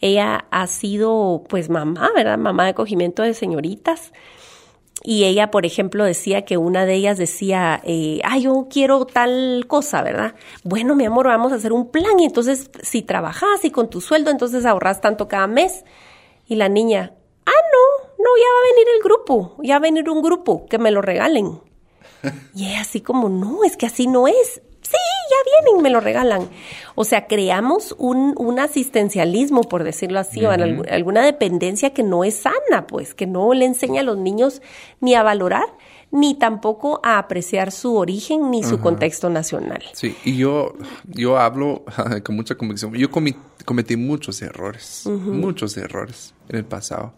Ella 0.00 0.46
ha 0.50 0.66
sido, 0.66 1.44
pues, 1.48 1.68
mamá, 1.68 2.10
¿verdad? 2.14 2.38
Mamá 2.38 2.64
de 2.64 2.70
acogimiento 2.70 3.22
de 3.22 3.34
señoritas. 3.34 4.12
Y 5.02 5.24
ella, 5.24 5.50
por 5.50 5.64
ejemplo, 5.64 6.04
decía 6.04 6.44
que 6.44 6.58
una 6.58 6.84
de 6.84 6.94
ellas 6.94 7.16
decía, 7.16 7.80
eh, 7.84 8.20
ah, 8.22 8.36
yo 8.36 8.66
quiero 8.70 9.06
tal 9.06 9.64
cosa, 9.66 10.02
¿verdad? 10.02 10.34
Bueno, 10.62 10.94
mi 10.94 11.06
amor, 11.06 11.26
vamos 11.26 11.52
a 11.52 11.54
hacer 11.54 11.72
un 11.72 11.90
plan 11.90 12.18
y 12.18 12.26
entonces 12.26 12.70
si 12.82 13.00
trabajas 13.00 13.64
y 13.64 13.70
con 13.70 13.88
tu 13.88 14.02
sueldo, 14.02 14.30
entonces 14.30 14.66
ahorras 14.66 15.00
tanto 15.00 15.26
cada 15.26 15.46
mes. 15.46 15.84
Y 16.46 16.56
la 16.56 16.68
niña, 16.68 17.14
ah, 17.46 17.50
no, 17.50 18.08
no, 18.18 18.30
ya 18.36 18.46
va 18.46 18.60
a 18.60 18.74
venir 18.74 18.86
el 18.96 19.02
grupo, 19.02 19.56
ya 19.62 19.74
va 19.74 19.76
a 19.76 19.80
venir 19.80 20.10
un 20.10 20.20
grupo, 20.20 20.66
que 20.66 20.78
me 20.78 20.90
lo 20.90 21.00
regalen. 21.00 21.69
Y 22.54 22.72
es 22.72 22.80
así 22.80 23.00
como, 23.00 23.28
no, 23.28 23.64
es 23.64 23.76
que 23.76 23.86
así 23.86 24.06
no 24.06 24.28
es. 24.28 24.62
Sí, 24.82 24.96
ya 25.30 25.64
vienen, 25.64 25.82
me 25.82 25.90
lo 25.90 26.00
regalan. 26.00 26.48
O 26.94 27.04
sea, 27.04 27.26
creamos 27.26 27.94
un, 27.98 28.34
un 28.36 28.58
asistencialismo, 28.58 29.62
por 29.62 29.84
decirlo 29.84 30.18
así, 30.18 30.44
o 30.44 30.50
alguna 30.50 31.24
dependencia 31.24 31.90
que 31.90 32.02
no 32.02 32.24
es 32.24 32.34
sana, 32.34 32.86
pues, 32.88 33.14
que 33.14 33.26
no 33.26 33.54
le 33.54 33.66
enseña 33.66 34.00
a 34.00 34.04
los 34.04 34.18
niños 34.18 34.62
ni 35.00 35.14
a 35.14 35.22
valorar, 35.22 35.66
ni 36.10 36.34
tampoco 36.34 37.00
a 37.04 37.18
apreciar 37.18 37.70
su 37.70 37.94
origen 37.96 38.50
ni 38.50 38.64
su 38.64 38.80
contexto 38.80 39.30
nacional. 39.30 39.82
Sí, 39.92 40.16
y 40.24 40.36
yo, 40.36 40.74
yo 41.04 41.38
hablo 41.38 41.84
con 42.24 42.34
mucha 42.34 42.56
convicción. 42.56 42.92
Yo 42.94 43.10
cometí 43.10 43.96
muchos 43.96 44.42
errores, 44.42 45.04
muchos 45.06 45.76
errores 45.76 46.34
en 46.48 46.56
el 46.56 46.64
pasado 46.64 47.12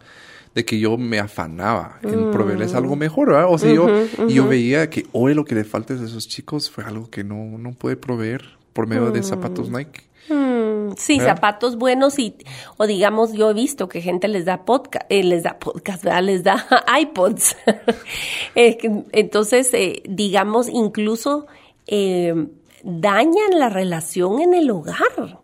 de 0.55 0.65
que 0.65 0.79
yo 0.79 0.97
me 0.97 1.19
afanaba 1.19 1.99
en 2.03 2.31
proveerles 2.31 2.75
algo 2.75 2.95
mejor, 2.95 3.29
¿verdad? 3.29 3.47
O 3.49 3.57
sea, 3.57 3.73
yo, 3.73 3.87
yo 4.27 4.47
veía 4.47 4.89
que 4.89 5.07
hoy 5.11 5.33
lo 5.33 5.45
que 5.45 5.55
le 5.55 5.63
falta 5.63 5.93
a 5.93 5.97
esos 5.97 6.27
chicos 6.27 6.69
fue 6.69 6.83
algo 6.83 7.09
que 7.09 7.23
no, 7.23 7.57
no 7.57 7.71
puede 7.73 7.97
proveer 7.97 8.43
por 8.73 8.87
medio 8.87 9.11
de 9.11 9.23
zapatos 9.23 9.69
mm. 9.69 9.77
Nike. 9.77 10.01
Mm, 10.29 10.93
sí, 10.97 11.19
zapatos 11.19 11.77
buenos 11.77 12.17
y, 12.19 12.35
o 12.77 12.87
digamos, 12.87 13.33
yo 13.33 13.49
he 13.49 13.53
visto 13.53 13.89
que 13.89 14.01
gente 14.01 14.27
les 14.27 14.45
da 14.45 14.63
podcast, 14.63 15.05
eh, 15.09 15.23
les 15.23 15.43
da 15.43 15.57
podcast, 15.59 16.03
¿verdad? 16.03 16.23
Les 16.23 16.43
da 16.43 16.65
iPods. 16.99 17.55
Eh, 18.55 18.77
entonces, 19.13 19.73
eh, 19.73 20.03
digamos, 20.07 20.69
incluso 20.69 21.47
dañan 22.83 23.49
la 23.57 23.69
relación 23.69 24.41
en 24.41 24.53
el 24.53 24.69
hogar. 24.69 25.42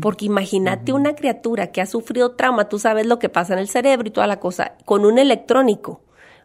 Porque 0.00 0.26
imagínate 0.26 0.92
una 0.92 1.14
criatura 1.14 1.72
que 1.72 1.80
ha 1.80 1.86
sufrido 1.86 2.32
trauma, 2.32 2.68
tú 2.68 2.78
sabes 2.78 3.06
lo 3.06 3.18
que 3.18 3.28
pasa 3.28 3.54
en 3.54 3.58
el 3.58 3.68
cerebro 3.68 4.06
y 4.06 4.12
toda 4.12 4.28
la 4.28 4.38
cosa, 4.38 4.76
con 4.84 5.04
un 5.04 5.18
electrónico 5.18 6.02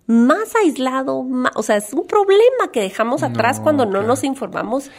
más 0.08 0.56
aislado, 0.56 1.26
o 1.56 1.64
sea, 1.64 1.78
es 1.78 1.94
un 1.94 2.08
problema 2.08 2.72
que 2.74 2.82
dejamos 2.82 3.24
atrás 3.24 3.60
cuando 3.60 3.86
no 3.86 4.02
nos 4.02 4.24
informamos 4.24 4.90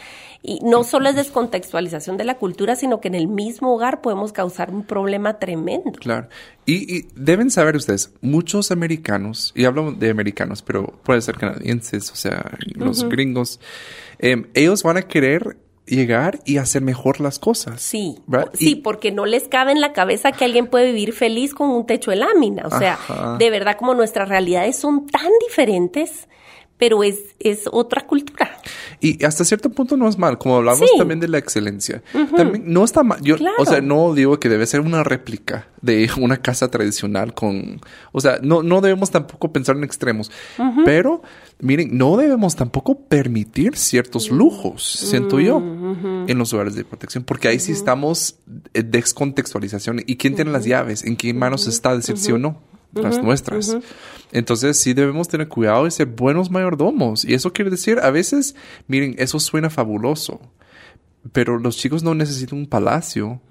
y 0.41 0.59
no 0.61 0.83
solo 0.83 1.07
es 1.07 1.15
descontextualización 1.15 2.17
de 2.17 2.25
la 2.25 2.37
cultura, 2.37 2.75
sino 2.75 2.99
que 2.99 3.07
en 3.07 3.15
el 3.15 3.27
mismo 3.27 3.73
hogar 3.73 4.01
podemos 4.01 4.33
causar 4.33 4.71
un 4.71 4.83
problema 4.83 5.39
tremendo. 5.39 5.93
Claro. 5.93 6.27
Y, 6.65 7.03
deben 7.15 7.49
saber 7.49 7.77
ustedes, 7.77 8.13
muchos 8.21 8.71
americanos, 8.71 9.53
y 9.55 9.63
hablo 9.63 9.93
de 9.93 10.09
americanos, 10.09 10.61
pero 10.61 10.87
puede 11.03 11.21
ser 11.21 11.37
canadienses, 11.37 12.11
o 12.11 12.15
sea, 12.15 12.57
los 12.75 13.07
gringos, 13.07 13.59
em, 14.19 14.47
ellos 14.53 14.83
van 14.83 14.97
a 14.97 15.03
querer 15.03 15.57
llegar 15.85 16.39
y 16.45 16.57
hacer 16.57 16.81
mejor 16.81 17.19
las 17.19 17.39
cosas. 17.39 17.81
Sí, 17.81 18.19
sí, 18.53 18.75
porque 18.75 19.11
no 19.11 19.25
les 19.25 19.47
cabe 19.47 19.71
en 19.71 19.81
la 19.81 19.93
cabeza 19.93 20.31
que 20.31 20.45
alguien 20.45 20.67
puede 20.67 20.87
vivir 20.87 21.13
feliz 21.13 21.53
con 21.53 21.69
un 21.69 21.85
techo 21.85 22.11
de 22.11 22.17
lámina. 22.17 22.63
O 22.65 22.77
sea, 22.77 22.97
de 23.37 23.49
verdad 23.49 23.77
como 23.77 23.93
nuestras 23.93 24.29
realidades 24.29 24.77
son 24.77 25.07
tan 25.07 25.29
diferentes, 25.47 26.27
pero 26.77 27.03
es, 27.03 27.35
es 27.39 27.63
otra 27.71 28.05
cultura. 28.07 28.52
Y 29.03 29.21
hasta 29.25 29.43
cierto 29.43 29.69
punto 29.69 29.97
no 29.97 30.07
es 30.07 30.17
mal, 30.17 30.37
como 30.37 30.55
hablamos 30.55 30.89
también 30.97 31.19
de 31.19 31.27
la 31.27 31.37
excelencia. 31.37 32.01
También 32.37 32.63
no 32.67 32.85
está 32.85 33.03
mal. 33.03 33.19
Yo, 33.21 33.35
o 33.57 33.65
sea, 33.65 33.81
no 33.81 34.13
digo 34.13 34.39
que 34.39 34.47
debe 34.47 34.65
ser 34.65 34.79
una 34.79 35.03
réplica 35.03 35.67
de 35.81 36.09
una 36.21 36.37
casa 36.37 36.71
tradicional 36.71 37.33
con, 37.33 37.81
o 38.13 38.21
sea, 38.21 38.39
no, 38.41 38.63
no 38.63 38.79
debemos 38.79 39.11
tampoco 39.11 39.51
pensar 39.51 39.75
en 39.75 39.83
extremos, 39.83 40.31
pero 40.85 41.21
miren, 41.59 41.97
no 41.97 42.15
debemos 42.15 42.55
tampoco 42.55 42.97
permitir 42.97 43.75
ciertos 43.75 44.31
lujos, 44.31 44.83
siento 44.83 45.41
yo, 45.41 45.57
en 45.57 46.37
los 46.37 46.53
hogares 46.53 46.75
de 46.75 46.85
protección, 46.85 47.25
porque 47.25 47.49
ahí 47.49 47.59
sí 47.59 47.73
estamos 47.73 48.37
descontextualización. 48.71 50.01
¿Y 50.05 50.15
quién 50.15 50.35
tiene 50.35 50.51
las 50.51 50.63
llaves? 50.63 51.03
¿En 51.03 51.17
qué 51.17 51.33
manos 51.33 51.67
está 51.67 51.93
decir 51.93 52.17
sí 52.17 52.31
o 52.31 52.37
no? 52.37 52.61
Las 52.93 53.21
nuestras. 53.21 53.77
Entonces 54.31 54.79
sí 54.79 54.93
debemos 54.93 55.27
tener 55.27 55.47
cuidado 55.47 55.87
y 55.87 55.91
ser 55.91 56.07
buenos 56.07 56.51
mayordomos. 56.51 57.25
Y 57.25 57.33
eso 57.33 57.53
quiere 57.53 57.71
decir, 57.71 57.99
a 57.99 58.11
veces, 58.11 58.55
miren, 58.87 59.15
eso 59.17 59.39
suena 59.39 59.69
fabuloso. 59.69 60.39
Pero 61.31 61.57
los 61.57 61.77
chicos 61.77 62.03
no 62.03 62.13
necesitan 62.15 62.59
un 62.59 62.67
palacio, 62.67 63.41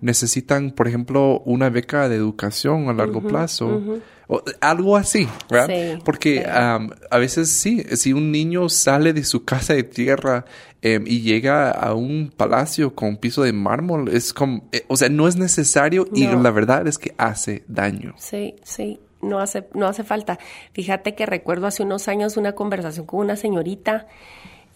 necesitan, 0.00 0.72
por 0.72 0.88
ejemplo, 0.88 1.40
una 1.44 1.70
beca 1.70 2.08
de 2.08 2.16
educación 2.16 2.88
a 2.88 2.92
largo 2.92 3.22
plazo, 3.22 4.00
o 4.30 4.42
algo 4.60 4.96
así, 4.96 5.28
¿verdad? 5.50 5.98
Porque 6.04 6.46
a 6.46 7.18
veces 7.18 7.50
sí, 7.50 7.82
si 7.96 8.12
un 8.12 8.30
niño 8.30 8.68
sale 8.68 9.12
de 9.12 9.24
su 9.24 9.44
casa 9.44 9.74
de 9.74 9.82
tierra 9.82 10.44
em, 10.82 11.04
y 11.04 11.22
llega 11.22 11.72
a 11.72 11.94
un 11.94 12.32
palacio 12.34 12.94
con 12.94 13.16
piso 13.16 13.42
de 13.42 13.52
mármol, 13.52 14.08
es 14.08 14.32
como, 14.32 14.68
eh, 14.70 14.84
o 14.86 14.96
sea, 14.96 15.08
no 15.08 15.26
es 15.26 15.34
necesario 15.34 16.06
y 16.14 16.28
la 16.28 16.52
verdad 16.52 16.86
es 16.86 16.96
que 16.96 17.12
hace 17.18 17.64
daño. 17.66 18.14
Sí, 18.18 18.54
sí 18.62 19.00
no 19.20 19.40
hace, 19.40 19.66
no 19.74 19.86
hace 19.86 20.04
falta. 20.04 20.38
Fíjate 20.72 21.14
que 21.14 21.26
recuerdo 21.26 21.66
hace 21.66 21.82
unos 21.82 22.08
años 22.08 22.36
una 22.36 22.52
conversación 22.52 23.06
con 23.06 23.20
una 23.20 23.36
señorita 23.36 24.06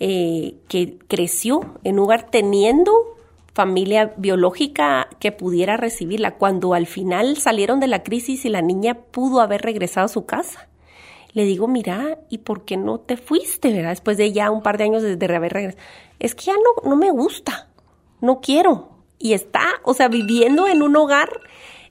eh, 0.01 0.57
que 0.69 0.99
creció 1.07 1.79
en 1.85 1.95
un 1.95 2.01
lugar 2.01 2.27
teniendo 2.31 3.14
familia 3.55 4.13
biológica 4.17 5.09
que 5.21 5.33
pudiera 5.33 5.77
recibirla, 5.77 6.37
cuando 6.37 6.75
al 6.75 6.87
final 6.87 7.37
salieron 7.37 7.81
de 7.81 7.87
la 7.87 8.03
crisis 8.03 8.45
y 8.45 8.49
la 8.49 8.63
niña 8.63 8.95
pudo 8.95 9.41
haber 9.41 9.63
regresado 9.63 10.07
a 10.07 10.09
su 10.09 10.27
casa. 10.27 10.69
Le 11.33 11.45
digo, 11.45 11.69
mira, 11.69 12.19
¿y 12.29 12.39
por 12.39 12.65
qué 12.65 12.77
no 12.77 12.99
te 12.99 13.17
fuiste, 13.17 13.73
verdad? 13.73 13.91
Después 13.91 14.17
de 14.17 14.33
ya 14.33 14.51
un 14.51 14.63
par 14.63 14.79
de 14.79 14.85
años 14.85 15.03
de 15.03 15.35
haber 15.35 15.53
regresado. 15.53 15.83
Es 16.19 16.35
que 16.35 16.47
ya 16.47 16.55
no, 16.55 16.89
no 16.89 16.97
me 16.97 17.11
gusta, 17.11 17.69
no 18.21 18.41
quiero. 18.41 18.91
Y 19.19 19.33
está, 19.33 19.65
o 19.85 19.95
sea, 19.95 20.09
viviendo 20.09 20.67
en 20.67 20.83
un 20.83 20.97
hogar, 20.97 21.31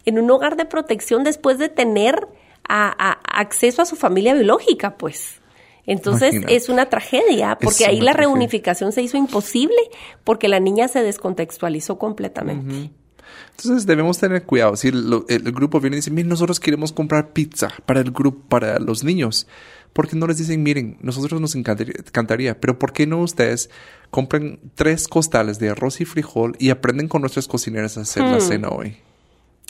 en 0.06 0.20
un 0.20 0.30
hogar 0.32 0.56
de 0.56 0.66
protección 0.66 1.24
después 1.24 1.58
de 1.58 1.70
tener 1.70 2.28
acceso 2.68 3.82
a 3.82 3.86
su 3.86 3.96
familia 3.96 4.34
biológica, 4.34 4.98
pues. 4.98 5.42
Entonces 5.86 6.36
es 6.48 6.70
una 6.70 6.90
tragedia, 6.90 7.58
porque 7.62 7.86
ahí 7.86 8.00
la 8.00 8.14
reunificación 8.14 8.92
se 8.92 9.02
hizo 9.02 9.18
imposible 9.18 9.76
porque 10.24 10.48
la 10.48 10.60
niña 10.60 10.88
se 10.88 11.02
descontextualizó 11.04 11.98
completamente. 11.98 12.92
Entonces 13.52 13.86
debemos 13.86 14.18
tener 14.18 14.44
cuidado. 14.44 14.76
Si 14.76 14.88
el, 14.88 15.52
grupo 15.52 15.80
viene 15.80 15.98
y 15.98 16.00
dice, 16.00 16.12
miren, 16.12 16.30
nosotros 16.30 16.60
queremos 16.60 16.92
comprar 16.92 17.34
pizza 17.34 17.70
para 17.86 18.00
el 18.00 18.12
grupo, 18.12 18.48
para 18.48 18.80
los 18.80 19.04
niños, 19.04 19.48
¿por 19.92 20.08
qué 20.08 20.16
no 20.16 20.28
les 20.28 20.38
dicen, 20.38 20.64
miren, 20.64 20.98
nosotros 21.02 21.40
nos 21.40 21.56
encantaría, 21.56 22.60
pero 22.60 22.80
¿por 22.80 22.94
qué 22.94 23.06
no 23.06 23.20
ustedes 23.20 23.70
compren 24.10 24.60
tres 24.76 25.08
costales 25.08 25.60
de 25.60 25.70
arroz 25.70 26.02
y 26.02 26.06
frijol 26.06 26.56
y 26.60 26.70
aprenden 26.70 27.08
con 27.08 27.22
nuestras 27.22 27.48
cocineras 27.48 27.98
a 27.98 28.02
hacer 28.02 28.24
la 28.24 28.38
hmm. 28.38 28.42
cena 28.42 28.70
hoy? 28.70 28.98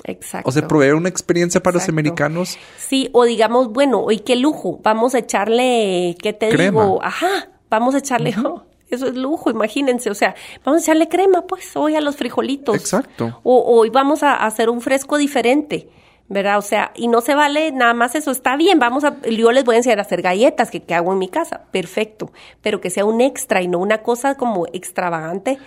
Exacto. 0.03 0.49
O 0.49 0.51
sea, 0.51 0.67
proveer 0.67 0.95
una 0.95 1.09
experiencia 1.09 1.61
para 1.61 1.75
los 1.75 1.87
americanos. 1.87 2.57
Sí, 2.77 3.09
o 3.13 3.23
digamos, 3.23 3.71
bueno, 3.71 4.11
¿y 4.11 4.19
qué 4.19 4.35
lujo? 4.35 4.79
Vamos 4.83 5.15
a 5.15 5.19
echarle, 5.19 6.17
¿qué 6.21 6.33
te 6.33 6.55
digo? 6.55 6.99
Ajá, 7.03 7.49
vamos 7.69 7.95
a 7.95 7.99
echarle, 7.99 8.35
oh, 8.43 8.63
eso 8.89 9.07
es 9.07 9.15
lujo, 9.15 9.49
imagínense, 9.49 10.09
o 10.09 10.15
sea, 10.15 10.35
vamos 10.65 10.81
a 10.81 10.83
echarle 10.83 11.07
crema, 11.07 11.43
pues, 11.47 11.75
hoy 11.75 11.95
a 11.95 12.01
los 12.01 12.15
frijolitos. 12.15 12.75
Exacto. 12.75 13.39
O 13.43 13.77
hoy 13.77 13.89
vamos 13.89 14.23
a 14.23 14.35
hacer 14.35 14.69
un 14.69 14.81
fresco 14.81 15.17
diferente. 15.17 15.89
¿verdad? 16.29 16.57
O 16.57 16.61
sea, 16.61 16.91
y 16.95 17.07
no 17.07 17.21
se 17.21 17.35
vale 17.35 17.71
nada 17.71 17.93
más 17.93 18.15
eso, 18.15 18.31
está 18.31 18.55
bien, 18.55 18.79
vamos 18.79 19.03
a, 19.03 19.21
yo 19.21 19.51
les 19.51 19.63
voy 19.65 19.75
a 19.75 19.77
enseñar 19.79 19.99
a 19.99 20.03
hacer 20.03 20.21
galletas 20.21 20.71
que, 20.71 20.81
hago 20.93 21.11
en 21.13 21.19
mi 21.19 21.27
casa, 21.27 21.65
perfecto, 21.71 22.31
pero 22.61 22.81
que 22.81 22.89
sea 22.89 23.05
un 23.05 23.21
extra 23.21 23.61
y 23.61 23.67
no 23.67 23.79
una 23.79 23.99
cosa 23.99 24.35
como 24.35 24.65
extravagante 24.73 25.59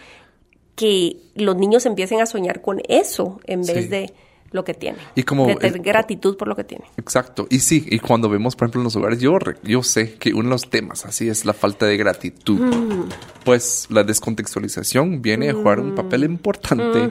que 0.77 1.17
los 1.35 1.57
niños 1.57 1.87
empiecen 1.87 2.21
a 2.21 2.27
soñar 2.27 2.61
con 2.61 2.81
eso 2.89 3.41
en 3.47 3.63
vez 3.63 3.91
de 3.91 4.13
lo 4.53 4.65
que 4.65 4.75
tiene. 4.75 4.99
Y 5.15 5.23
como... 5.23 5.47
De 5.47 5.57
tener 5.57 5.81
gratitud 5.81 6.37
por 6.37 6.49
lo 6.49 6.57
que 6.57 6.65
tiene. 6.65 6.85
Exacto. 6.97 7.47
Y 7.51 7.61
sí, 7.61 7.87
y 7.89 7.99
cuando 7.99 8.29
vemos, 8.29 8.57
por 8.57 8.67
ejemplo, 8.67 8.81
en 8.81 8.85
los 8.85 8.97
hogares, 8.97 9.21
yo, 9.21 9.37
yo 9.63 9.83
sé 9.83 10.15
que 10.15 10.33
uno 10.33 10.45
de 10.45 10.51
los 10.51 10.71
temas 10.71 11.05
así 11.05 11.29
es 11.29 11.45
la 11.45 11.53
falta 11.53 11.87
de 11.87 11.97
gratitud. 11.97 12.61
Mm. 12.61 13.09
Pues 13.45 13.87
la 13.91 14.03
descontextualización 14.03 15.23
viene 15.23 15.51
a 15.51 15.55
jugar 15.55 15.79
un 15.79 15.95
papel 15.95 16.23
mm. 16.23 16.33
importante 16.33 17.11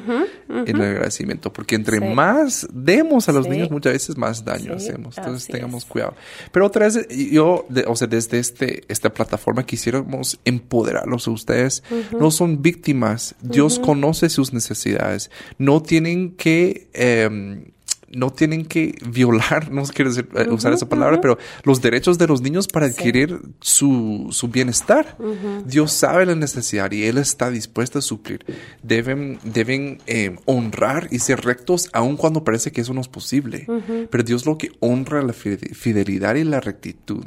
en 0.49 0.75
el 0.75 0.81
agradecimiento, 0.81 1.51
porque 1.51 1.75
entre 1.75 2.01
más 2.01 2.67
demos 2.73 3.29
a 3.29 3.31
los 3.31 3.47
niños, 3.47 3.71
muchas 3.71 3.93
veces 3.93 4.17
más 4.17 4.43
daño 4.43 4.73
hacemos. 4.73 5.17
Entonces 5.17 5.47
tengamos 5.47 5.85
cuidado. 5.85 6.15
Pero 6.51 6.65
otra 6.65 6.85
vez, 6.85 7.07
yo, 7.09 7.65
o 7.87 7.95
sea, 7.95 8.07
desde 8.07 8.39
este, 8.39 8.83
esta 8.87 9.13
plataforma 9.13 9.65
quisiéramos 9.65 10.39
empoderarlos 10.45 11.27
a 11.27 11.31
ustedes. 11.31 11.83
No 12.19 12.31
son 12.31 12.61
víctimas. 12.61 13.35
Dios 13.41 13.79
conoce 13.79 14.29
sus 14.29 14.53
necesidades. 14.53 15.31
No 15.57 15.81
tienen 15.81 16.35
que... 16.35 16.89
Eh, 16.93 17.24
um, 17.25 17.74
no 18.15 18.31
tienen 18.31 18.65
que 18.65 18.95
violar, 19.07 19.71
no 19.71 19.83
quiero 19.83 20.09
decir, 20.09 20.29
eh, 20.35 20.47
usar 20.49 20.73
esa 20.73 20.87
palabra, 20.89 21.21
pero 21.21 21.37
los 21.63 21.81
derechos 21.81 22.17
de 22.17 22.27
los 22.27 22.41
niños 22.41 22.67
para 22.67 22.87
adquirir 22.87 23.39
su, 23.61 24.27
su, 24.31 24.47
bienestar. 24.47 25.17
Dios 25.65 25.91
sabe 25.91 26.25
la 26.25 26.35
necesidad 26.35 26.91
y 26.91 27.03
Él 27.03 27.17
está 27.17 27.49
dispuesto 27.49 27.99
a 27.99 28.01
suplir. 28.01 28.45
Deben, 28.83 29.39
deben 29.43 29.99
eh, 30.07 30.35
honrar 30.45 31.07
y 31.11 31.19
ser 31.19 31.41
rectos 31.41 31.89
aun 31.93 32.15
cuando 32.17 32.43
parece 32.43 32.71
que 32.71 32.81
eso 32.81 32.93
no 32.93 33.01
es 33.01 33.07
posible. 33.07 33.67
Pero 34.09 34.23
Dios 34.23 34.45
lo 34.45 34.57
que 34.57 34.71
honra 34.79 35.21
la 35.21 35.33
fidelidad 35.33 36.35
y 36.35 36.43
la 36.43 36.59
rectitud. 36.59 37.25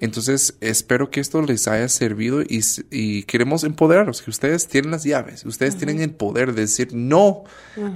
Entonces, 0.00 0.56
espero 0.60 1.10
que 1.10 1.20
esto 1.20 1.42
les 1.42 1.66
haya 1.68 1.88
servido 1.88 2.42
y, 2.42 2.60
y 2.90 3.24
queremos 3.24 3.64
empoderarlos, 3.64 4.22
que 4.22 4.30
ustedes 4.30 4.68
tienen 4.68 4.90
las 4.90 5.04
llaves, 5.04 5.44
ustedes 5.44 5.76
tienen 5.76 6.00
el 6.00 6.10
poder 6.10 6.54
de 6.54 6.62
decir 6.62 6.88
no, 6.92 7.44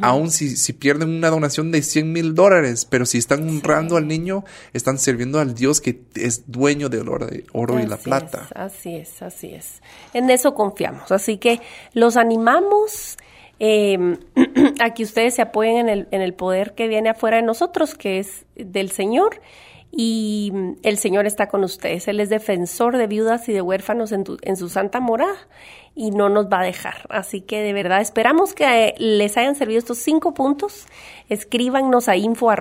aun 0.01 0.31
si, 0.31 0.57
si 0.57 0.73
pierden 0.73 1.11
una 1.11 1.31
donación 1.31 1.71
de 1.71 1.83
100 1.83 2.13
mil 2.13 2.24
dólares, 2.33 2.87
pero 2.89 3.05
si 3.05 3.19
están 3.19 3.49
honrando 3.49 3.97
al 3.97 4.09
niño, 4.09 4.45
están 4.73 4.99
sirviendo 4.99 5.41
al 5.41 5.55
Dios 5.55 5.81
que 5.81 6.01
es 6.15 6.45
dueño 6.47 6.89
del 6.89 7.09
oro, 7.09 7.29
oro 7.53 7.79
y 7.81 7.87
la 7.87 7.97
plata. 7.97 8.49
así 8.55 8.97
es, 8.97 9.21
así 9.21 9.55
es. 9.55 9.83
En 10.15 10.31
eso 10.31 10.55
confiamos. 10.55 11.13
Así 11.13 11.37
que 11.37 11.61
los 11.93 12.17
animamos 12.17 13.19
em, 13.59 14.17
a 14.81 14.95
que 14.95 15.03
ustedes 15.03 15.35
se 15.35 15.43
apoyen 15.43 15.77
en 15.77 15.89
el, 15.89 16.09
en 16.11 16.23
el 16.23 16.35
poder 16.35 16.75
que 16.75 16.89
viene 16.89 17.11
afuera 17.11 17.37
de 17.37 17.43
nosotros, 17.43 17.95
que 17.95 18.19
es 18.21 18.47
del 18.57 18.91
Señor 18.91 19.41
y 19.97 20.53
el 20.83 20.99
Señor 20.99 21.27
está 21.27 21.49
con 21.49 21.63
ustedes. 21.63 22.09
Él 22.09 22.19
es 22.19 22.29
defensor 22.29 22.97
de 22.97 23.07
viudas 23.07 23.49
y 23.49 23.53
de 23.53 23.63
huérfanos 23.63 24.11
en, 24.11 24.25
en, 24.43 24.57
su 24.57 24.69
santa 24.69 24.99
morada 24.99 25.37
y 25.95 26.11
no 26.11 26.29
nos 26.29 26.47
va 26.47 26.61
a 26.61 26.65
dejar. 26.65 27.07
Así 27.11 27.41
que 27.41 27.63
de 27.63 27.73
verdad 27.73 28.01
esperamos 28.01 28.55
que 28.55 28.95
les 28.99 29.37
hayan 29.37 29.55
servido 29.55 29.79
estos 29.79 29.99
cinco 29.99 30.35
puntos. 30.35 30.87
Escríbanos 31.29 32.09
a 32.09 32.17
info.ach.org 32.17 32.55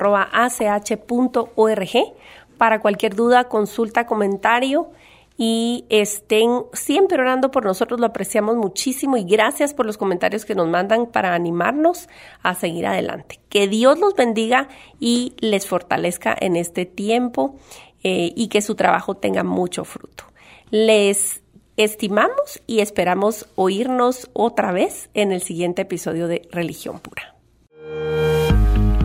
para 2.57 2.79
cualquier 2.79 3.15
duda, 3.15 3.45
consulta, 3.45 4.05
comentario 4.05 4.91
y 5.37 5.85
estén 5.89 6.63
siempre 6.73 7.19
orando 7.19 7.49
por 7.49 7.65
nosotros, 7.65 7.99
lo 7.99 8.05
apreciamos 8.05 8.55
muchísimo 8.55 9.17
y 9.17 9.23
gracias 9.23 9.73
por 9.73 9.85
los 9.85 9.97
comentarios 9.97 10.45
que 10.45 10.55
nos 10.55 10.67
mandan 10.67 11.07
para 11.07 11.33
animarnos 11.33 12.07
a 12.43 12.53
seguir 12.53 12.85
adelante. 12.85 13.39
Que 13.49 13.67
Dios 13.67 13.99
los 13.99 14.15
bendiga 14.15 14.69
y 14.99 15.33
les 15.39 15.67
fortalezca 15.67 16.35
en 16.39 16.55
este 16.55 16.85
tiempo 16.85 17.55
eh, 18.03 18.31
y 18.35 18.47
que 18.47 18.61
su 18.61 18.75
trabajo 18.75 19.15
tenga 19.15 19.43
mucho 19.43 19.85
fruto. 19.85 20.25
Les 20.69 21.41
estimamos 21.77 22.61
y 22.67 22.79
esperamos 22.81 23.47
oírnos 23.55 24.29
otra 24.33 24.71
vez 24.71 25.09
en 25.13 25.31
el 25.31 25.41
siguiente 25.41 25.83
episodio 25.83 26.27
de 26.27 26.47
Religión 26.51 26.99
Pura. 26.99 27.32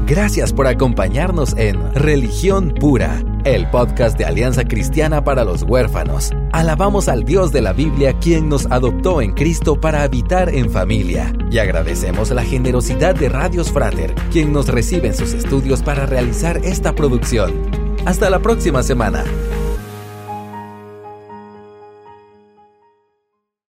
Gracias 0.09 0.55
por 0.55 0.67
acompañarnos 0.67 1.55
en 1.59 1.93
Religión 1.93 2.73
Pura, 2.81 3.23
el 3.45 3.69
podcast 3.69 4.17
de 4.17 4.25
Alianza 4.25 4.65
Cristiana 4.65 5.23
para 5.23 5.45
los 5.45 5.65
Huérfanos. 5.65 6.31
Alabamos 6.51 7.09
al 7.09 7.25
Dios 7.25 7.53
de 7.53 7.61
la 7.61 7.75
Biblia 7.75 8.15
quien 8.19 8.49
nos 8.49 8.65
adoptó 8.71 9.21
en 9.21 9.33
Cristo 9.33 9.79
para 9.79 10.03
habitar 10.03 10.49
en 10.49 10.71
familia. 10.71 11.35
Y 11.51 11.59
agradecemos 11.59 12.31
la 12.31 12.43
generosidad 12.43 13.17
de 13.17 13.29
Radios 13.29 13.71
Frater, 13.71 14.15
quien 14.33 14.51
nos 14.51 14.69
recibe 14.69 15.09
en 15.09 15.15
sus 15.15 15.35
estudios 15.35 15.83
para 15.83 16.07
realizar 16.07 16.57
esta 16.65 16.95
producción. 16.95 17.53
Hasta 18.07 18.31
la 18.31 18.39
próxima 18.39 18.83
semana. 18.83 19.25